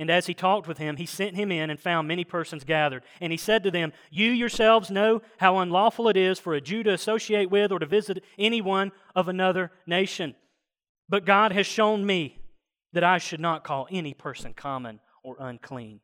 And 0.00 0.10
as 0.10 0.26
he 0.26 0.34
talked 0.34 0.68
with 0.68 0.78
him, 0.78 0.96
he 0.96 1.06
sent 1.06 1.34
him 1.34 1.50
in 1.50 1.70
and 1.70 1.80
found 1.80 2.06
many 2.06 2.24
persons 2.24 2.62
gathered. 2.62 3.02
And 3.20 3.32
he 3.32 3.36
said 3.36 3.64
to 3.64 3.70
them, 3.70 3.92
You 4.10 4.30
yourselves 4.30 4.90
know 4.90 5.22
how 5.38 5.58
unlawful 5.58 6.08
it 6.08 6.16
is 6.16 6.38
for 6.38 6.54
a 6.54 6.60
Jew 6.60 6.84
to 6.84 6.92
associate 6.92 7.50
with 7.50 7.72
or 7.72 7.80
to 7.80 7.86
visit 7.86 8.22
anyone 8.38 8.92
of 9.16 9.28
another 9.28 9.72
nation. 9.86 10.36
But 11.08 11.24
God 11.24 11.52
has 11.52 11.66
shown 11.66 12.06
me 12.06 12.38
that 12.92 13.02
I 13.02 13.18
should 13.18 13.40
not 13.40 13.64
call 13.64 13.88
any 13.90 14.14
person 14.14 14.54
common 14.54 15.00
or 15.24 15.36
unclean. 15.40 16.00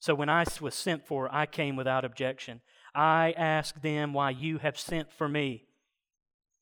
So 0.00 0.14
when 0.14 0.28
I 0.28 0.44
was 0.60 0.74
sent 0.74 1.06
for, 1.06 1.28
I 1.34 1.46
came 1.46 1.76
without 1.76 2.04
objection. 2.04 2.60
I 2.94 3.34
asked 3.36 3.82
them 3.82 4.12
why 4.12 4.30
you 4.30 4.58
have 4.58 4.78
sent 4.78 5.12
for 5.12 5.28
me. 5.28 5.64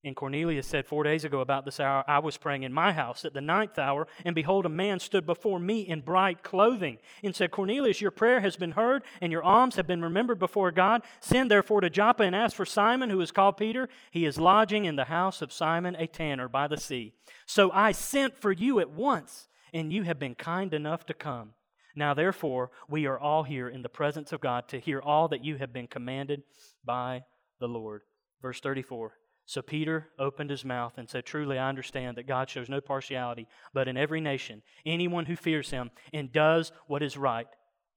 And 0.07 0.14
Cornelius 0.14 0.68
said, 0.68 0.87
Four 0.87 1.03
days 1.03 1.24
ago, 1.24 1.41
about 1.41 1.64
this 1.64 1.80
hour, 1.80 2.05
I 2.07 2.20
was 2.20 2.37
praying 2.37 2.62
in 2.62 2.72
my 2.72 2.93
house 2.93 3.24
at 3.24 3.34
the 3.34 3.41
ninth 3.41 3.76
hour, 3.76 4.07
and 4.24 4.37
behold, 4.37 4.64
a 4.64 4.68
man 4.68 5.01
stood 5.01 5.26
before 5.26 5.59
me 5.59 5.80
in 5.80 6.01
bright 6.01 6.45
clothing, 6.45 6.99
and 7.24 7.34
said, 7.34 7.51
Cornelius, 7.51 8.01
your 8.01 8.12
prayer 8.12 8.41
has 8.41 8.57
been 8.57 8.72
heard, 8.72 9.03
and 9.20 9.32
your 9.32 9.43
alms 9.43 9.74
have 9.74 9.87
been 9.87 10.03
remembered 10.03 10.39
before 10.39 10.70
God. 10.70 11.03
Send 11.20 11.51
therefore 11.51 11.80
to 11.80 11.91
Joppa 11.91 12.22
and 12.22 12.37
ask 12.37 12.55
for 12.55 12.64
Simon, 12.64 13.11
who 13.11 13.20
is 13.20 13.32
called 13.32 13.57
Peter. 13.57 13.89
He 14.12 14.26
is 14.26 14.39
lodging 14.39 14.84
in 14.84 14.95
the 14.95 15.07
house 15.07 15.43
of 15.43 15.53
Simon 15.53 15.97
a 15.97 16.07
tanner 16.07 16.49
by 16.49 16.68
the 16.68 16.78
sea. 16.78 17.14
So 17.45 17.72
I 17.72 17.91
sent 17.91 18.39
for 18.39 18.53
you 18.53 18.78
at 18.78 18.91
once, 18.91 19.49
and 19.74 19.93
you 19.93 20.05
have 20.05 20.20
been 20.20 20.37
kind 20.37 20.72
enough 20.72 21.05
to 21.07 21.14
come. 21.14 21.56
Now, 21.97 22.12
therefore, 22.12 22.70
we 22.88 23.07
are 23.07 23.18
all 23.18 23.42
here 23.42 23.68
in 23.68 23.82
the 23.82 23.88
presence 23.88 24.32
of 24.32 24.40
God 24.42 24.68
to 24.68 24.78
hear 24.78 25.01
all 25.01 25.28
that 25.28 25.42
you 25.42 25.57
have 25.57 25.72
been 25.72 25.86
commanded 25.86 26.42
by 26.84 27.24
the 27.59 27.66
Lord. 27.66 28.03
Verse 28.42 28.61
34. 28.61 29.14
So 29.47 29.62
Peter 29.62 30.09
opened 30.18 30.51
his 30.51 30.64
mouth 30.64 30.94
and 30.99 31.09
said, 31.09 31.24
Truly, 31.24 31.57
I 31.57 31.68
understand 31.68 32.16
that 32.16 32.26
God 32.26 32.51
shows 32.51 32.68
no 32.68 32.80
partiality, 32.80 33.47
but 33.72 33.88
in 33.88 33.97
every 33.97 34.20
nation, 34.20 34.62
anyone 34.84 35.24
who 35.24 35.36
fears 35.36 35.70
him 35.70 35.90
and 36.12 36.32
does 36.32 36.70
what 36.86 37.03
is 37.03 37.16
right 37.16 37.47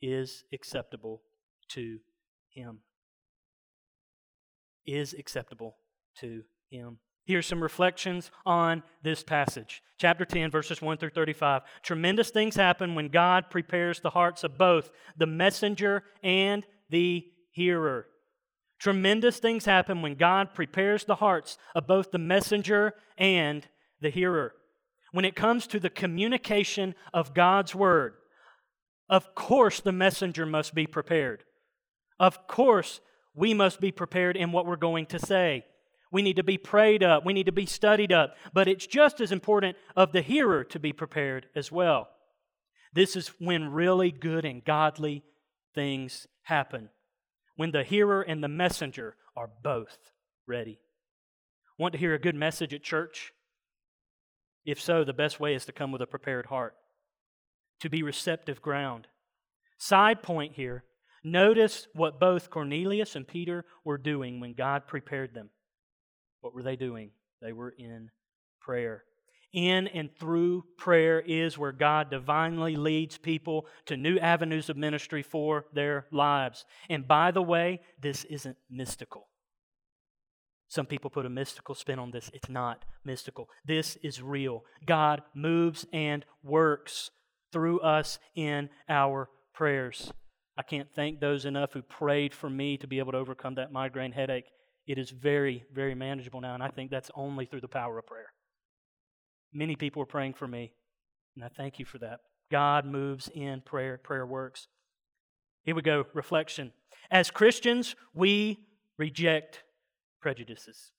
is 0.01 0.43
acceptable 0.53 1.23
to 1.69 1.97
him. 2.49 2.79
Is 4.85 5.13
acceptable 5.13 5.75
to 6.19 6.43
him. 6.69 6.99
Here's 7.29 7.45
some 7.45 7.61
reflections 7.61 8.31
on 8.43 8.81
this 9.03 9.21
passage. 9.21 9.83
Chapter 9.99 10.25
10, 10.25 10.49
verses 10.49 10.81
1 10.81 10.97
through 10.97 11.11
35. 11.11 11.61
Tremendous 11.83 12.31
things 12.31 12.55
happen 12.55 12.95
when 12.95 13.09
God 13.09 13.51
prepares 13.51 13.99
the 13.99 14.09
hearts 14.09 14.43
of 14.43 14.57
both 14.57 14.89
the 15.15 15.27
messenger 15.27 16.01
and 16.23 16.65
the 16.89 17.27
hearer. 17.51 18.07
Tremendous 18.79 19.37
things 19.37 19.65
happen 19.65 20.01
when 20.01 20.15
God 20.15 20.55
prepares 20.55 21.05
the 21.05 21.17
hearts 21.17 21.59
of 21.75 21.85
both 21.85 22.09
the 22.09 22.17
messenger 22.17 22.95
and 23.15 23.67
the 24.01 24.09
hearer. 24.09 24.53
When 25.11 25.23
it 25.23 25.35
comes 25.35 25.67
to 25.67 25.79
the 25.79 25.91
communication 25.91 26.95
of 27.13 27.35
God's 27.35 27.75
word, 27.75 28.15
of 29.07 29.35
course 29.35 29.81
the 29.81 29.91
messenger 29.91 30.47
must 30.47 30.73
be 30.73 30.87
prepared. 30.87 31.43
Of 32.19 32.47
course 32.47 33.01
we 33.35 33.53
must 33.53 33.79
be 33.79 33.91
prepared 33.91 34.35
in 34.35 34.51
what 34.51 34.65
we're 34.65 34.77
going 34.77 35.05
to 35.05 35.19
say. 35.19 35.65
We 36.11 36.21
need 36.21 36.37
to 36.37 36.43
be 36.43 36.57
prayed 36.57 37.03
up. 37.03 37.25
We 37.25 37.33
need 37.33 37.45
to 37.45 37.51
be 37.51 37.65
studied 37.65 38.11
up. 38.11 38.35
But 38.53 38.67
it's 38.67 38.87
just 38.87 39.21
as 39.21 39.31
important 39.31 39.77
of 39.95 40.11
the 40.11 40.21
hearer 40.21 40.63
to 40.65 40.79
be 40.79 40.93
prepared 40.93 41.47
as 41.55 41.71
well. 41.71 42.09
This 42.93 43.15
is 43.15 43.27
when 43.39 43.71
really 43.71 44.11
good 44.11 44.45
and 44.45 44.65
godly 44.65 45.23
things 45.75 46.27
happen 46.43 46.89
when 47.59 47.71
the 47.71 47.83
hearer 47.83 48.21
and 48.21 48.41
the 48.41 48.47
messenger 48.47 49.17
are 49.35 49.49
both 49.61 50.13
ready. 50.47 50.79
Want 51.77 51.91
to 51.91 51.97
hear 51.97 52.13
a 52.13 52.19
good 52.19 52.33
message 52.33 52.73
at 52.73 52.83
church? 52.83 53.33
If 54.63 54.79
so, 54.79 55.03
the 55.03 55.11
best 55.11 55.41
way 55.41 55.55
is 55.55 55.65
to 55.65 55.73
come 55.73 55.91
with 55.91 56.01
a 56.01 56.07
prepared 56.07 56.45
heart, 56.45 56.75
to 57.81 57.89
be 57.89 58.01
receptive 58.01 58.61
ground. 58.61 59.07
Side 59.77 60.23
point 60.23 60.53
here 60.53 60.85
notice 61.21 61.87
what 61.93 62.17
both 62.17 62.49
Cornelius 62.49 63.13
and 63.17 63.27
Peter 63.27 63.65
were 63.83 63.97
doing 63.97 64.39
when 64.39 64.53
God 64.53 64.87
prepared 64.87 65.33
them. 65.33 65.49
What 66.41 66.53
were 66.53 66.63
they 66.63 66.75
doing? 66.75 67.11
They 67.41 67.53
were 67.53 67.73
in 67.77 68.09
prayer. 68.59 69.03
In 69.51 69.87
and 69.87 70.15
through 70.15 70.63
prayer 70.77 71.19
is 71.19 71.57
where 71.57 71.71
God 71.71 72.11
divinely 72.11 72.75
leads 72.75 73.17
people 73.17 73.65
to 73.85 73.97
new 73.97 74.19
avenues 74.19 74.69
of 74.69 74.77
ministry 74.77 75.23
for 75.23 75.65
their 75.73 76.05
lives. 76.11 76.65
And 76.87 77.07
by 77.07 77.31
the 77.31 77.41
way, 77.41 77.81
this 77.99 78.25
isn't 78.25 78.57
mystical. 78.69 79.27
Some 80.67 80.85
people 80.85 81.09
put 81.09 81.25
a 81.25 81.29
mystical 81.29 81.73
spin 81.73 81.97
on 81.97 82.11
this. 82.11 82.29
It's 82.31 82.49
not 82.49 82.85
mystical. 83.03 83.49
This 83.65 83.97
is 84.03 84.21
real. 84.21 84.63
God 84.85 85.23
moves 85.33 85.87
and 85.91 86.23
works 86.43 87.09
through 87.51 87.79
us 87.79 88.19
in 88.35 88.69
our 88.87 89.29
prayers. 89.51 90.13
I 90.55 90.61
can't 90.61 90.89
thank 90.93 91.19
those 91.19 91.45
enough 91.45 91.73
who 91.73 91.81
prayed 91.81 92.35
for 92.35 92.51
me 92.51 92.77
to 92.77 92.87
be 92.87 92.99
able 92.99 93.13
to 93.13 93.17
overcome 93.17 93.55
that 93.55 93.71
migraine 93.71 94.11
headache. 94.11 94.45
It 94.89 94.97
is 94.97 95.11
very, 95.11 95.65
very 95.71 95.93
manageable 95.93 96.41
now, 96.41 96.55
and 96.55 96.63
I 96.63 96.69
think 96.69 96.89
that's 96.89 97.11
only 97.13 97.45
through 97.45 97.61
the 97.61 97.67
power 97.67 97.99
of 97.99 98.07
prayer. 98.07 98.33
Many 99.53 99.75
people 99.75 100.01
are 100.01 100.07
praying 100.07 100.33
for 100.33 100.47
me, 100.47 100.71
and 101.35 101.45
I 101.45 101.47
thank 101.47 101.77
you 101.77 101.85
for 101.85 101.99
that. 101.99 102.21
God 102.51 102.87
moves 102.87 103.29
in 103.35 103.61
prayer, 103.61 103.99
prayer 104.03 104.25
works. 104.25 104.67
Here 105.63 105.75
we 105.75 105.83
go 105.83 106.05
reflection. 106.15 106.73
As 107.11 107.29
Christians, 107.29 107.95
we 108.15 108.65
reject 108.97 109.61
prejudices. 110.23 110.91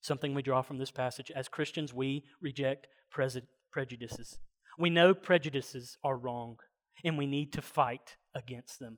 Something 0.00 0.32
we 0.32 0.40
draw 0.40 0.62
from 0.62 0.78
this 0.78 0.90
passage. 0.90 1.30
As 1.36 1.46
Christians, 1.46 1.92
we 1.92 2.24
reject 2.40 2.86
prejudices. 3.10 4.38
We 4.78 4.88
know 4.88 5.12
prejudices 5.12 5.98
are 6.02 6.16
wrong, 6.16 6.56
and 7.04 7.18
we 7.18 7.26
need 7.26 7.52
to 7.52 7.60
fight 7.60 8.16
against 8.34 8.78
them. 8.78 8.96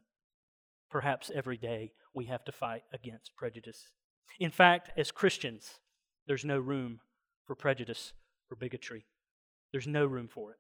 Perhaps 0.97 1.31
every 1.35 1.59
day 1.59 1.93
we 2.15 2.25
have 2.25 2.43
to 2.47 2.53
fight 2.53 2.85
against 2.91 3.37
prejudice. 3.37 3.91
In 4.41 4.51
fact, 4.51 4.91
as 4.97 5.11
Christians, 5.11 5.81
there's 6.27 6.43
no 6.43 6.59
room 6.59 7.01
for 7.45 7.55
prejudice 7.55 8.15
for 8.49 8.57
bigotry. 8.57 9.05
There's 9.73 9.87
no 9.87 10.07
room 10.07 10.27
for 10.27 10.53
it. 10.53 10.57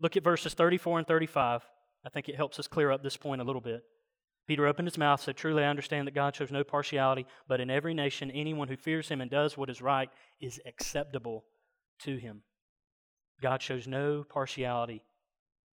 Look 0.00 0.16
at 0.16 0.22
verses 0.22 0.54
34 0.54 0.98
and 0.98 1.06
35. 1.08 1.62
I 2.04 2.08
think 2.10 2.28
it 2.28 2.36
helps 2.36 2.60
us 2.60 2.68
clear 2.68 2.92
up 2.92 3.02
this 3.02 3.16
point 3.16 3.40
a 3.40 3.44
little 3.44 3.60
bit. 3.60 3.82
Peter 4.46 4.68
opened 4.68 4.86
his 4.86 4.98
mouth, 4.98 5.20
said, 5.20 5.36
Truly 5.36 5.64
I 5.64 5.68
understand 5.68 6.06
that 6.06 6.14
God 6.14 6.36
shows 6.36 6.52
no 6.52 6.62
partiality, 6.62 7.26
but 7.48 7.60
in 7.60 7.68
every 7.68 7.92
nation, 7.92 8.30
anyone 8.30 8.68
who 8.68 8.76
fears 8.76 9.08
him 9.08 9.20
and 9.20 9.28
does 9.28 9.58
what 9.58 9.68
is 9.68 9.82
right 9.82 10.10
is 10.40 10.60
acceptable 10.64 11.44
to 12.02 12.18
him. 12.18 12.42
God 13.42 13.60
shows 13.62 13.88
no 13.88 14.22
partiality. 14.22 15.02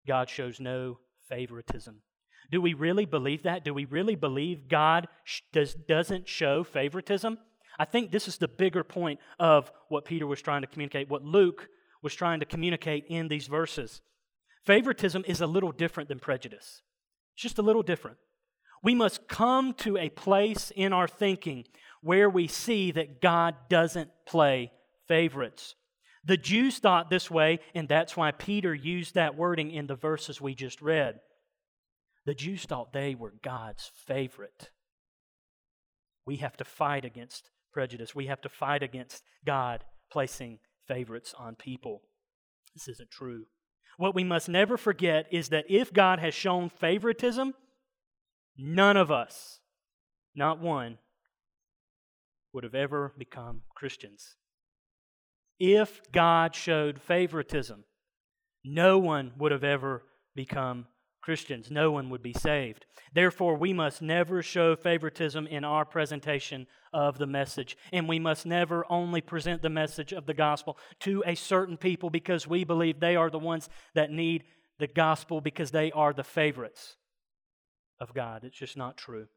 God 0.08 0.30
shows 0.30 0.62
no 0.62 1.00
favoritism. 1.28 2.04
Do 2.52 2.62
we 2.62 2.74
really 2.74 3.06
believe 3.06 3.44
that? 3.44 3.64
Do 3.64 3.74
we 3.74 3.86
really 3.86 4.16
believe 4.16 4.68
God 4.68 5.08
does, 5.54 5.74
doesn't 5.74 6.28
show 6.28 6.64
favoritism? 6.64 7.38
I 7.80 7.86
think 7.86 8.12
this 8.12 8.28
is 8.28 8.38
the 8.38 8.48
bigger 8.48 8.84
point 8.84 9.20
of 9.40 9.72
what 9.88 10.06
Peter 10.06 10.28
was 10.28 10.42
trying 10.42 10.62
to 10.62 10.68
communicate, 10.68 11.10
what 11.10 11.24
Luke 11.24 11.70
was 12.04 12.14
trying 12.14 12.42
to 12.42 12.46
communicate 12.46 13.06
in 13.08 13.30
these 13.30 13.48
verses. 13.48 14.02
Favoritism 14.66 15.24
is 15.26 15.42
a 15.42 15.48
little 15.48 15.72
different 15.72 16.10
than 16.10 16.20
prejudice, 16.20 16.82
it's 17.34 17.44
just 17.44 17.58
a 17.58 17.64
little 17.64 17.84
different. 17.84 18.18
We 18.84 18.96
must 18.96 19.28
come 19.28 19.74
to 19.76 19.98
a 19.98 20.10
place 20.10 20.72
in 20.76 20.92
our 20.92 21.08
thinking 21.08 21.66
where 22.02 22.30
we 22.30 22.48
see 22.48 22.92
that 22.92 23.22
God 23.22 23.56
doesn't 23.70 24.10
play 24.26 24.72
favorites. 25.08 25.76
The 26.26 26.38
Jews 26.38 26.80
thought 26.80 27.10
this 27.10 27.30
way, 27.30 27.60
and 27.76 27.88
that's 27.88 28.18
why 28.18 28.32
Peter 28.32 28.74
used 28.74 29.16
that 29.16 29.36
wording 29.36 29.72
in 29.72 29.88
the 29.88 29.96
verses 29.96 30.42
we 30.42 30.56
just 30.56 30.82
read. 30.82 31.20
The 32.26 32.34
Jews 32.34 32.66
thought 32.66 32.94
they 32.94 33.16
were 33.16 33.34
God's 33.44 33.92
favorite. 34.06 34.70
We 36.26 36.38
have 36.38 36.56
to 36.58 36.64
fight 36.64 37.04
against 37.04 37.50
prejudice. 37.74 38.14
We 38.14 38.28
have 38.28 38.42
to 38.42 38.50
fight 38.50 38.84
against 38.84 39.24
God 39.46 39.84
placing 40.12 40.60
favorites 40.88 41.34
on 41.38 41.56
people. 41.56 42.02
This 42.76 42.88
isn't 42.88 43.12
true. 43.12 43.46
What 43.98 44.16
we 44.16 44.24
must 44.24 44.48
never 44.48 44.78
forget 44.78 45.26
is 45.32 45.50
that 45.50 45.66
if 45.70 45.92
God 45.92 46.20
has 46.20 46.34
shown 46.34 46.70
favoritism, 46.70 47.54
none 48.58 48.98
of 48.98 49.12
us, 49.12 49.60
not 50.36 50.60
one, 50.60 50.98
would 52.54 52.64
have 52.64 52.76
ever 52.76 53.14
become 53.18 53.62
Christians. 53.76 54.36
If 55.60 56.02
God 56.12 56.56
showed 56.56 57.02
favoritism, 57.02 57.84
no 58.64 58.98
one 58.98 59.34
would 59.38 59.52
have 59.52 59.64
ever 59.64 60.04
become 60.36 60.88
Christians. 61.22 61.70
No 61.70 61.92
one 61.92 62.10
would 62.10 62.24
be 62.24 62.34
saved. 62.34 62.86
Therefore, 63.14 63.56
we 63.56 63.74
must 63.74 64.02
never 64.02 64.42
show 64.42 64.76
favoritism 64.76 65.48
in 65.48 65.64
our 65.64 65.86
presentation 65.86 66.68
of 66.94 67.18
the 67.18 67.28
message. 67.28 67.78
And 67.94 68.08
we 68.08 68.20
must 68.20 68.46
never 68.46 68.86
only 68.90 69.22
present 69.22 69.62
the 69.62 69.70
message 69.70 70.14
of 70.14 70.26
the 70.26 70.34
gospel 70.34 70.78
to 71.02 71.24
a 71.26 71.36
certain 71.36 71.78
people 71.78 72.10
because 72.10 72.48
we 72.48 72.64
believe 72.64 73.00
they 73.00 73.16
are 73.16 73.30
the 73.30 73.40
ones 73.40 73.70
that 73.94 74.12
need 74.12 74.44
the 74.80 74.88
gospel 74.88 75.42
because 75.42 75.72
they 75.72 75.92
are 75.92 76.12
the 76.12 76.24
favorites 76.24 76.98
of 78.00 78.14
God. 78.14 78.44
It's 78.44 78.58
just 78.58 78.78
not 78.78 78.98
true. 78.98 79.28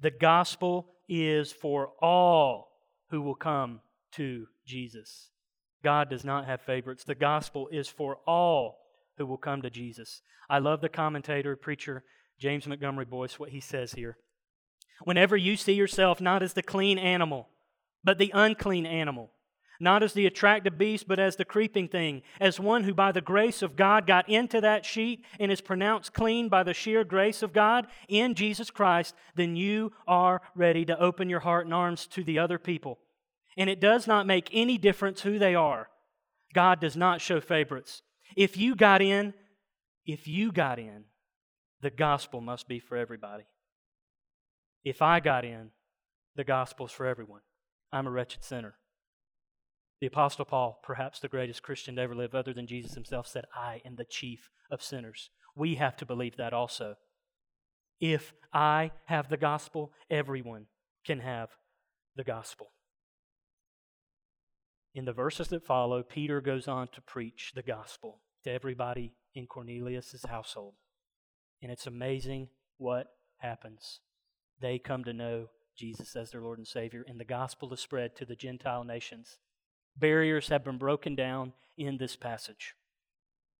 The 0.00 0.10
gospel 0.10 0.94
is 1.08 1.52
for 1.52 1.90
all 2.00 2.68
who 3.10 3.20
will 3.20 3.34
come 3.34 3.80
to 4.12 4.46
Jesus. 4.66 5.30
God 5.84 6.08
does 6.08 6.24
not 6.24 6.46
have 6.46 6.62
favorites. 6.62 7.04
The 7.04 7.14
gospel 7.14 7.68
is 7.70 7.88
for 7.88 8.16
all 8.26 8.78
who 9.18 9.26
will 9.26 9.36
come 9.36 9.62
to 9.62 9.70
Jesus. 9.70 10.22
I 10.48 10.58
love 10.58 10.80
the 10.80 10.88
commentator, 10.88 11.56
preacher 11.56 12.04
James 12.38 12.66
Montgomery 12.66 13.04
Boice, 13.04 13.38
what 13.38 13.50
he 13.50 13.60
says 13.60 13.92
here. 13.92 14.16
Whenever 15.04 15.36
you 15.36 15.56
see 15.56 15.74
yourself 15.74 16.20
not 16.20 16.42
as 16.42 16.54
the 16.54 16.62
clean 16.62 16.98
animal, 16.98 17.48
but 18.02 18.18
the 18.18 18.30
unclean 18.34 18.86
animal, 18.86 19.30
not 19.80 20.02
as 20.02 20.12
the 20.12 20.26
attractive 20.26 20.76
beast, 20.76 21.06
but 21.06 21.18
as 21.18 21.36
the 21.36 21.44
creeping 21.44 21.88
thing, 21.88 22.22
as 22.40 22.58
one 22.58 22.84
who 22.84 22.94
by 22.94 23.12
the 23.12 23.20
grace 23.20 23.62
of 23.62 23.76
God 23.76 24.06
got 24.06 24.28
into 24.28 24.60
that 24.60 24.84
sheet 24.84 25.24
and 25.38 25.52
is 25.52 25.60
pronounced 25.60 26.12
clean 26.12 26.48
by 26.48 26.62
the 26.62 26.74
sheer 26.74 27.04
grace 27.04 27.42
of 27.42 27.52
God 27.52 27.86
in 28.08 28.34
Jesus 28.34 28.70
Christ, 28.70 29.14
then 29.36 29.54
you 29.54 29.92
are 30.06 30.42
ready 30.54 30.84
to 30.84 30.98
open 30.98 31.30
your 31.30 31.40
heart 31.40 31.66
and 31.66 31.74
arms 31.74 32.06
to 32.08 32.24
the 32.24 32.38
other 32.38 32.58
people. 32.58 32.98
And 33.56 33.70
it 33.70 33.80
does 33.80 34.06
not 34.06 34.26
make 34.26 34.48
any 34.52 34.78
difference 34.78 35.22
who 35.22 35.38
they 35.38 35.54
are. 35.54 35.88
God 36.54 36.80
does 36.80 36.96
not 36.96 37.20
show 37.20 37.40
favorites. 37.40 38.02
If 38.36 38.56
you 38.56 38.74
got 38.74 39.02
in, 39.02 39.34
if 40.06 40.26
you 40.26 40.52
got 40.52 40.78
in, 40.78 41.04
the 41.80 41.90
gospel 41.90 42.40
must 42.40 42.68
be 42.68 42.78
for 42.78 42.96
everybody. 42.96 43.44
If 44.84 45.02
I 45.02 45.20
got 45.20 45.44
in, 45.44 45.70
the 46.36 46.44
gospel's 46.44 46.92
for 46.92 47.06
everyone. 47.06 47.40
I'm 47.92 48.06
a 48.06 48.10
wretched 48.10 48.44
sinner. 48.44 48.74
The 50.00 50.06
Apostle 50.06 50.44
Paul, 50.44 50.78
perhaps 50.82 51.18
the 51.18 51.28
greatest 51.28 51.62
Christian 51.62 51.96
to 51.96 52.02
ever 52.02 52.14
live, 52.14 52.34
other 52.34 52.52
than 52.52 52.66
Jesus 52.66 52.94
himself, 52.94 53.26
said, 53.26 53.44
I 53.54 53.80
am 53.84 53.96
the 53.96 54.04
chief 54.04 54.50
of 54.70 54.82
sinners. 54.82 55.30
We 55.56 55.74
have 55.74 55.96
to 55.96 56.06
believe 56.06 56.36
that 56.36 56.52
also. 56.52 56.94
If 58.00 58.32
I 58.52 58.92
have 59.06 59.28
the 59.28 59.36
gospel, 59.36 59.92
everyone 60.08 60.66
can 61.04 61.18
have 61.18 61.50
the 62.14 62.22
gospel. 62.22 62.68
In 64.98 65.04
the 65.04 65.12
verses 65.12 65.46
that 65.50 65.64
follow, 65.64 66.02
Peter 66.02 66.40
goes 66.40 66.66
on 66.66 66.88
to 66.88 67.00
preach 67.00 67.52
the 67.54 67.62
gospel 67.62 68.20
to 68.42 68.50
everybody 68.50 69.12
in 69.32 69.46
Cornelius' 69.46 70.24
household. 70.28 70.74
And 71.62 71.70
it's 71.70 71.86
amazing 71.86 72.48
what 72.78 73.06
happens. 73.36 74.00
They 74.60 74.80
come 74.80 75.04
to 75.04 75.12
know 75.12 75.50
Jesus 75.78 76.16
as 76.16 76.32
their 76.32 76.42
Lord 76.42 76.58
and 76.58 76.66
Savior, 76.66 77.04
and 77.06 77.20
the 77.20 77.24
gospel 77.24 77.72
is 77.72 77.78
spread 77.78 78.16
to 78.16 78.24
the 78.24 78.34
Gentile 78.34 78.82
nations. 78.82 79.38
Barriers 79.96 80.48
have 80.48 80.64
been 80.64 80.78
broken 80.78 81.14
down 81.14 81.52
in 81.76 81.98
this 81.98 82.16
passage. 82.16 82.74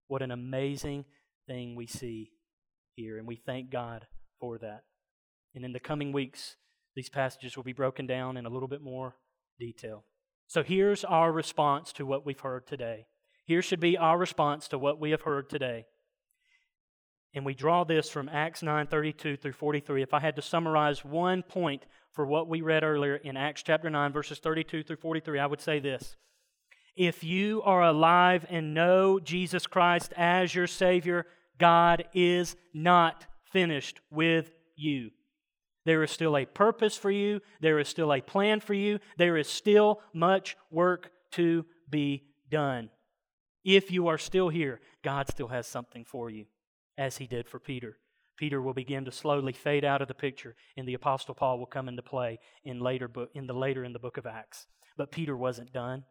What 0.08 0.22
an 0.22 0.32
amazing 0.32 1.04
thing 1.46 1.76
we 1.76 1.86
see 1.86 2.32
here, 2.96 3.16
and 3.16 3.28
we 3.28 3.36
thank 3.36 3.70
God 3.70 4.08
for 4.40 4.58
that. 4.58 4.82
And 5.54 5.64
in 5.64 5.72
the 5.72 5.78
coming 5.78 6.10
weeks, 6.10 6.56
these 6.96 7.08
passages 7.08 7.56
will 7.56 7.62
be 7.62 7.72
broken 7.72 8.08
down 8.08 8.36
in 8.36 8.44
a 8.44 8.50
little 8.50 8.66
bit 8.66 8.82
more 8.82 9.14
detail. 9.60 10.04
So 10.48 10.62
here's 10.62 11.04
our 11.04 11.30
response 11.30 11.92
to 11.92 12.06
what 12.06 12.24
we've 12.24 12.40
heard 12.40 12.66
today. 12.66 13.06
Here 13.44 13.60
should 13.60 13.80
be 13.80 13.98
our 13.98 14.16
response 14.18 14.66
to 14.68 14.78
what 14.78 14.98
we 14.98 15.10
have 15.10 15.22
heard 15.22 15.50
today. 15.50 15.84
And 17.34 17.44
we 17.44 17.54
draw 17.54 17.84
this 17.84 18.08
from 18.08 18.30
Acts 18.30 18.62
9:32 18.62 19.36
through 19.36 19.52
43. 19.52 20.02
If 20.02 20.14
I 20.14 20.20
had 20.20 20.36
to 20.36 20.42
summarize 20.42 21.04
one 21.04 21.42
point 21.42 21.84
for 22.12 22.24
what 22.26 22.48
we 22.48 22.62
read 22.62 22.82
earlier 22.82 23.16
in 23.16 23.36
Acts 23.36 23.62
chapter 23.62 23.90
9 23.90 24.10
verses 24.10 24.38
32 24.38 24.82
through 24.82 24.96
43, 24.96 25.38
I 25.38 25.46
would 25.46 25.60
say 25.60 25.80
this. 25.80 26.16
If 26.96 27.22
you 27.22 27.62
are 27.62 27.82
alive 27.82 28.46
and 28.48 28.72
know 28.72 29.20
Jesus 29.20 29.66
Christ 29.66 30.14
as 30.16 30.54
your 30.54 30.66
savior, 30.66 31.26
God 31.58 32.04
is 32.14 32.56
not 32.72 33.26
finished 33.52 34.00
with 34.10 34.50
you. 34.76 35.10
There 35.88 36.02
is 36.02 36.10
still 36.10 36.36
a 36.36 36.44
purpose 36.44 36.98
for 36.98 37.10
you, 37.10 37.40
there 37.62 37.78
is 37.78 37.88
still 37.88 38.12
a 38.12 38.20
plan 38.20 38.60
for 38.60 38.74
you, 38.74 38.98
there 39.16 39.38
is 39.38 39.48
still 39.48 40.02
much 40.12 40.54
work 40.70 41.10
to 41.30 41.64
be 41.88 42.24
done. 42.50 42.90
If 43.64 43.90
you 43.90 44.08
are 44.08 44.18
still 44.18 44.50
here, 44.50 44.82
God 45.02 45.30
still 45.30 45.48
has 45.48 45.66
something 45.66 46.04
for 46.04 46.28
you 46.28 46.44
as 46.98 47.16
he 47.16 47.26
did 47.26 47.48
for 47.48 47.58
Peter. 47.58 47.96
Peter 48.36 48.60
will 48.60 48.74
begin 48.74 49.06
to 49.06 49.10
slowly 49.10 49.54
fade 49.54 49.82
out 49.82 50.02
of 50.02 50.08
the 50.08 50.14
picture, 50.14 50.56
and 50.76 50.86
the 50.86 50.92
Apostle 50.92 51.34
Paul 51.34 51.58
will 51.58 51.64
come 51.64 51.88
into 51.88 52.02
play 52.02 52.38
in 52.64 52.80
later 52.80 53.08
book, 53.08 53.30
in 53.32 53.46
the 53.46 53.54
later 53.54 53.82
in 53.82 53.94
the 53.94 53.98
book 53.98 54.18
of 54.18 54.26
Acts. 54.26 54.66
But 54.98 55.10
Peter 55.10 55.38
wasn't 55.38 55.72
done. 55.72 56.04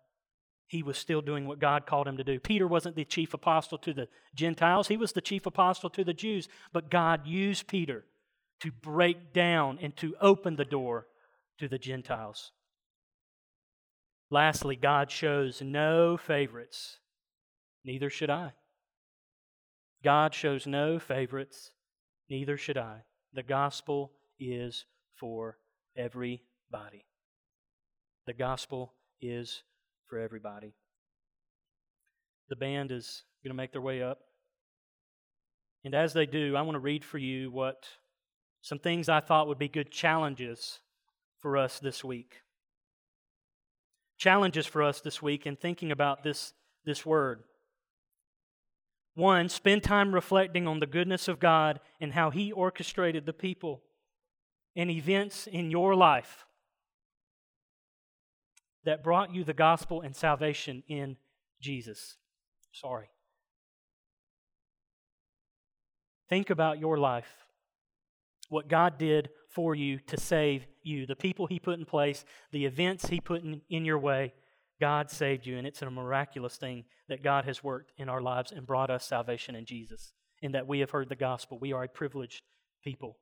He 0.66 0.82
was 0.82 0.98
still 0.98 1.22
doing 1.22 1.46
what 1.46 1.60
God 1.60 1.86
called 1.86 2.08
him 2.08 2.18
to 2.18 2.24
do. 2.24 2.40
Peter 2.40 2.68
wasn't 2.68 2.96
the 2.96 3.06
chief 3.06 3.32
apostle 3.36 3.78
to 3.78 3.94
the 3.94 4.08
Gentiles, 4.34 4.88
he 4.88 4.98
was 4.98 5.12
the 5.12 5.22
chief 5.22 5.46
apostle 5.46 5.92
to 5.92 6.04
the 6.04 6.16
Jews. 6.16 6.48
But 6.74 6.90
God 6.90 7.28
used 7.28 7.68
Peter 7.68 8.06
to 8.62 8.72
break 8.72 9.34
down 9.34 9.80
and 9.82 9.96
to 9.98 10.16
open 10.20 10.56
the 10.56 10.66
door 10.66 11.08
to 11.60 11.68
the 11.68 11.78
Gentiles. 11.78 12.52
Lastly, 14.30 14.76
God 14.76 15.10
shows 15.10 15.62
no 15.62 16.18
favorites. 16.18 16.98
Neither 17.86 18.10
should 18.10 18.30
I. 18.30 18.54
God 20.04 20.34
shows 20.34 20.68
no 20.68 21.00
favorites, 21.00 21.72
neither 22.30 22.58
should 22.58 22.78
I. 22.78 23.04
The 23.34 23.44
gospel 23.44 24.12
is 24.40 24.86
for 25.16 25.58
everybody. 25.96 27.06
The 28.26 28.34
gospel 28.34 28.94
is 29.22 29.64
for 30.08 30.20
everybody. 30.20 30.74
The 32.50 32.56
band 32.56 32.92
is 32.92 33.24
going 33.44 33.52
to 33.52 33.58
make 33.58 33.72
their 33.72 33.82
way 33.82 34.02
up. 34.04 34.20
And 35.84 35.96
as 35.96 36.14
they 36.14 36.26
do, 36.26 36.56
I 36.56 36.62
want 36.62 36.76
to 36.76 36.80
read 36.80 37.04
for 37.04 37.18
you 37.18 37.50
what 37.52 37.88
some 38.62 38.80
things 38.80 39.10
I 39.10 39.20
thought 39.20 39.48
would 39.48 39.60
be 39.60 39.68
good 39.68 39.92
challenges 39.92 40.80
for 41.40 41.58
us 41.58 41.80
this 41.80 42.04
week. 42.04 42.42
Challenges 44.18 44.66
for 44.66 44.82
us 44.84 45.00
this 45.00 45.22
week 45.22 45.46
in 45.46 45.56
thinking 45.56 45.92
about 45.92 46.24
this, 46.24 46.54
this 46.86 47.06
word. 47.06 47.44
One, 49.16 49.50
spend 49.50 49.84
time 49.84 50.14
reflecting 50.14 50.68
on 50.68 50.80
the 50.80 50.86
goodness 50.86 51.28
of 51.28 51.40
God 51.40 51.80
and 52.00 52.14
how 52.14 52.30
He 52.30 52.52
orchestrated 52.52 53.26
the 53.26 53.34
people 53.34 53.82
and 54.76 54.92
events 54.92 55.48
in 55.48 55.72
your 55.72 55.96
life 55.96 56.46
that 58.86 59.04
brought 59.04 59.34
you 59.34 59.44
the 59.44 59.54
gospel 59.54 60.02
and 60.02 60.16
salvation 60.16 60.84
in 60.88 61.18
Jesus. 61.60 62.16
Sorry. 62.72 63.08
Think 66.30 66.50
about 66.50 66.80
your 66.80 66.98
life, 66.98 67.47
what 68.50 68.68
God 68.68 68.98
did 68.98 69.30
for 69.50 69.76
you 69.76 70.00
to 70.08 70.18
save 70.18 70.68
you, 70.84 71.06
the 71.06 71.16
people 71.16 71.48
He 71.48 71.60
put 71.60 71.80
in 71.80 71.86
place, 71.86 72.26
the 72.52 72.66
events 72.66 73.08
He 73.08 73.20
put 73.20 73.44
in, 73.44 73.62
in 73.70 73.86
your 73.86 74.00
way 74.00 74.34
God 74.80 75.10
saved 75.10 75.46
you, 75.46 75.58
and 75.58 75.66
it's 75.66 75.82
a 75.82 75.90
miraculous 75.90 76.58
thing 76.58 76.86
that 77.10 77.24
God 77.24 77.46
has 77.46 77.64
worked 77.64 77.92
in 77.98 78.10
our 78.10 78.22
lives 78.22 78.52
and 78.52 78.68
brought 78.68 78.90
us 78.90 79.06
salvation 79.06 79.56
in 79.56 79.66
Jesus, 79.66 80.14
in 80.42 80.52
that 80.52 80.68
we 80.68 80.80
have 80.80 80.92
heard 80.92 81.10
the 81.10 81.16
gospel. 81.16 81.58
We 81.60 81.74
are 81.74 81.84
a 81.84 81.88
privileged 81.88 82.44
people. 82.84 83.18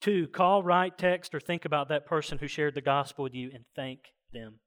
Two, 0.00 0.28
call, 0.28 0.62
write, 0.62 0.98
text, 0.98 1.34
or 1.34 1.40
think 1.40 1.64
about 1.64 1.88
that 1.88 2.06
person 2.06 2.38
who 2.38 2.46
shared 2.46 2.74
the 2.74 2.80
gospel 2.80 3.24
with 3.24 3.34
you 3.34 3.50
and 3.52 3.64
thank 3.74 4.00
them. 4.32 4.60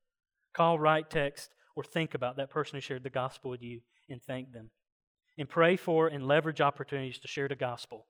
Call, 0.53 0.79
write, 0.79 1.09
text, 1.09 1.51
or 1.75 1.83
think 1.83 2.13
about 2.13 2.35
that 2.37 2.49
person 2.49 2.75
who 2.75 2.81
shared 2.81 3.03
the 3.03 3.09
gospel 3.09 3.51
with 3.51 3.61
you 3.61 3.81
and 4.09 4.21
thank 4.21 4.51
them. 4.51 4.71
And 5.37 5.47
pray 5.47 5.77
for 5.77 6.07
and 6.07 6.27
leverage 6.27 6.59
opportunities 6.59 7.19
to 7.19 7.27
share 7.27 7.47
the 7.47 7.55
gospel 7.55 8.07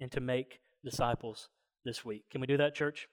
and 0.00 0.10
to 0.12 0.20
make 0.20 0.60
disciples 0.84 1.48
this 1.84 2.04
week. 2.04 2.24
Can 2.30 2.40
we 2.40 2.46
do 2.46 2.56
that, 2.56 2.74
church? 2.74 3.08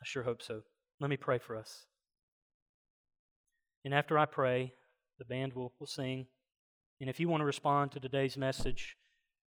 I 0.00 0.04
sure 0.04 0.22
hope 0.22 0.42
so. 0.42 0.62
Let 1.00 1.10
me 1.10 1.16
pray 1.16 1.38
for 1.38 1.56
us. 1.56 1.86
And 3.84 3.94
after 3.94 4.18
I 4.18 4.24
pray, 4.26 4.72
the 5.18 5.24
band 5.24 5.52
will, 5.52 5.72
will 5.78 5.86
sing. 5.86 6.26
And 7.00 7.08
if 7.10 7.20
you 7.20 7.28
want 7.28 7.40
to 7.40 7.46
respond 7.46 7.92
to 7.92 8.00
today's 8.00 8.36
message, 8.36 8.96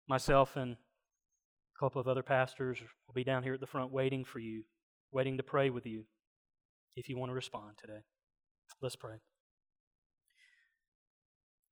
myself 0.08 0.56
and 0.56 0.74
a 0.74 1.80
couple 1.80 2.00
of 2.00 2.08
other 2.08 2.24
pastors 2.24 2.80
will 3.08 3.14
be 3.14 3.24
down 3.24 3.44
here 3.44 3.56
at 3.56 3.60
the 3.60 3.68
front 3.68 3.92
waiting 3.92 4.24
for 4.24 4.40
you, 4.40 4.64
waiting 5.12 5.38
to 5.38 5.44
pray 5.44 5.70
with 5.70 5.86
you 5.86 6.06
if 6.96 7.10
you 7.10 7.18
want 7.18 7.30
to 7.30 7.36
respond 7.36 7.78
today. 7.80 8.02
Let's 8.82 8.96
pray. 8.96 9.16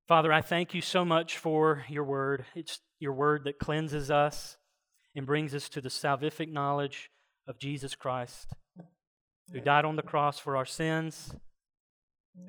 Father, 0.08 0.32
I 0.32 0.42
thank 0.42 0.74
you 0.74 0.82
so 0.82 1.04
much 1.04 1.38
for 1.38 1.84
your 1.90 2.06
word. 2.06 2.46
It's 2.56 2.80
your 3.00 3.14
word 3.14 3.44
that 3.44 3.60
cleanses 3.60 4.10
us 4.10 4.58
and 5.18 5.26
brings 5.26 5.54
us 5.54 5.68
to 5.68 5.82
the 5.82 5.90
salvific 5.90 6.50
knowledge 6.50 7.12
of 7.48 7.60
Jesus 7.60 7.96
Christ, 7.96 8.54
who 9.52 9.60
died 9.60 9.84
on 9.84 9.98
the 9.98 10.02
cross 10.02 10.40
for 10.40 10.56
our 10.56 10.66
sins 10.66 11.36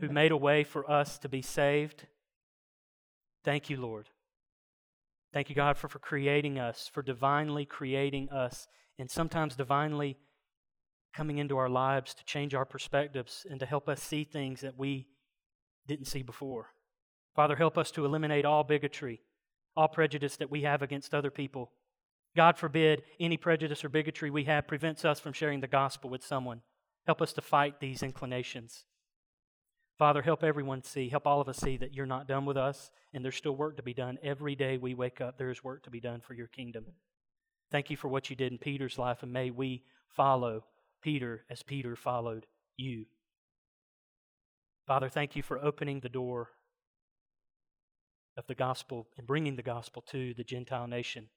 who 0.00 0.08
made 0.08 0.32
a 0.32 0.36
way 0.36 0.62
for 0.64 0.88
us 0.90 1.18
to 1.18 1.28
be 1.28 1.42
saved. 1.42 2.06
Thank 3.44 3.70
you, 3.70 3.80
Lord. 3.80 4.08
Thank 5.32 5.48
you, 5.48 5.56
God, 5.56 5.76
for, 5.76 5.88
for 5.88 5.98
creating 5.98 6.58
us, 6.58 6.90
for 6.92 7.02
divinely 7.02 7.64
creating 7.64 8.28
us, 8.30 8.68
and 8.98 9.10
sometimes 9.10 9.56
divinely 9.56 10.16
coming 11.14 11.38
into 11.38 11.56
our 11.56 11.68
lives 11.68 12.14
to 12.14 12.24
change 12.24 12.54
our 12.54 12.64
perspectives 12.64 13.46
and 13.50 13.58
to 13.60 13.66
help 13.66 13.88
us 13.88 14.02
see 14.02 14.24
things 14.24 14.60
that 14.60 14.78
we 14.78 15.06
didn't 15.86 16.06
see 16.06 16.22
before. 16.22 16.66
Father, 17.34 17.56
help 17.56 17.78
us 17.78 17.90
to 17.92 18.04
eliminate 18.04 18.44
all 18.44 18.64
bigotry, 18.64 19.20
all 19.76 19.88
prejudice 19.88 20.36
that 20.36 20.50
we 20.50 20.62
have 20.62 20.82
against 20.82 21.14
other 21.14 21.30
people. 21.30 21.72
God 22.38 22.56
forbid 22.56 23.02
any 23.18 23.36
prejudice 23.36 23.84
or 23.84 23.88
bigotry 23.88 24.30
we 24.30 24.44
have 24.44 24.68
prevents 24.68 25.04
us 25.04 25.18
from 25.18 25.32
sharing 25.32 25.58
the 25.58 25.66
gospel 25.66 26.08
with 26.08 26.24
someone. 26.24 26.60
Help 27.04 27.20
us 27.20 27.32
to 27.32 27.40
fight 27.40 27.80
these 27.80 28.00
inclinations. 28.00 28.84
Father, 29.98 30.22
help 30.22 30.44
everyone 30.44 30.84
see, 30.84 31.08
help 31.08 31.26
all 31.26 31.40
of 31.40 31.48
us 31.48 31.56
see 31.56 31.76
that 31.78 31.94
you're 31.94 32.06
not 32.06 32.28
done 32.28 32.44
with 32.44 32.56
us 32.56 32.92
and 33.12 33.24
there's 33.24 33.34
still 33.34 33.56
work 33.56 33.76
to 33.76 33.82
be 33.82 33.92
done. 33.92 34.18
Every 34.22 34.54
day 34.54 34.78
we 34.78 34.94
wake 34.94 35.20
up, 35.20 35.36
there 35.36 35.50
is 35.50 35.64
work 35.64 35.82
to 35.82 35.90
be 35.90 35.98
done 35.98 36.20
for 36.20 36.34
your 36.34 36.46
kingdom. 36.46 36.84
Thank 37.72 37.90
you 37.90 37.96
for 37.96 38.06
what 38.06 38.30
you 38.30 38.36
did 38.36 38.52
in 38.52 38.58
Peter's 38.58 38.98
life, 38.98 39.24
and 39.24 39.32
may 39.32 39.50
we 39.50 39.82
follow 40.14 40.62
Peter 41.02 41.44
as 41.50 41.64
Peter 41.64 41.96
followed 41.96 42.46
you. 42.76 43.06
Father, 44.86 45.08
thank 45.08 45.34
you 45.34 45.42
for 45.42 45.58
opening 45.58 45.98
the 45.98 46.08
door 46.08 46.50
of 48.36 48.46
the 48.46 48.54
gospel 48.54 49.08
and 49.18 49.26
bringing 49.26 49.56
the 49.56 49.62
gospel 49.62 50.04
to 50.12 50.34
the 50.34 50.44
Gentile 50.44 50.86
nation. 50.86 51.30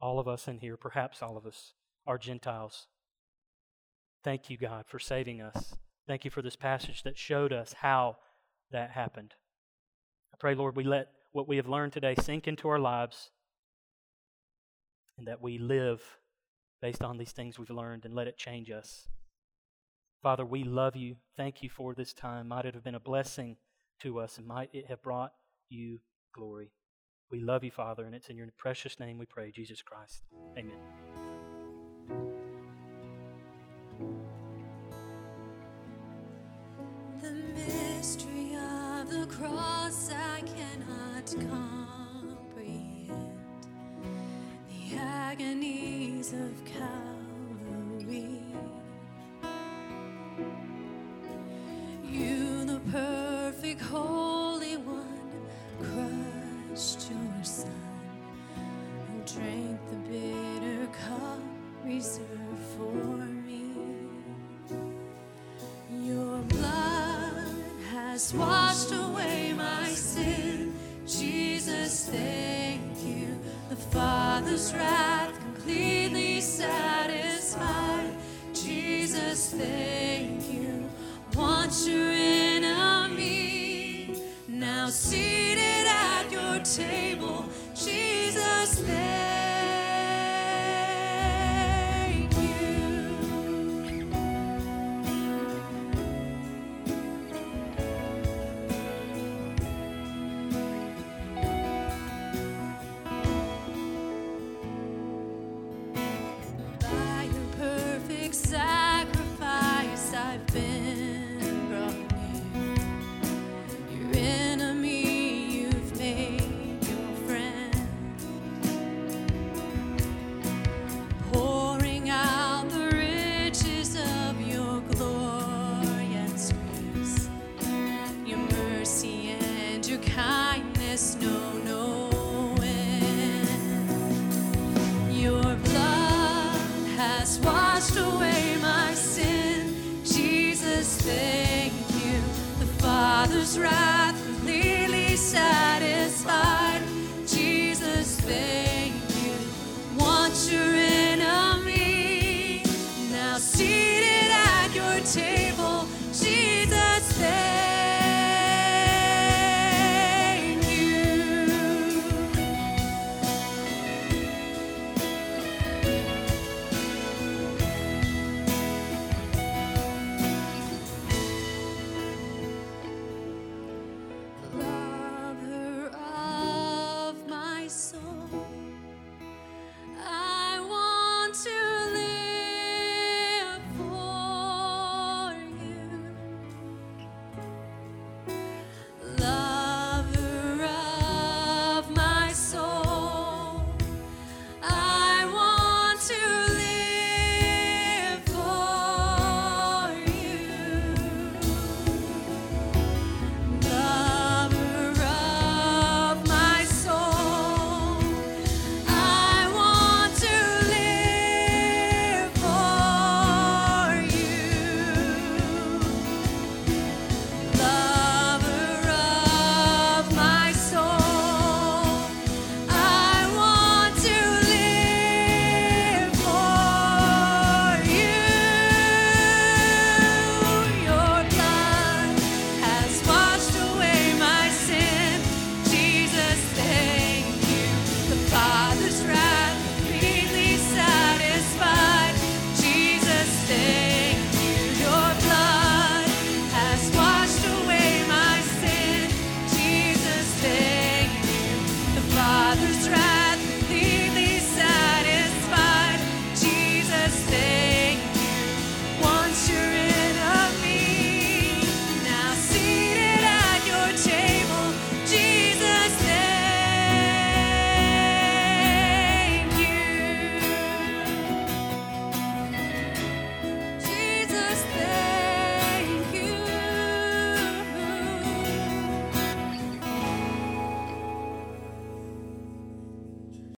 All 0.00 0.18
of 0.18 0.28
us 0.28 0.46
in 0.46 0.58
here, 0.58 0.76
perhaps 0.76 1.22
all 1.22 1.36
of 1.36 1.46
us, 1.46 1.72
are 2.06 2.18
Gentiles. 2.18 2.86
Thank 4.22 4.50
you, 4.50 4.58
God, 4.58 4.84
for 4.86 4.98
saving 4.98 5.40
us. 5.40 5.76
Thank 6.06 6.24
you 6.24 6.30
for 6.30 6.42
this 6.42 6.56
passage 6.56 7.02
that 7.02 7.18
showed 7.18 7.52
us 7.52 7.74
how 7.74 8.16
that 8.70 8.90
happened. 8.90 9.34
I 10.32 10.36
pray, 10.38 10.54
Lord, 10.54 10.76
we 10.76 10.84
let 10.84 11.08
what 11.32 11.48
we 11.48 11.56
have 11.56 11.68
learned 11.68 11.92
today 11.92 12.14
sink 12.20 12.46
into 12.46 12.68
our 12.68 12.78
lives 12.78 13.30
and 15.18 15.26
that 15.26 15.42
we 15.42 15.58
live 15.58 16.02
based 16.80 17.02
on 17.02 17.16
these 17.18 17.32
things 17.32 17.58
we've 17.58 17.70
learned 17.70 18.04
and 18.04 18.14
let 18.14 18.28
it 18.28 18.36
change 18.36 18.70
us. 18.70 19.08
Father, 20.22 20.44
we 20.44 20.64
love 20.64 20.96
you. 20.96 21.16
Thank 21.36 21.62
you 21.62 21.70
for 21.70 21.94
this 21.94 22.12
time. 22.12 22.48
Might 22.48 22.64
it 22.66 22.74
have 22.74 22.84
been 22.84 22.94
a 22.94 23.00
blessing 23.00 23.56
to 24.00 24.18
us 24.18 24.38
and 24.38 24.46
might 24.46 24.70
it 24.72 24.86
have 24.88 25.02
brought 25.02 25.32
you 25.68 26.00
glory. 26.34 26.72
We 27.30 27.40
love 27.40 27.64
you, 27.64 27.72
Father, 27.72 28.04
and 28.04 28.14
it's 28.14 28.28
in 28.28 28.36
your 28.36 28.46
precious 28.56 29.00
name 29.00 29.18
we 29.18 29.26
pray, 29.26 29.50
Jesus 29.50 29.82
Christ. 29.82 30.22
Amen. 30.56 30.76
The 37.20 37.32
mystery 37.32 38.54
of 38.54 39.10
the 39.10 39.26
cross 39.26 40.12
I 40.12 40.42
cannot 40.42 41.26
comprehend. 41.50 43.10
The 44.68 44.96
agonies 44.96 46.32
of 46.32 46.64
Calvary. 46.64 48.40
You, 52.04 52.64
the 52.64 52.80
perfect 52.92 53.82
One, 53.82 54.45
crushed 56.76 57.10
your 57.10 57.44
Son, 57.44 57.72
who 59.06 59.34
drank 59.34 59.80
the 59.88 59.96
bitter 60.10 60.86
cup 60.88 61.40
reserved 61.82 62.64
for 62.76 63.24
me. 63.46 63.72
Your 65.90 66.42
blood 66.42 67.56
has 67.90 68.34
washed 68.34 68.92
away 68.92 69.54
my 69.54 69.88
sin. 69.88 70.74
Jesus, 71.06 72.10
thank 72.10 73.02
you. 73.02 73.40
The 73.70 73.76
Father's 73.76 74.74
wrath 74.74 75.32
completely 75.40 76.42
satisfied. 76.42 78.12
Jesus, 78.52 79.54
thank 79.54 80.52
you. 80.52 80.90
Once 81.34 81.88
your 81.88 82.12
enemy, 82.12 84.20
now 84.46 84.90
your 84.90 85.45
table. 86.76 87.46
Jesus, 87.74 88.80
thank 88.80 89.15